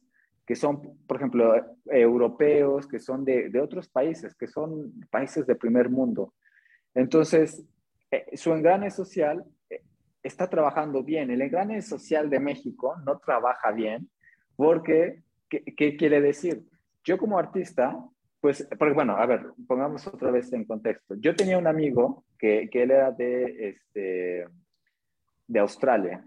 que 0.51 0.55
son, 0.57 0.81
por 1.07 1.15
ejemplo, 1.15 1.53
europeos, 1.85 2.85
que 2.85 2.99
son 2.99 3.23
de, 3.23 3.47
de 3.49 3.61
otros 3.61 3.87
países, 3.87 4.35
que 4.35 4.47
son 4.47 4.91
países 5.09 5.47
de 5.47 5.55
primer 5.55 5.89
mundo. 5.89 6.33
Entonces, 6.93 7.65
eh, 8.11 8.25
su 8.35 8.51
engrane 8.51 8.91
social 8.91 9.45
eh, 9.69 9.81
está 10.21 10.49
trabajando 10.49 11.03
bien. 11.03 11.31
El 11.31 11.41
engrane 11.41 11.81
social 11.81 12.29
de 12.29 12.41
México 12.41 12.97
no 13.05 13.17
trabaja 13.19 13.71
bien 13.71 14.09
porque, 14.57 15.23
¿qué, 15.47 15.63
qué 15.63 15.95
quiere 15.95 16.19
decir? 16.19 16.65
Yo 17.05 17.17
como 17.17 17.39
artista, 17.39 17.97
pues, 18.41 18.67
porque, 18.77 18.93
bueno, 18.93 19.15
a 19.15 19.25
ver, 19.25 19.53
pongamos 19.69 20.05
otra 20.05 20.31
vez 20.31 20.51
en 20.51 20.65
contexto. 20.65 21.15
Yo 21.15 21.33
tenía 21.33 21.57
un 21.57 21.67
amigo 21.67 22.25
que, 22.37 22.69
que 22.69 22.83
él 22.83 22.91
era 22.91 23.09
de, 23.13 23.69
este, 23.69 24.47
de 25.47 25.59
Australia. 25.59 26.25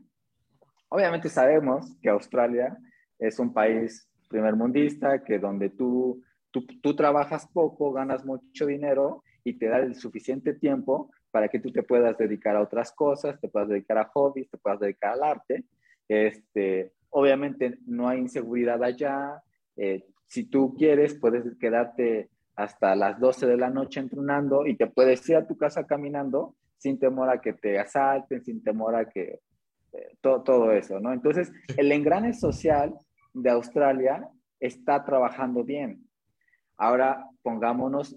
Obviamente 0.89 1.29
sabemos 1.29 1.95
que 2.01 2.09
Australia 2.09 2.75
es 3.19 3.39
un 3.39 3.53
país 3.53 4.09
primermundista, 4.35 5.23
que 5.23 5.39
donde 5.39 5.71
tú, 5.71 6.21
tú, 6.51 6.67
tú 6.83 6.97
trabajas 6.97 7.47
poco, 7.53 7.93
ganas 7.93 8.25
mucho 8.25 8.67
dinero 8.67 9.23
y 9.45 9.55
te 9.55 9.67
da 9.69 9.79
el 9.79 9.95
suficiente 9.95 10.55
tiempo 10.55 11.11
para 11.31 11.49
que 11.49 11.61
tú 11.61 11.71
te 11.71 11.85
puedas 11.85 12.19
dedicar 12.19 12.57
a 12.57 12.63
otras 12.63 12.91
cosas, 12.93 13.41
te 13.41 13.49
puedas 13.49 13.69
dedicar 13.69 13.99
a 13.99 14.11
hobbies, 14.13 14.51
te 14.51 14.59
puedas 14.59 14.81
dedicar 14.81 15.13
al 15.13 15.23
arte. 15.23 15.65
Este, 16.09 16.93
obviamente 17.11 17.79
no 17.87 18.09
hay 18.09 18.19
inseguridad 18.19 18.83
allá. 18.83 19.41
Eh, 19.77 20.05
si 20.27 20.45
tú 20.45 20.75
quieres, 20.77 21.15
puedes 21.15 21.45
quedarte 21.59 22.29
hasta 22.57 22.97
las 22.97 23.21
12 23.21 23.47
de 23.47 23.57
la 23.57 23.71
noche 23.71 24.01
entrenando 24.01 24.67
y 24.67 24.77
te 24.77 24.89
puedes 24.89 25.29
ir 25.29 25.37
a 25.37 25.47
tu 25.47 25.57
casa 25.57 25.87
caminando 25.87 26.57
sin 26.77 26.99
temor 26.99 27.31
a 27.31 27.41
que 27.41 27.53
te 27.53 27.79
asalten, 27.79 28.45
sin 28.45 28.63
temor 28.63 28.97
a 28.97 29.09
que 29.09 29.41
eh, 29.93 30.17
todo, 30.21 30.43
todo 30.43 30.73
eso, 30.73 30.99
¿no? 30.99 31.13
Entonces, 31.13 31.53
el 31.77 31.93
engrane 31.93 32.33
social 32.33 32.95
de 33.35 33.51
Australia 33.51 34.29
está 34.59 35.05
trabajando 35.05 35.63
bien. 35.65 36.09
Ahora 36.77 37.29
pongámonos 37.43 38.17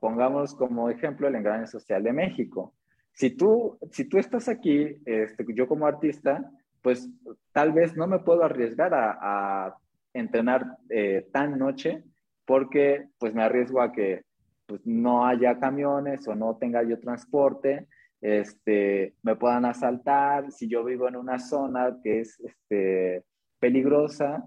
pongamos 0.00 0.54
como 0.54 0.90
ejemplo 0.90 1.28
el 1.28 1.34
engrane 1.34 1.66
social 1.66 2.02
de 2.02 2.12
México. 2.12 2.74
Si 3.14 3.30
tú, 3.30 3.78
si 3.90 4.04
tú 4.04 4.18
estás 4.18 4.48
aquí, 4.48 4.96
este, 5.04 5.44
yo 5.54 5.66
como 5.66 5.86
artista, 5.86 6.50
pues 6.80 7.08
tal 7.52 7.72
vez 7.72 7.96
no 7.96 8.06
me 8.06 8.18
puedo 8.18 8.44
arriesgar 8.44 8.92
a, 8.94 9.76
entrenar 10.14 10.76
eh, 10.90 11.26
tan 11.32 11.58
noche 11.58 12.04
porque 12.44 13.06
pues 13.18 13.32
me 13.32 13.42
arriesgo 13.42 13.80
a 13.80 13.92
que 13.92 14.24
pues, 14.66 14.82
no 14.84 15.24
haya 15.24 15.58
camiones 15.58 16.28
o 16.28 16.34
no 16.34 16.58
tenga 16.58 16.82
yo 16.82 17.00
transporte, 17.00 17.88
este, 18.20 19.14
me 19.22 19.36
puedan 19.36 19.64
asaltar, 19.64 20.52
si 20.52 20.68
yo 20.68 20.84
vivo 20.84 21.08
en 21.08 21.16
una 21.16 21.38
zona 21.38 21.96
que 22.02 22.20
es 22.20 22.38
este, 22.40 23.24
peligrosa, 23.62 24.44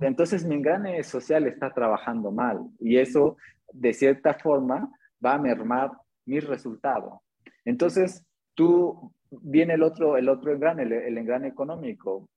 entonces 0.00 0.46
mi 0.46 0.54
engrane 0.54 1.02
social 1.02 1.46
está 1.48 1.74
trabajando 1.74 2.30
mal 2.30 2.60
y 2.78 2.98
eso 2.98 3.36
de 3.72 3.92
cierta 3.92 4.34
forma 4.34 4.88
va 5.24 5.34
a 5.34 5.38
mermar 5.38 5.90
mi 6.24 6.38
resultado. 6.38 7.20
Entonces, 7.64 8.24
tú, 8.54 9.12
viene 9.42 9.74
el 9.74 9.82
otro, 9.82 10.16
el 10.16 10.28
otro 10.28 10.52
engrane, 10.52 10.84
el, 10.84 10.92
el 10.92 11.18
engrane 11.18 11.48
económico. 11.48 12.28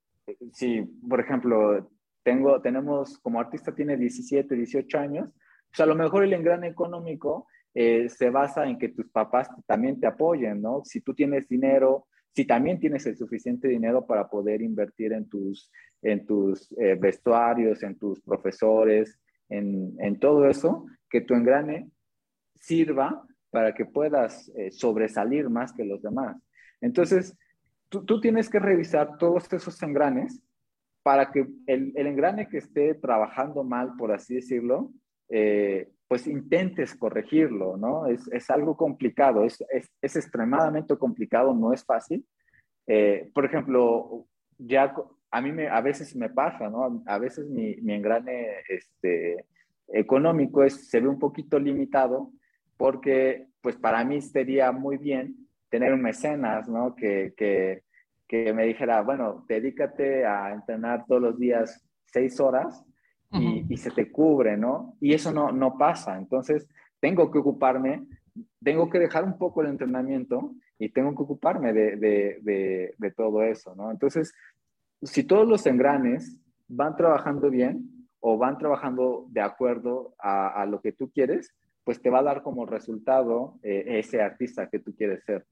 Si, 0.52 0.82
por 1.08 1.20
ejemplo, 1.20 1.88
tengo, 2.24 2.60
tenemos, 2.62 3.20
como 3.20 3.40
artista 3.40 3.76
tiene 3.76 3.96
17, 3.96 4.56
18 4.56 4.98
años, 4.98 5.30
pues 5.70 5.80
a 5.82 5.86
lo 5.86 5.94
mejor 5.94 6.24
el 6.24 6.34
engrane 6.34 6.68
económico 6.68 7.48
eh, 7.76 8.10
se 8.10 8.32
basa 8.32 8.66
en 8.66 8.80
que 8.80 8.90
tus 8.90 9.08
papás 9.10 9.48
también 9.68 10.00
te 10.00 10.08
apoyen, 10.08 10.62
¿no? 10.64 10.82
Si 10.84 11.02
tú 11.02 11.14
tienes 11.14 11.48
dinero, 11.48 12.08
si 12.38 12.46
también 12.46 12.80
tienes 12.80 13.04
el 13.08 13.18
suficiente 13.18 13.68
dinero 13.68 14.06
para 14.06 14.30
poder 14.30 14.62
invertir 14.62 15.12
en 15.12 15.28
tus, 15.28 15.72
en 16.04 16.24
tus 16.28 16.72
eh, 16.74 16.94
vestuarios, 16.94 17.82
en 17.82 17.98
tus 17.98 18.22
profesores, 18.22 19.20
en, 19.50 19.96
en, 19.98 20.20
todo 20.20 20.48
eso, 20.48 20.86
que 21.10 21.22
tu 21.22 21.34
engrane 21.34 21.90
sirva 22.54 23.26
para 23.50 23.74
que 23.74 23.86
puedas 23.86 24.50
eh, 24.56 24.70
sobresalir 24.70 25.50
más 25.50 25.74
que 25.74 25.84
los 25.84 26.00
demás. 26.04 26.38
Entonces, 26.80 27.36
tú, 27.90 28.06
tú, 28.06 28.22
tienes 28.22 28.52
que 28.52 28.60
revisar 28.60 29.18
todos 29.18 29.52
esos 29.52 29.82
engranes 29.82 30.40
para 31.02 31.32
que 31.32 31.48
el, 31.66 31.92
el 31.96 32.06
engrane 32.06 32.50
que 32.50 32.60
esté 32.60 32.94
trabajando 32.94 33.64
mal, 33.64 33.96
por 33.98 34.12
así 34.12 34.36
decirlo, 34.36 34.92
eh, 35.30 35.90
pues 36.08 36.26
intentes 36.28 36.96
corregirlo, 36.96 37.78
¿no? 37.78 38.08
Es, 38.08 38.28
es 38.32 38.50
algo 38.50 38.78
complicado, 38.78 39.44
es, 39.44 39.64
es, 40.02 40.16
extremadamente 40.16 40.96
complicado, 40.98 41.54
no 41.54 41.74
es 41.74 41.84
fácil. 41.84 42.26
Eh, 42.88 43.30
por 43.34 43.46
ejemplo, 43.46 44.26
ya 44.58 44.96
a 45.32 45.42
mí 45.42 45.64
a 45.70 45.82
veces 45.82 46.16
me 46.16 46.30
pasa, 46.30 46.70
¿no? 46.70 47.04
A 47.06 47.18
veces 47.18 47.50
mi, 47.50 47.76
mi 47.78 47.94
engrane 47.94 48.62
este, 48.70 49.46
económico 49.90 50.64
es, 50.64 50.90
se 50.90 51.02
ve 51.02 51.08
un 51.08 51.20
poquito 51.20 51.60
limitado 51.60 52.32
porque 52.78 53.48
pues 53.62 53.76
para 53.76 54.04
mí 54.06 54.22
sería 54.22 54.72
muy 54.72 54.98
bien 54.98 55.36
tener 55.70 55.94
un 55.94 56.02
mecenas, 56.02 56.70
¿no? 56.70 56.96
Que, 56.96 57.34
que, 57.36 57.84
que 58.28 58.54
me 58.54 58.66
dijera, 58.66 59.02
bueno, 59.02 59.46
dedícate 59.50 60.26
a 60.26 60.54
entrenar 60.54 61.06
todos 61.06 61.22
los 61.22 61.40
días 61.40 61.86
seis 62.06 62.40
horas 62.40 62.86
y, 63.32 63.66
y, 63.74 63.78
se 63.78 63.92
te 63.92 64.12
cubre, 64.12 64.58
¿no? 64.58 64.96
Y 65.02 65.14
eso 65.14 65.32
no, 65.32 65.52
no 65.52 65.78
pasa. 65.78 66.18
Entonces, 66.18 66.68
tengo 67.00 67.30
que 67.30 67.40
ocuparme, 67.40 68.06
tengo 68.64 68.90
que 68.90 69.00
dejar 69.00 69.24
un 69.24 69.38
poco 69.38 69.62
el 69.62 69.68
entrenamiento 69.68 70.54
y 70.80 70.90
tengo 70.90 71.16
que 71.16 71.24
ocuparme 71.24 71.74
de, 71.74 71.98
de, 71.98 72.40
de, 72.42 72.96
de 72.98 73.12
todo 73.12 73.44
eso, 73.44 73.76
¿no? 73.76 73.92
Entonces, 73.92 74.34
si 75.02 75.24
todos 75.24 75.48
los 75.48 75.66
engranes 75.66 76.40
van 76.68 76.96
trabajando 76.96 77.50
bien, 77.50 77.98
o 78.20 78.38
van 78.38 78.58
trabajando 78.58 79.26
de 79.30 79.42
acuerdo 79.42 80.14
a, 80.20 80.66
lo 80.66 80.82
que 80.82 80.92
tú 80.92 81.12
quieres, 81.12 81.56
pues 81.84 82.02
te 82.02 82.10
va 82.10 82.20
a 82.20 82.24
dar 82.24 82.42
como 82.42 82.66
resultado 82.66 83.58
eh, 83.64 84.00
ese 84.00 84.22
artista 84.22 84.70
que 84.70 84.80
tú 84.80 84.94
quieres 84.96 85.24
ser. 85.24 85.46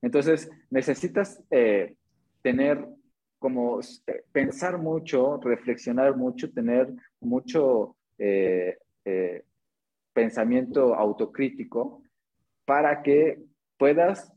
Entonces, 0.00 0.50
necesitas 0.70 1.42
eh, 1.50 1.96
tener 2.40 2.86
como 3.38 3.80
eh, 3.80 4.24
pensar 4.32 4.78
mucho, 4.78 5.38
reflexionar 5.42 6.16
mucho, 6.16 6.50
tener 6.50 6.88
mucho 7.22 7.96
pensamiento 10.12 10.94
autocrítico 10.94 12.02
para 12.64 13.02
que 13.02 13.42
puedas 13.76 14.32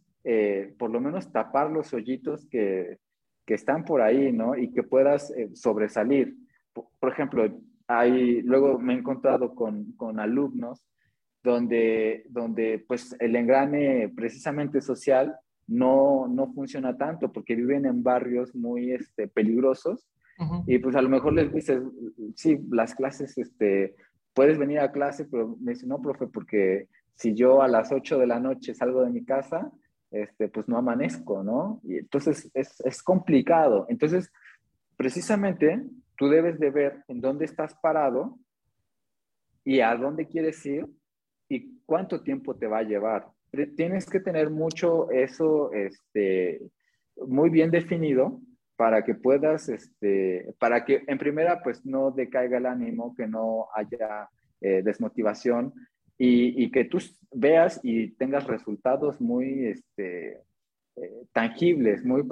por 0.78 0.90
lo 0.90 1.00
menos 1.00 1.32
tapar 1.32 1.70
los 1.70 1.94
hoyitos 1.94 2.48
que, 2.48 2.98
que, 3.46 3.54
están 3.54 3.86
por 3.86 4.02
ahí, 4.02 4.32
¿no? 4.32 4.58
Y 4.58 4.72
que 4.72 4.82
puedas 4.82 5.32
sobresalir. 5.54 6.36
por 6.74 7.12
ejemplo, 7.12 7.48
luego 7.88 8.80
me 8.80 8.94
he 8.94 8.98
encontrado 8.98 9.54
con, 9.54 9.92
con 9.94 10.20
alumnos 10.20 10.84
donde, 11.46 12.26
donde 12.30 12.84
pues 12.88 13.16
el 13.20 13.36
engrane 13.36 14.12
precisamente 14.16 14.82
social 14.82 15.36
no, 15.68 16.28
no 16.28 16.52
funciona 16.54 16.98
tanto 16.98 17.32
porque 17.32 17.56
viven 17.56 17.86
en 17.86 18.04
barrios 18.04 18.54
muy 18.56 18.92
este, 18.92 19.28
peligrosos 19.28 20.08
y 20.68 20.80
pues 20.80 20.96
a 20.96 21.02
lo 21.02 21.10
mejor 21.10 21.34
les 21.34 21.54
dices, 21.54 21.82
sí, 22.36 22.60
las 22.70 22.94
clases, 22.94 23.38
este, 23.38 23.96
puedes 24.34 24.58
venir 24.58 24.80
a 24.80 24.92
clase, 24.92 25.26
pero 25.26 25.56
me 25.62 25.74
dice, 25.74 25.88
no, 25.88 26.02
profe, 26.02 26.28
porque 26.28 26.90
si 27.14 27.34
yo 27.34 27.62
a 27.62 27.68
las 27.68 27.92
8 27.92 28.20
de 28.20 28.28
la 28.28 28.40
noche 28.40 28.74
salgo 28.74 29.04
de 29.04 29.12
mi 29.12 29.24
casa, 29.24 29.72
este, 30.12 30.50
pues 30.50 30.68
no 30.68 30.78
amanezco, 30.78 31.44
¿no? 31.44 31.80
Y 31.84 31.98
entonces 31.98 32.52
es, 32.54 32.82
es 32.82 33.02
complicado. 33.02 33.86
Entonces, 33.90 34.32
precisamente 34.98 35.82
tú 36.18 36.28
debes 36.28 36.60
de 36.60 36.70
ver 36.70 37.04
en 37.08 37.22
dónde 37.22 37.46
estás 37.46 37.76
parado 37.76 38.38
y 39.64 39.80
a 39.80 39.96
dónde 39.96 40.28
quieres 40.28 40.66
ir 40.66 40.86
y 41.50 41.80
cuánto 41.86 42.22
tiempo 42.22 42.56
te 42.56 42.68
va 42.68 42.80
a 42.80 42.84
llevar. 42.84 43.28
Tienes 43.76 44.06
que 44.06 44.20
tener 44.20 44.50
mucho 44.50 45.10
eso 45.12 45.72
este, 45.72 46.62
muy 47.16 47.50
bien 47.50 47.72
definido 47.72 48.42
para 48.76 49.03
que 49.03 49.15
puedas, 49.15 49.69
este, 49.69 50.53
para 50.59 50.84
que 50.86 51.03
en 51.07 51.17
primera 51.17 51.61
pues 51.63 51.86
no 51.86 52.11
decaiga 52.11 52.57
el 52.57 52.65
ánimo, 52.65 53.15
que 53.15 53.28
no 53.28 53.67
haya 53.73 54.30
eh, 54.61 54.82
desmotivación 54.84 55.73
y, 56.17 56.63
y, 56.63 56.71
que 56.71 56.86
tú 56.86 56.99
veas 57.32 57.80
y 57.84 58.11
tengas 58.15 58.47
resultados 58.47 59.19
muy 59.21 59.67
este, 59.67 60.41
eh, 60.95 61.26
tangibles, 61.34 62.05
muy 62.05 62.23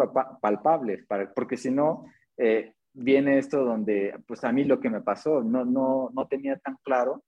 palpables, 0.41 1.05
para, 1.05 1.33
porque 1.33 1.57
si 1.57 1.69
no, 1.69 2.05
eh, 2.37 2.73
viene 2.93 3.37
esto 3.37 3.63
donde, 3.63 4.17
pues 4.27 4.43
a 4.43 4.51
mí 4.51 4.63
lo 4.63 4.79
que 4.79 4.89
me 4.89 5.01
pasó, 5.01 5.43
no, 5.43 5.65
no, 5.65 6.11
no 6.13 6.27
tenía 6.27 6.57
tan 6.57 6.77
claro 6.83 7.23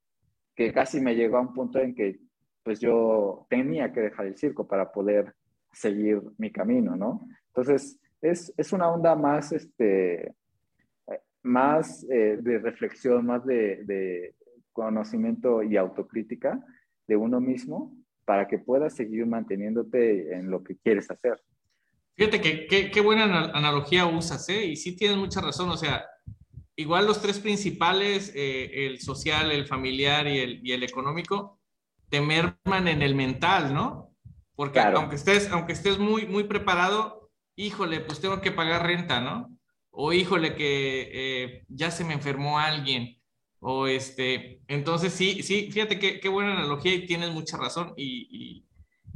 que 0.55 0.71
casi 0.71 1.01
me 1.01 1.15
llegó 1.15 1.37
a 1.37 1.41
un 1.41 1.53
punto 1.53 1.79
en 1.79 1.93
que 1.93 2.19
pues 2.63 2.79
yo 2.79 3.45
tenía 3.49 3.91
que 3.91 4.01
dejar 4.01 4.25
el 4.25 4.37
circo 4.37 4.67
para 4.67 4.91
poder 4.91 5.33
seguir 5.71 6.21
mi 6.37 6.51
camino, 6.51 6.95
¿no? 6.95 7.27
Entonces, 7.47 7.99
es, 8.31 8.53
es 8.57 8.73
una 8.73 8.89
onda 8.89 9.15
más, 9.15 9.51
este, 9.51 10.33
más 11.43 12.05
eh, 12.09 12.37
de 12.41 12.59
reflexión, 12.59 13.25
más 13.25 13.45
de, 13.45 13.83
de, 13.85 14.35
conocimiento 14.73 15.63
y 15.63 15.77
autocrítica 15.77 16.59
de 17.07 17.15
uno 17.15 17.39
mismo 17.39 17.95
para 18.25 18.45
que 18.45 18.59
puedas 18.59 18.93
seguir 18.93 19.25
manteniéndote 19.25 20.35
en 20.35 20.51
lo 20.51 20.63
que 20.63 20.75
quieres 20.75 21.09
hacer. 21.09 21.41
Fíjate 22.15 22.41
que 22.41 22.91
qué 22.91 23.01
buena 23.01 23.51
analogía 23.53 24.05
usas, 24.05 24.49
¿eh? 24.49 24.65
Y 24.65 24.75
sí 24.75 24.97
tienes 24.97 25.17
mucha 25.17 25.39
razón, 25.39 25.69
o 25.69 25.77
sea, 25.77 26.05
igual 26.75 27.05
los 27.05 27.21
tres 27.21 27.39
principales, 27.39 28.31
eh, 28.35 28.87
el 28.87 28.99
social, 28.99 29.51
el 29.51 29.65
familiar 29.65 30.27
y 30.27 30.39
el, 30.39 30.59
y 30.63 30.73
el, 30.73 30.83
económico, 30.83 31.59
te 32.09 32.21
merman 32.21 32.87
en 32.87 33.01
el 33.01 33.15
mental, 33.15 33.73
¿no? 33.73 34.11
Porque 34.55 34.79
aunque, 34.79 35.15
estés, 35.15 35.51
aunque 35.51 35.73
estés 35.73 35.97
muy, 35.97 36.27
muy 36.27 36.45
preparado, 36.45 37.14
híjole, 37.55 37.99
pues 38.01 38.19
tengo 38.19 38.41
que 38.41 38.51
pagar 38.51 38.85
renta, 38.85 39.21
¿no? 39.21 39.55
O 39.91 40.13
híjole, 40.13 40.55
que 40.55 41.09
eh, 41.13 41.65
ya 41.69 41.91
se 41.91 42.03
me 42.03 42.13
enfermó 42.13 42.59
alguien. 42.59 43.17
O 43.59 43.87
este, 43.87 44.61
entonces 44.67 45.13
sí, 45.13 45.41
sí, 45.41 45.71
fíjate 45.71 45.97
qué, 45.97 46.19
qué 46.19 46.29
buena 46.29 46.53
analogía 46.53 46.93
y 46.93 47.07
tienes 47.07 47.31
mucha 47.31 47.57
razón 47.57 47.93
y, 47.95 48.63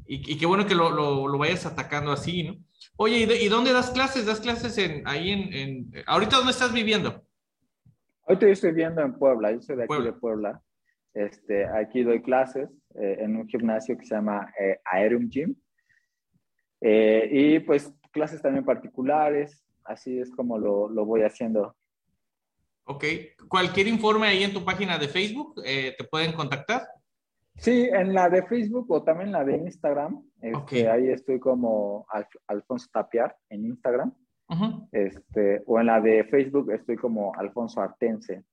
y, 0.08 0.32
y, 0.32 0.38
qué 0.38 0.46
bueno 0.46 0.66
que 0.66 0.74
lo, 0.74 0.90
lo, 0.90 1.28
lo, 1.28 1.38
vayas 1.38 1.66
atacando 1.68 2.12
así, 2.12 2.44
¿no? 2.44 2.56
Oye, 2.96 3.28
¿y, 3.42 3.48
dónde 3.48 3.74
das 3.74 3.92
clases? 3.92 4.26
¿Das 4.26 4.40
clases 4.40 4.78
en, 4.80 5.08
ahí 5.08 5.32
en, 5.32 5.54
en, 5.54 5.92
ahorita 6.08 6.38
dónde 6.38 6.52
estás 6.52 6.74
viviendo? 6.74 7.24
Ahorita 8.26 8.48
yo 8.48 8.54
estoy 8.54 8.72
viviendo 8.72 9.02
en 9.02 9.14
Puebla, 9.14 9.52
yo 9.52 9.62
soy 9.62 9.76
de 9.76 9.84
aquí 9.84 9.88
Puebla. 9.88 10.06
de 10.06 10.14
Puebla. 10.14 10.62
Este, 11.14 11.66
aquí 11.66 12.04
doy 12.04 12.22
clases 12.22 12.70
eh, 12.96 13.18
en 13.20 13.36
un 13.36 13.48
gimnasio 13.48 13.98
que 13.98 14.06
se 14.06 14.16
llama 14.16 14.52
eh, 14.60 14.80
Aerium 14.86 15.30
Gym. 15.30 15.56
Eh, 16.82 17.30
y 17.32 17.60
pues 17.60 17.94
clases 18.12 18.42
también 18.42 18.66
particulares, 18.66 19.64
así 19.84 20.20
es 20.20 20.32
como 20.32 20.58
lo, 20.58 20.90
lo, 20.90 21.06
voy 21.06 21.22
haciendo. 21.22 21.76
Ok, 22.86 23.04
cualquier 23.48 23.88
informe 23.88 24.28
ahí 24.28 24.44
en 24.44 24.54
tu 24.54 24.66
página 24.66 24.98
de 24.98 25.08
Facebook, 25.08 25.62
eh, 25.64 25.96
¿te 25.98 26.04
pueden 26.06 26.34
contactar? 26.34 26.88
Sí, 27.60 27.90
en 27.92 28.14
la 28.14 28.30
de 28.30 28.44
Facebook 28.44 28.90
o 28.90 29.04
también 29.04 29.32
la 29.32 29.44
de 29.44 29.58
Instagram. 29.58 30.24
Este, 30.42 30.58
okay. 30.58 30.84
Ahí 30.84 31.10
estoy 31.10 31.40
como 31.40 32.06
Alf 32.10 32.28
Alfonso 32.48 32.88
Tapiar 32.92 33.36
en 33.50 33.66
Instagram. 33.66 34.14
Uh 34.48 34.56
-huh. 34.56 34.88
este, 34.92 35.62
o 35.68 35.80
en 35.80 35.86
la 35.86 36.02
de 36.02 36.24
Facebook 36.24 36.72
estoy 36.72 36.96
como 36.96 37.36
Alfonso 37.36 37.82
Artense. 37.82 38.44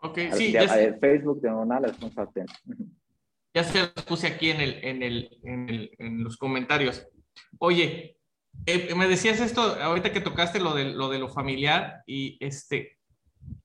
Ok, 0.00 0.18
sí. 0.32 0.52
De, 0.52 0.66
de, 0.66 0.98
Facebook 0.98 1.40
de 1.40 1.48
Donal 1.48 1.84
Alfonso 1.84 2.20
Artense. 2.20 2.54
Ya 3.54 3.64
se 3.64 3.80
los 3.80 4.04
puse 4.04 4.26
aquí 4.26 4.50
en, 4.50 4.60
el, 4.60 4.84
en, 4.84 5.02
el, 5.02 5.38
en, 5.42 5.68
el, 5.68 5.90
en 5.98 6.22
los 6.22 6.36
comentarios. 6.36 7.08
Oye, 7.58 8.17
eh, 8.66 8.94
me 8.94 9.08
decías 9.08 9.40
esto 9.40 9.60
ahorita 9.60 10.12
que 10.12 10.20
tocaste 10.20 10.60
lo 10.60 10.74
de 10.74 10.86
lo, 10.86 11.08
de 11.08 11.18
lo 11.18 11.28
familiar 11.28 12.02
y 12.06 12.36
este, 12.40 12.98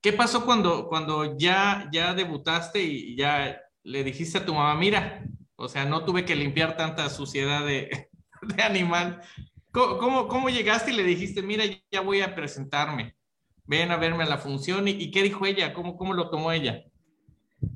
¿qué 0.00 0.12
pasó 0.12 0.44
cuando, 0.44 0.88
cuando 0.88 1.36
ya, 1.36 1.88
ya 1.92 2.14
debutaste 2.14 2.82
y 2.82 3.16
ya 3.16 3.60
le 3.82 4.04
dijiste 4.04 4.38
a 4.38 4.46
tu 4.46 4.54
mamá, 4.54 4.74
mira, 4.78 5.24
o 5.56 5.68
sea, 5.68 5.84
no 5.84 6.04
tuve 6.04 6.24
que 6.24 6.36
limpiar 6.36 6.76
tanta 6.76 7.08
suciedad 7.08 7.66
de, 7.66 8.08
animal? 8.64 9.20
¿Cómo, 9.72 10.28
¿Cómo, 10.28 10.48
llegaste 10.50 10.92
y 10.92 10.96
le 10.96 11.02
dijiste, 11.02 11.42
mira, 11.42 11.64
ya 11.90 12.00
voy 12.00 12.20
a 12.20 12.34
presentarme? 12.34 13.16
Ven 13.66 13.90
a 13.90 13.96
verme 13.96 14.22
a 14.22 14.28
la 14.28 14.38
función. 14.38 14.86
¿Y, 14.86 14.92
y 14.92 15.10
qué 15.10 15.22
dijo 15.22 15.46
ella? 15.46 15.72
¿Cómo, 15.74 15.96
¿Cómo 15.96 16.14
lo 16.14 16.30
tomó 16.30 16.52
ella? 16.52 16.84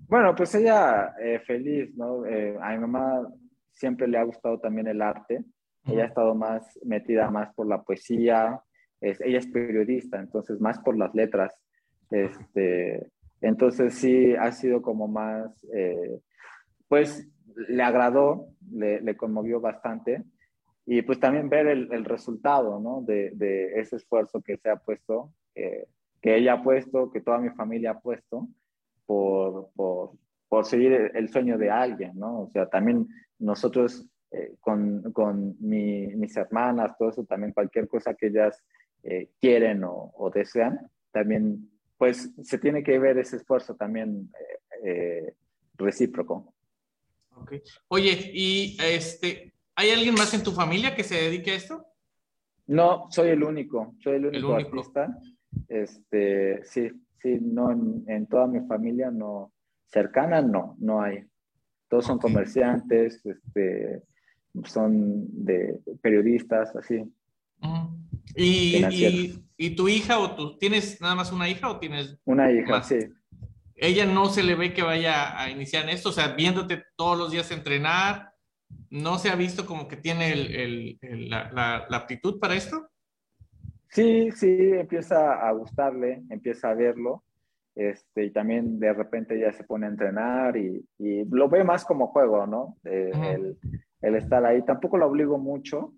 Bueno, 0.06 0.34
pues 0.34 0.54
ella 0.54 1.14
eh, 1.20 1.40
feliz, 1.40 1.94
¿no? 1.96 2.24
Eh, 2.24 2.56
a 2.60 2.72
mi 2.72 2.78
mamá 2.78 3.28
siempre 3.72 4.08
le 4.08 4.18
ha 4.18 4.22
gustado 4.22 4.58
también 4.58 4.86
el 4.86 5.02
arte. 5.02 5.44
Ella 5.88 6.04
ha 6.04 6.06
estado 6.06 6.34
más 6.34 6.78
metida 6.84 7.30
más 7.30 7.52
por 7.54 7.66
la 7.66 7.82
poesía. 7.82 8.60
Es, 9.00 9.20
ella 9.20 9.38
es 9.38 9.46
periodista, 9.46 10.18
entonces 10.18 10.60
más 10.60 10.78
por 10.80 10.96
las 10.96 11.14
letras. 11.14 11.54
Este, 12.10 13.10
entonces 13.40 13.94
sí 13.94 14.34
ha 14.34 14.52
sido 14.52 14.82
como 14.82 15.08
más, 15.08 15.64
eh, 15.72 16.20
pues 16.88 17.28
le 17.68 17.82
agradó, 17.82 18.48
le, 18.70 19.00
le 19.00 19.16
conmovió 19.16 19.60
bastante 19.60 20.24
y 20.90 21.02
pues 21.02 21.20
también 21.20 21.50
ver 21.50 21.66
el, 21.66 21.92
el 21.92 22.06
resultado, 22.06 22.80
¿no? 22.80 23.02
De, 23.02 23.30
de, 23.34 23.78
ese 23.78 23.96
esfuerzo 23.96 24.40
que 24.40 24.56
se 24.56 24.70
ha 24.70 24.76
puesto, 24.76 25.34
eh, 25.54 25.86
que 26.22 26.34
ella 26.34 26.54
ha 26.54 26.62
puesto, 26.62 27.10
que 27.10 27.20
toda 27.20 27.36
mi 27.36 27.50
familia 27.50 27.90
ha 27.90 28.00
puesto 28.00 28.48
por, 29.04 29.68
por, 29.76 30.12
por 30.48 30.64
seguir 30.64 31.12
el 31.14 31.28
sueño 31.28 31.58
de 31.58 31.70
alguien, 31.70 32.12
¿no? 32.18 32.40
O 32.40 32.50
sea, 32.52 32.70
también 32.70 33.06
nosotros 33.38 34.08
eh, 34.30 34.56
con, 34.60 35.12
con 35.12 35.56
mi, 35.60 36.08
mis 36.08 36.36
hermanas, 36.36 36.96
todo 36.98 37.10
eso, 37.10 37.24
también 37.24 37.52
cualquier 37.52 37.88
cosa 37.88 38.14
que 38.14 38.26
ellas 38.28 38.62
eh, 39.02 39.30
quieren 39.40 39.84
o, 39.84 40.12
o, 40.14 40.30
desean, 40.30 40.90
también, 41.12 41.70
pues 41.96 42.30
se 42.42 42.58
tiene 42.58 42.82
que 42.82 42.98
ver 42.98 43.18
ese 43.18 43.36
esfuerzo 43.36 43.74
también 43.74 44.30
eh, 44.84 45.34
recíproco. 45.76 46.52
Okay. 47.34 47.62
Oye, 47.88 48.30
y 48.34 48.76
este, 48.82 49.54
¿Hay 49.78 49.90
alguien 49.90 50.14
más 50.14 50.34
en 50.34 50.42
tu 50.42 50.50
familia 50.50 50.96
que 50.96 51.04
se 51.04 51.14
dedique 51.14 51.52
a 51.52 51.54
esto? 51.54 51.86
No, 52.66 53.06
soy 53.10 53.28
el 53.28 53.44
único, 53.44 53.94
soy 54.02 54.16
el 54.16 54.26
único, 54.26 54.58
el 54.58 54.64
único. 54.66 54.76
artista. 54.80 55.16
Este, 55.68 56.64
sí, 56.64 56.90
sí, 57.22 57.38
no, 57.40 57.70
en, 57.70 58.02
en, 58.08 58.26
toda 58.26 58.48
mi 58.48 58.58
familia 58.66 59.12
no, 59.12 59.52
cercana 59.86 60.42
no, 60.42 60.74
no 60.80 61.00
hay. 61.00 61.24
Todos 61.86 62.06
son 62.06 62.16
okay. 62.16 62.32
comerciantes, 62.32 63.24
este, 63.24 64.02
son 64.64 65.26
de 65.44 65.80
periodistas, 66.02 66.74
así. 66.76 67.04
¿Y, 68.34 68.84
y, 68.90 69.44
¿Y, 69.56 69.76
tu 69.76 69.88
hija 69.88 70.18
o 70.18 70.36
tú 70.36 70.58
tienes 70.58 71.00
nada 71.00 71.14
más 71.14 71.32
una 71.32 71.48
hija 71.48 71.70
o 71.70 71.78
tienes 71.78 72.18
una 72.24 72.52
hija? 72.52 72.70
Más? 72.70 72.88
Sí. 72.88 72.98
Ella 73.74 74.06
no 74.06 74.26
se 74.26 74.42
le 74.42 74.54
ve 74.54 74.72
que 74.72 74.82
vaya 74.82 75.40
a 75.40 75.50
iniciar 75.50 75.84
en 75.84 75.90
esto, 75.90 76.10
o 76.10 76.12
sea, 76.12 76.34
viéndote 76.34 76.84
todos 76.96 77.18
los 77.18 77.30
días 77.30 77.50
entrenar, 77.50 78.32
¿no 78.90 79.18
se 79.18 79.30
ha 79.30 79.36
visto 79.36 79.66
como 79.66 79.88
que 79.88 79.96
tiene 79.96 80.32
el, 80.32 80.54
el, 80.54 80.98
el, 81.00 81.30
la, 81.30 81.50
la, 81.52 81.86
la, 81.88 81.96
aptitud 81.96 82.38
para 82.38 82.54
esto? 82.54 82.88
Sí, 83.88 84.30
sí, 84.32 84.70
empieza 84.72 85.34
a 85.34 85.52
gustarle, 85.52 86.22
empieza 86.28 86.70
a 86.70 86.74
verlo, 86.74 87.24
este, 87.78 88.24
y 88.24 88.30
también 88.32 88.80
de 88.80 88.92
repente 88.92 89.38
ya 89.38 89.52
se 89.52 89.62
pone 89.62 89.86
a 89.86 89.90
entrenar 89.90 90.56
y, 90.56 90.84
y 90.98 91.24
lo 91.24 91.48
ve 91.48 91.62
más 91.62 91.84
como 91.84 92.08
juego, 92.08 92.44
¿no? 92.44 92.76
Eh, 92.84 93.12
el, 93.14 93.56
el, 94.00 94.14
estar 94.14 94.44
ahí. 94.44 94.64
Tampoco 94.64 94.98
lo 94.98 95.06
obligo 95.06 95.38
mucho, 95.38 95.94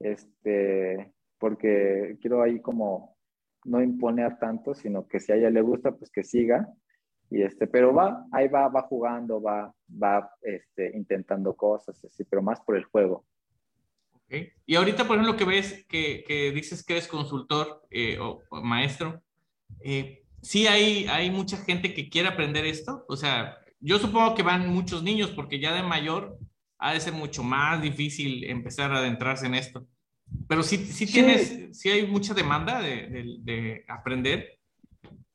este, 0.00 1.12
porque 1.38 2.16
quiero 2.20 2.42
ahí 2.42 2.60
como 2.60 3.16
no 3.64 3.82
imponer 3.82 4.38
tanto, 4.38 4.74
sino 4.74 5.06
que 5.06 5.20
si 5.20 5.32
a 5.32 5.36
ella 5.36 5.50
le 5.50 5.62
gusta, 5.62 5.92
pues 5.92 6.10
que 6.10 6.24
siga. 6.24 6.68
Y 7.30 7.42
este, 7.42 7.66
pero 7.66 7.94
va, 7.94 8.26
ahí 8.32 8.48
va, 8.48 8.68
va 8.68 8.82
jugando, 8.82 9.40
va, 9.40 9.72
va 9.90 10.30
este, 10.42 10.96
intentando 10.96 11.54
cosas 11.54 12.04
así, 12.04 12.24
pero 12.24 12.42
más 12.42 12.60
por 12.60 12.76
el 12.76 12.84
juego. 12.84 13.24
Y 14.66 14.74
ahorita, 14.76 15.06
por 15.06 15.16
ejemplo, 15.16 15.36
que 15.36 15.44
ves 15.44 15.84
que, 15.88 16.24
que 16.26 16.52
dices 16.52 16.84
que 16.84 16.94
eres 16.94 17.06
consultor 17.06 17.82
eh, 17.90 18.18
o, 18.18 18.40
o, 18.50 18.62
maestro, 18.62 19.22
eh, 19.80 20.24
sí 20.40 20.66
hay, 20.66 21.06
hay 21.06 21.30
mucha 21.30 21.58
gente 21.58 21.92
que 21.92 22.08
quiere 22.08 22.28
aprender 22.28 22.64
esto. 22.64 23.04
O 23.08 23.16
sea, 23.16 23.58
yo 23.80 23.98
supongo 23.98 24.34
que 24.34 24.42
van 24.42 24.68
muchos 24.68 25.02
niños 25.02 25.30
porque 25.30 25.60
ya 25.60 25.74
de 25.74 25.82
mayor 25.82 26.38
ha 26.82 26.92
de 26.92 27.00
ser 27.00 27.12
mucho 27.12 27.44
más 27.44 27.80
difícil 27.80 28.44
empezar 28.44 28.90
a 28.92 28.98
adentrarse 28.98 29.46
en 29.46 29.54
esto. 29.54 29.86
Pero 30.48 30.62
sí, 30.62 30.78
sí 30.78 31.06
tienes, 31.06 31.48
sí, 31.48 31.74
sí 31.74 31.88
hay 31.90 32.06
mucha 32.06 32.34
demanda 32.34 32.80
de, 32.80 33.08
de, 33.08 33.36
de 33.40 33.84
aprender. 33.86 34.58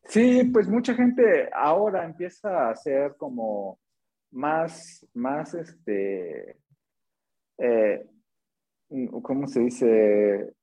Sí, 0.03 0.43
pues 0.51 0.67
mucha 0.67 0.93
gente 0.93 1.49
ahora 1.53 2.03
empieza 2.03 2.69
a 2.69 2.75
ser 2.75 3.15
como 3.17 3.79
más, 4.31 5.07
más, 5.13 5.53
este, 5.53 6.57
eh, 7.59 8.05
¿cómo 9.21 9.47
se 9.47 9.61
dice? 9.61 10.53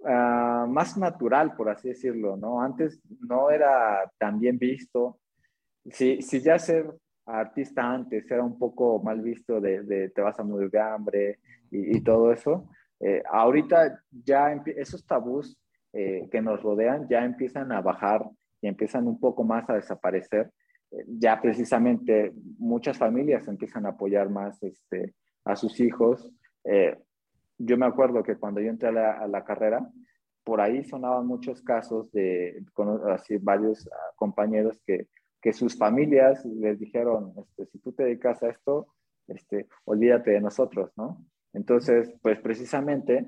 Uh, 0.00 0.66
más 0.68 0.96
natural, 0.96 1.56
por 1.56 1.70
así 1.70 1.88
decirlo, 1.88 2.36
¿no? 2.36 2.62
Antes 2.62 3.00
no 3.20 3.50
era 3.50 4.10
tan 4.18 4.38
bien 4.38 4.58
visto. 4.58 5.18
Si, 5.90 6.22
si 6.22 6.40
ya 6.40 6.58
ser 6.58 6.86
artista 7.28 7.82
antes 7.82 8.30
era 8.30 8.42
un 8.42 8.58
poco 8.58 9.00
mal 9.02 9.20
visto 9.20 9.60
de, 9.60 9.82
de 9.82 10.10
te 10.10 10.20
vas 10.20 10.38
a 10.38 10.44
morir 10.44 10.70
de 10.70 10.80
hambre 10.80 11.38
y, 11.70 11.96
y 11.96 12.00
todo 12.02 12.32
eso, 12.32 12.68
eh, 13.00 13.22
ahorita 13.30 14.02
ya 14.10 14.52
esos 14.76 15.06
tabús 15.06 15.56
eh, 15.92 16.28
que 16.30 16.42
nos 16.42 16.62
rodean 16.62 17.08
ya 17.08 17.24
empiezan 17.24 17.72
a 17.72 17.80
bajar 17.80 18.24
y 18.60 18.68
empiezan 18.68 19.06
un 19.06 19.18
poco 19.18 19.44
más 19.44 19.68
a 19.70 19.74
desaparecer. 19.74 20.50
Eh, 20.90 21.04
ya 21.06 21.40
precisamente 21.40 22.32
muchas 22.58 22.98
familias 22.98 23.46
empiezan 23.48 23.86
a 23.86 23.90
apoyar 23.90 24.28
más 24.28 24.62
este, 24.62 25.14
a 25.44 25.56
sus 25.56 25.80
hijos. 25.80 26.30
Eh, 26.64 26.96
yo 27.58 27.76
me 27.76 27.86
acuerdo 27.86 28.22
que 28.22 28.36
cuando 28.36 28.60
yo 28.60 28.68
entré 28.68 28.88
a 28.88 28.92
la, 28.92 29.12
a 29.12 29.28
la, 29.28 29.44
carrera, 29.44 29.88
por 30.44 30.60
ahí 30.60 30.84
sonaban 30.84 31.26
muchos 31.26 31.62
casos 31.62 32.10
de 32.12 32.62
con, 32.72 33.10
así, 33.10 33.36
varios 33.38 33.86
uh, 33.86 33.90
compañeros 34.16 34.80
que, 34.86 35.08
que 35.40 35.52
sus 35.52 35.76
familias 35.76 36.44
les 36.44 36.78
dijeron, 36.78 37.32
este, 37.36 37.66
si 37.66 37.78
tú 37.78 37.92
te 37.92 38.04
dedicas 38.04 38.42
a 38.42 38.48
esto, 38.50 38.88
este, 39.28 39.66
olvídate 39.84 40.32
de 40.32 40.40
nosotros, 40.40 40.90
¿no? 40.96 41.24
Entonces, 41.52 42.12
pues 42.22 42.40
precisamente 42.40 43.26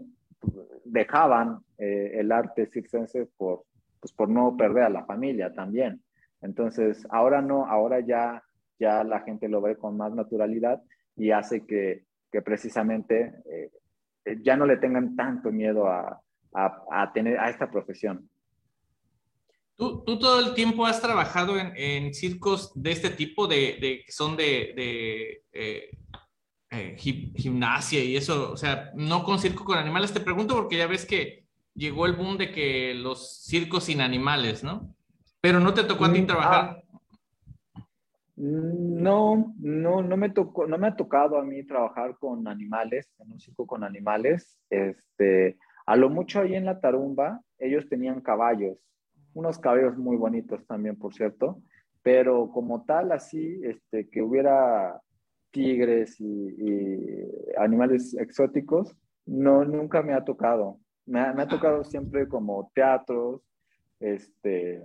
dejaban 0.84 1.60
eh, 1.78 2.12
el 2.14 2.32
arte 2.32 2.66
circense 2.66 3.26
por, 3.36 3.64
pues, 4.00 4.12
por 4.12 4.28
no 4.28 4.56
perder 4.56 4.84
a 4.84 4.90
la 4.90 5.04
familia 5.04 5.52
también. 5.52 6.02
Entonces, 6.40 7.06
ahora 7.10 7.42
no, 7.42 7.66
ahora 7.66 8.00
ya, 8.00 8.42
ya 8.78 9.04
la 9.04 9.20
gente 9.20 9.48
lo 9.48 9.60
ve 9.60 9.76
con 9.76 9.96
más 9.96 10.12
naturalidad 10.14 10.82
y 11.16 11.30
hace 11.30 11.66
que, 11.66 12.04
que 12.32 12.42
precisamente 12.42 13.34
eh, 13.50 13.70
ya 14.42 14.56
no 14.56 14.66
le 14.66 14.78
tengan 14.78 15.16
tanto 15.16 15.50
miedo 15.50 15.86
a, 15.86 16.20
a, 16.52 17.12
tener 17.12 17.38
a 17.38 17.50
esta 17.50 17.70
profesión. 17.70 18.28
¿Tú, 19.80 20.04
¿Tú, 20.04 20.18
todo 20.18 20.38
el 20.40 20.52
tiempo 20.52 20.84
has 20.84 21.00
trabajado 21.00 21.58
en, 21.58 21.72
en 21.74 22.12
circos 22.12 22.70
de 22.74 22.92
este 22.92 23.08
tipo, 23.08 23.46
de, 23.46 23.78
de 23.80 24.02
que 24.04 24.12
son 24.12 24.36
de, 24.36 24.74
de 24.76 25.42
eh, 25.52 25.90
eh, 26.70 26.96
gimnasia 26.98 28.04
y 28.04 28.14
eso? 28.14 28.52
O 28.52 28.58
sea, 28.58 28.90
no 28.94 29.24
con 29.24 29.38
circo 29.38 29.64
con 29.64 29.78
animales. 29.78 30.12
Te 30.12 30.20
pregunto 30.20 30.54
porque 30.54 30.76
ya 30.76 30.86
ves 30.86 31.06
que 31.06 31.46
llegó 31.74 32.04
el 32.04 32.12
boom 32.12 32.36
de 32.36 32.52
que 32.52 32.92
los 32.92 33.38
circos 33.40 33.84
sin 33.84 34.02
animales, 34.02 34.62
¿no? 34.62 34.94
Pero 35.40 35.60
no 35.60 35.72
te 35.72 35.84
tocó 35.84 36.04
a 36.04 36.12
ti 36.12 36.20
mm, 36.20 36.26
trabajar. 36.26 36.76
Ah, 36.76 37.82
no, 38.36 39.54
no, 39.58 40.02
no 40.02 40.16
me 40.18 40.28
tocó, 40.28 40.66
no 40.66 40.76
me 40.76 40.88
ha 40.88 40.94
tocado 40.94 41.38
a 41.38 41.42
mí 41.42 41.64
trabajar 41.64 42.18
con 42.18 42.46
animales, 42.48 43.10
en 43.18 43.32
un 43.32 43.40
circo 43.40 43.66
con 43.66 43.82
animales. 43.82 44.60
Este, 44.68 45.56
a 45.86 45.96
lo 45.96 46.10
mucho 46.10 46.40
ahí 46.40 46.54
en 46.54 46.66
la 46.66 46.80
tarumba, 46.80 47.40
ellos 47.58 47.88
tenían 47.88 48.20
caballos, 48.20 48.76
unos 49.34 49.58
caballos 49.58 49.96
muy 49.96 50.16
bonitos 50.16 50.66
también, 50.66 50.96
por 50.96 51.14
cierto, 51.14 51.62
pero 52.02 52.50
como 52.50 52.84
tal, 52.84 53.12
así, 53.12 53.60
este, 53.62 54.08
que 54.08 54.22
hubiera 54.22 55.00
tigres 55.50 56.20
y, 56.20 56.56
animales 57.58 58.14
exóticos, 58.14 58.96
no, 59.26 59.64
nunca 59.64 60.02
me 60.02 60.14
ha 60.14 60.24
tocado. 60.24 60.78
Me 61.06 61.20
ha, 61.20 61.48
tocado 61.48 61.82
siempre 61.82 62.28
como 62.28 62.70
teatros, 62.72 63.42
este, 63.98 64.84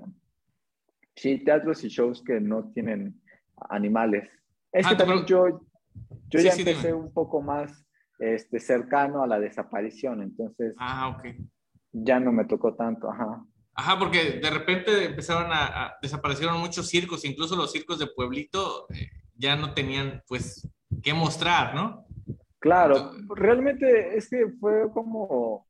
sí, 1.16 1.44
teatros 1.44 1.84
y 1.84 1.90
shows 1.90 2.24
que 2.24 2.40
no 2.40 2.72
tienen 2.72 3.22
animales. 3.70 4.28
Es 4.72 4.88
ah, 4.88 4.90
que 4.90 4.96
también 4.96 5.26
yo, 5.26 5.62
yo 6.30 6.40
ya 6.40 6.54
empecé 6.54 6.94
un 6.94 7.14
poco 7.14 7.42
más 7.42 7.86
este, 8.18 8.60
cercano 8.60 9.22
a 9.22 9.28
la 9.28 9.40
desaparición, 9.40 10.24
entonces 10.24 10.74
ah, 10.80 11.22
ya 11.92 12.20
no 12.20 12.32
me 12.32 12.46
tocó 12.46 12.74
tanto, 12.74 13.10
ajá. 13.12 13.46
Ajá, 13.76 14.00
porque 14.00 14.40
de 14.42 14.50
repente 14.50 15.04
empezaron 15.04 15.52
a, 15.52 15.98
desaparecieron 16.02 16.60
muchos 16.60 16.88
circos, 16.88 17.26
incluso 17.26 17.58
los 17.58 17.74
circos 17.74 18.00
de 18.00 18.08
pueblito 18.08 18.88
eh, 18.90 19.10
ya 19.36 19.58
no 19.58 19.74
tenían 19.74 20.24
pues 20.28 20.68
qué 21.04 21.14
mostrar, 21.14 21.76
¿no? 21.76 22.06
Claro, 22.60 23.12
realmente 23.36 24.18
es 24.18 24.30
que 24.30 24.48
fue 24.60 24.90
como, 24.92 25.68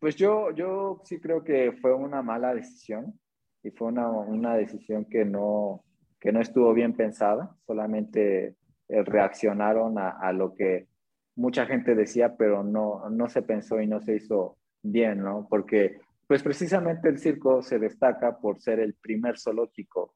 pues 0.00 0.16
yo, 0.16 0.50
yo 0.50 1.00
sí 1.04 1.20
creo 1.20 1.44
que 1.44 1.72
fue 1.80 1.94
una 1.94 2.20
mala 2.20 2.52
decisión 2.52 3.18
y 3.62 3.70
fue 3.70 3.88
una, 3.88 4.08
una 4.10 4.56
decisión 4.56 5.04
que 5.04 5.24
no, 5.24 5.84
que 6.18 6.32
no 6.32 6.40
estuvo 6.40 6.74
bien 6.74 6.94
pensada, 6.94 7.56
solamente 7.64 8.56
eh, 8.88 9.02
reaccionaron 9.04 9.98
a, 9.98 10.10
a 10.10 10.32
lo 10.32 10.54
que 10.54 10.88
mucha 11.36 11.64
gente 11.64 11.94
decía, 11.94 12.36
pero 12.36 12.64
no, 12.64 13.08
no 13.08 13.28
se 13.28 13.42
pensó 13.42 13.80
y 13.80 13.86
no 13.86 14.00
se 14.02 14.16
hizo 14.16 14.58
bien, 14.82 15.22
¿no? 15.22 15.46
Porque 15.48 16.00
pues 16.30 16.44
precisamente 16.44 17.08
el 17.08 17.18
circo 17.18 17.60
se 17.60 17.80
destaca 17.80 18.38
por 18.38 18.60
ser 18.60 18.78
el 18.78 18.94
primer 18.94 19.36
zoológico 19.36 20.14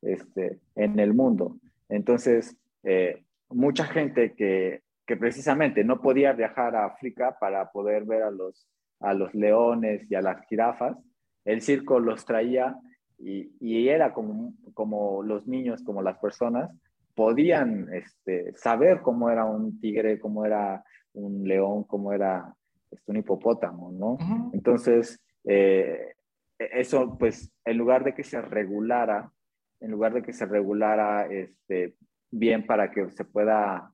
este, 0.00 0.58
en 0.74 0.98
el 0.98 1.12
mundo. 1.12 1.58
Entonces, 1.90 2.56
eh, 2.82 3.24
mucha 3.50 3.84
gente 3.84 4.32
que, 4.32 4.80
que, 5.04 5.18
precisamente 5.18 5.84
no 5.84 6.00
podía 6.00 6.32
viajar 6.32 6.74
a 6.74 6.86
África 6.86 7.36
para 7.38 7.70
poder 7.72 8.06
ver 8.06 8.22
a 8.22 8.30
los, 8.30 8.66
a 9.00 9.12
los 9.12 9.34
leones 9.34 10.10
y 10.10 10.14
a 10.14 10.22
las 10.22 10.40
jirafas, 10.46 10.96
el 11.44 11.60
circo 11.60 12.00
los 12.00 12.24
traía 12.24 12.74
y, 13.18 13.52
y 13.60 13.88
era 13.90 14.14
como, 14.14 14.54
como 14.72 15.22
los 15.22 15.46
niños, 15.46 15.82
como 15.82 16.00
las 16.00 16.16
personas, 16.20 16.70
podían 17.14 17.92
este, 17.92 18.54
saber 18.56 19.02
cómo 19.02 19.28
era 19.28 19.44
un 19.44 19.78
tigre, 19.78 20.20
cómo 20.20 20.46
era 20.46 20.82
un 21.12 21.46
león, 21.46 21.84
cómo 21.84 22.14
era 22.14 22.56
este, 22.90 23.10
un 23.10 23.18
hipopótamo, 23.18 23.92
¿no? 23.92 24.16
Entonces, 24.54 25.20
eh, 25.44 26.14
eso, 26.58 27.16
pues, 27.18 27.52
en 27.64 27.78
lugar 27.78 28.04
de 28.04 28.14
que 28.14 28.22
se 28.22 28.40
regulara, 28.40 29.32
en 29.80 29.90
lugar 29.90 30.12
de 30.12 30.22
que 30.22 30.32
se 30.32 30.46
regulara 30.46 31.26
este, 31.26 31.96
bien 32.30 32.66
para 32.66 32.90
que 32.90 33.10
se 33.10 33.24
pueda, 33.24 33.92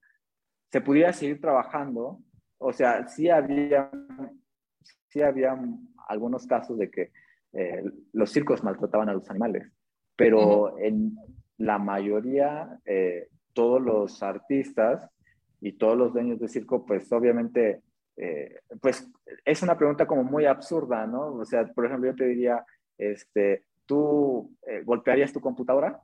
se 0.71 0.81
pudiera 0.81 1.13
seguir 1.13 1.41
trabajando, 1.41 2.21
o 2.59 2.73
sea, 2.73 3.07
sí 3.09 3.31
había, 3.31 3.91
sí 5.09 5.23
había 5.23 5.59
algunos 6.09 6.47
casos 6.47 6.79
de 6.79 6.91
que 6.91 7.13
eh, 7.53 7.85
los 8.13 8.33
circos 8.33 8.65
maltrataban 8.65 9.09
a 9.09 9.15
los 9.15 9.29
animales, 9.31 9.71
pero 10.17 10.79
en, 10.79 11.17
la 11.59 11.79
mayoría, 11.79 12.81
eh, 12.85 13.29
todos 13.53 13.81
los 13.81 14.23
artistas 14.23 15.09
y 15.61 15.73
todos 15.73 15.97
los 15.97 16.13
dueños 16.13 16.39
de 16.39 16.49
circo, 16.49 16.85
pues 16.85 17.11
obviamente, 17.13 17.83
eh, 18.17 18.61
pues 18.81 19.11
es 19.45 19.63
una 19.63 19.77
pregunta 19.77 20.07
como 20.07 20.25
muy 20.25 20.47
absurda, 20.47 21.07
¿no? 21.07 21.35
O 21.35 21.45
sea, 21.45 21.67
por 21.67 21.87
ejemplo, 21.87 22.11
yo 22.11 22.17
te 22.17 22.27
diría, 22.27 22.65
este, 22.99 23.65
¿tú 23.85 24.55
eh, 24.67 24.83
golpearías 24.85 25.33
tu 25.33 25.41
computadora? 25.41 26.01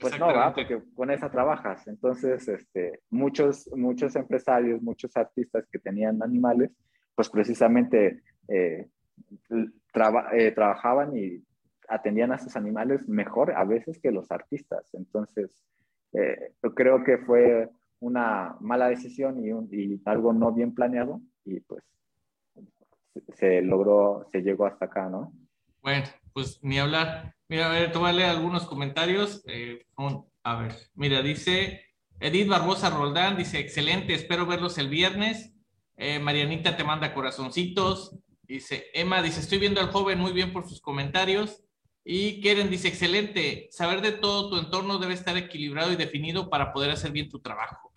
Pues 0.00 0.18
no, 0.18 0.26
¿va? 0.26 0.52
porque 0.52 0.82
con 0.94 1.10
esa 1.10 1.30
trabajas. 1.30 1.86
Entonces, 1.86 2.46
este, 2.48 3.00
muchos, 3.08 3.70
muchos 3.76 4.16
empresarios, 4.16 4.82
muchos 4.82 5.16
artistas 5.16 5.66
que 5.70 5.78
tenían 5.78 6.22
animales, 6.22 6.70
pues 7.14 7.28
precisamente 7.28 8.22
trabajaban 9.92 11.16
y 11.16 11.44
atendían 11.90 12.32
a 12.32 12.38
sus 12.38 12.56
animales 12.56 13.08
mejor 13.08 13.52
a 13.52 13.64
veces 13.64 13.98
que 13.98 14.12
los 14.12 14.30
artistas. 14.30 14.88
Entonces, 14.94 15.50
eh, 16.12 16.52
yo 16.62 16.74
creo 16.74 17.04
que 17.04 17.18
fue 17.18 17.68
una 18.00 18.56
mala 18.60 18.88
decisión 18.88 19.42
y, 19.44 20.00
algo 20.04 20.32
no 20.32 20.52
bien 20.52 20.74
planeado 20.74 21.20
y 21.44 21.60
pues 21.60 21.84
se 23.34 23.62
logró, 23.62 24.26
se 24.30 24.40
llegó 24.40 24.66
hasta 24.66 24.86
acá, 24.86 25.08
¿no? 25.08 25.32
Bueno, 25.82 26.04
pues 26.32 26.58
ni 26.62 26.78
hablar. 26.78 27.34
Mira, 27.48 27.66
a 27.68 27.72
ver, 27.72 27.92
tómale 27.92 28.24
algunos 28.24 28.66
comentarios. 28.66 29.42
Eh, 29.46 29.84
a 30.42 30.60
ver, 30.60 30.74
mira, 30.94 31.22
dice 31.22 31.80
Edith 32.20 32.48
Barbosa 32.48 32.90
Roldán, 32.90 33.36
dice, 33.36 33.58
excelente, 33.58 34.14
espero 34.14 34.46
verlos 34.46 34.78
el 34.78 34.88
viernes. 34.88 35.54
Eh, 35.96 36.18
Marianita 36.18 36.76
te 36.76 36.84
manda 36.84 37.14
corazoncitos. 37.14 38.16
Dice, 38.42 38.86
Emma, 38.94 39.22
dice, 39.22 39.40
estoy 39.40 39.58
viendo 39.58 39.80
al 39.80 39.90
joven 39.90 40.18
muy 40.18 40.32
bien 40.32 40.52
por 40.52 40.68
sus 40.68 40.80
comentarios. 40.80 41.64
Y 42.04 42.40
Keren 42.40 42.70
dice, 42.70 42.88
excelente, 42.88 43.68
saber 43.70 44.00
de 44.00 44.12
todo 44.12 44.50
tu 44.50 44.56
entorno 44.58 44.98
debe 44.98 45.14
estar 45.14 45.36
equilibrado 45.36 45.92
y 45.92 45.96
definido 45.96 46.48
para 46.50 46.72
poder 46.72 46.90
hacer 46.90 47.12
bien 47.12 47.28
tu 47.28 47.40
trabajo. 47.40 47.89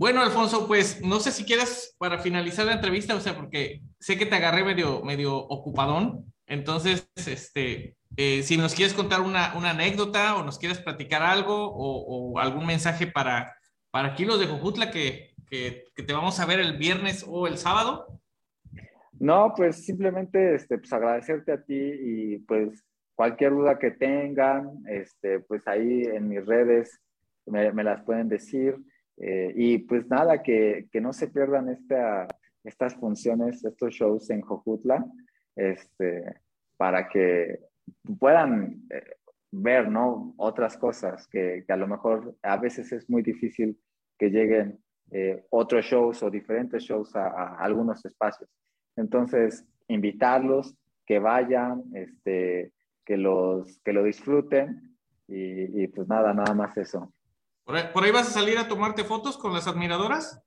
Bueno, 0.00 0.22
Alfonso, 0.22 0.66
pues 0.66 1.02
no 1.02 1.20
sé 1.20 1.30
si 1.30 1.44
quieres 1.44 1.94
para 1.98 2.20
finalizar 2.20 2.64
la 2.64 2.72
entrevista, 2.72 3.14
o 3.14 3.20
sea, 3.20 3.36
porque 3.36 3.82
sé 3.98 4.16
que 4.16 4.24
te 4.24 4.34
agarré 4.34 4.64
medio, 4.64 5.02
medio 5.02 5.36
ocupadón, 5.36 6.24
entonces, 6.46 7.06
este, 7.16 7.98
eh, 8.16 8.42
si 8.42 8.56
nos 8.56 8.74
quieres 8.74 8.94
contar 8.94 9.20
una, 9.20 9.52
anécdota 9.52 10.36
o 10.36 10.42
nos 10.42 10.58
quieres 10.58 10.78
platicar 10.78 11.20
algo 11.20 11.70
o, 11.70 12.38
algún 12.38 12.64
mensaje 12.64 13.06
para, 13.06 13.54
para 13.90 14.08
aquí 14.08 14.24
los 14.24 14.40
de 14.40 14.46
Jojutla 14.46 14.90
que, 14.90 15.34
que, 15.50 15.84
que 15.94 16.02
te 16.02 16.14
vamos 16.14 16.40
a 16.40 16.46
ver 16.46 16.60
el 16.60 16.78
viernes 16.78 17.22
o 17.28 17.46
el 17.46 17.58
sábado. 17.58 18.06
No, 19.18 19.52
pues 19.54 19.84
simplemente 19.84 20.54
este, 20.54 20.78
pues 20.78 20.90
agradecerte 20.94 21.52
a 21.52 21.62
ti 21.62 21.78
y 21.78 22.38
pues 22.38 22.86
cualquier 23.14 23.50
duda 23.50 23.78
que 23.78 23.90
tengan, 23.90 24.82
este, 24.88 25.40
pues 25.40 25.68
ahí 25.68 26.04
en 26.04 26.26
mis 26.26 26.46
redes 26.46 26.98
me, 27.44 27.84
las 27.84 28.02
pueden 28.02 28.30
decir. 28.30 28.78
Eh, 29.20 29.52
y 29.54 29.78
pues 29.78 30.08
nada, 30.08 30.42
que, 30.42 30.88
que, 30.90 31.00
no 31.00 31.12
se 31.12 31.28
pierdan 31.28 31.68
esta, 31.68 32.26
estas 32.64 32.94
funciones, 32.94 33.64
estos 33.64 33.94
shows 33.94 34.30
en 34.30 34.40
Jojutla, 34.40 35.04
este, 35.54 36.24
para 36.76 37.08
que 37.08 37.60
puedan 38.18 38.82
eh, 38.90 39.02
ver 39.52 39.90
¿no? 39.90 40.34
otras 40.38 40.76
cosas 40.78 41.28
que, 41.28 41.64
que, 41.66 41.72
a 41.72 41.76
lo 41.76 41.86
mejor 41.86 42.34
a 42.42 42.56
veces 42.56 42.92
es 42.92 43.10
muy 43.10 43.22
difícil 43.22 43.78
que 44.18 44.30
lleguen 44.30 44.78
eh, 45.12 45.44
otros 45.50 45.84
shows 45.86 46.22
o 46.22 46.30
diferentes 46.30 46.84
shows 46.84 47.14
a, 47.16 47.56
algunos 47.56 48.04
espacios. 48.04 48.48
Entonces, 48.96 49.66
invitarlos, 49.88 50.76
que 51.04 51.18
vayan, 51.18 51.82
este, 51.94 52.72
que, 53.04 53.16
los, 53.16 53.80
que 53.80 53.92
lo 53.92 54.04
disfruten 54.04 54.96
y, 55.26 55.86
pues 55.88 56.08
nada, 56.08 56.32
nada 56.34 56.54
más 56.54 56.76
eso. 56.76 57.12
¿Por 57.92 58.04
ahí, 58.04 58.10
vas 58.10 58.28
a 58.28 58.32
salir 58.32 58.58
a 58.58 58.68
tomarte 58.68 59.04
fotos 59.04 59.36
con 59.36 59.52
las 59.52 59.66
admiradoras? 59.66 60.42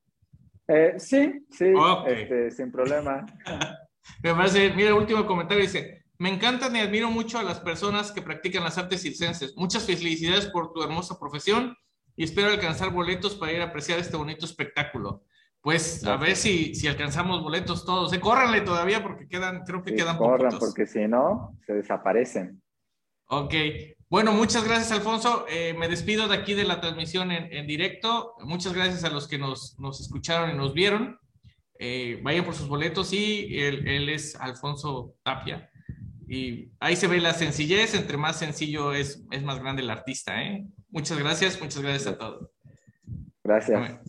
Eh, 0.68 0.96
sí, 0.98 1.46
sí, 1.50 1.74
este, 2.08 2.52
sin 2.52 2.72
problema. 2.72 3.26
me 4.24 4.34
parece, 4.34 4.72
mira, 4.72 4.90
el 4.90 4.96
último 4.96 5.26
comentario 5.26 5.64
dice, 5.64 6.06
me 6.18 6.30
encantan 6.30 6.76
y 6.76 6.80
admiro 6.80 7.10
mucho 7.10 7.40
a 7.40 7.44
las 7.44 7.60
personas 7.60 8.12
que 8.12 8.22
practican 8.22 8.64
las 8.64 8.78
artes 8.78 9.02
circenses. 9.02 9.56
Muchas 9.58 9.86
felicidades 9.86 10.48
por 10.48 10.72
tu 10.72 10.84
hermosa 10.84 11.20
profesión 11.20 11.76
y 12.16 12.24
espero 12.24 12.50
alcanzar 12.50 12.92
boletos 12.92 13.36
para 13.36 13.52
ir 13.52 13.62
a 13.62 13.66
apreciar 13.66 14.00
este 14.00 14.18
bonito 14.18 14.46
espectáculo. 14.46 15.24
pues 15.62 16.06
a 16.06 16.18
ver 16.18 16.36
si, 16.36 16.76
si 16.76 16.88
alcanzamos 16.88 17.42
boletos 17.42 17.86
todos. 17.86 18.12
¿eh? 18.14 18.20
Córranle 18.20 18.62
todavía 18.62 19.02
porque 19.02 19.28
quedan, 19.28 19.64
creo 19.64 19.82
que 19.82 19.96
quedan 19.96 20.18
corran, 20.18 20.58
porque 20.60 20.86
si 20.86 21.08
no, 21.08 21.58
se 21.66 21.74
desaparecen. 21.74 22.62
Ok. 23.28 23.54
Bueno, 24.14 24.32
muchas 24.32 24.64
gracias, 24.64 24.92
Alfonso. 24.92 25.48
Eh, 25.50 25.74
me 25.74 25.88
despido 25.88 26.28
de 26.28 26.36
aquí 26.36 26.54
de 26.54 26.66
la 26.66 26.80
transmisión 26.80 27.32
en, 27.32 27.66
directo. 27.66 28.36
Muchas 28.42 28.72
gracias 28.72 29.04
a 29.04 29.10
los 29.10 29.28
que 29.28 29.40
nos, 29.40 29.76
nos 29.80 30.00
escucharon 30.02 30.52
y 30.52 30.54
nos 30.54 30.76
vieron. 30.76 31.18
Eh, 31.80 32.20
vayan 32.22 32.46
por 32.46 32.54
sus 32.54 32.68
boletos 32.68 33.12
y 33.12 33.58
él, 33.60 33.88
él, 33.88 34.10
es 34.10 34.36
Alfonso 34.36 35.16
Tapia. 35.24 35.68
Y 36.28 36.70
ahí 36.80 36.96
se 36.96 37.08
ve 37.08 37.20
la 37.20 37.34
sencillez, 37.34 37.96
entre 37.96 38.18
más 38.18 38.38
sencillo 38.38 38.94
es, 38.94 39.26
es 39.32 39.42
más 39.42 39.58
grande 39.58 39.82
el 39.82 39.90
artista. 39.90 40.44
¿eh? 40.44 40.64
Muchas 40.92 41.18
gracias, 41.18 41.60
muchas 41.60 41.82
gracias 41.82 42.14
a 42.14 42.16
todos. 42.20 42.52
Gracias. 43.44 44.00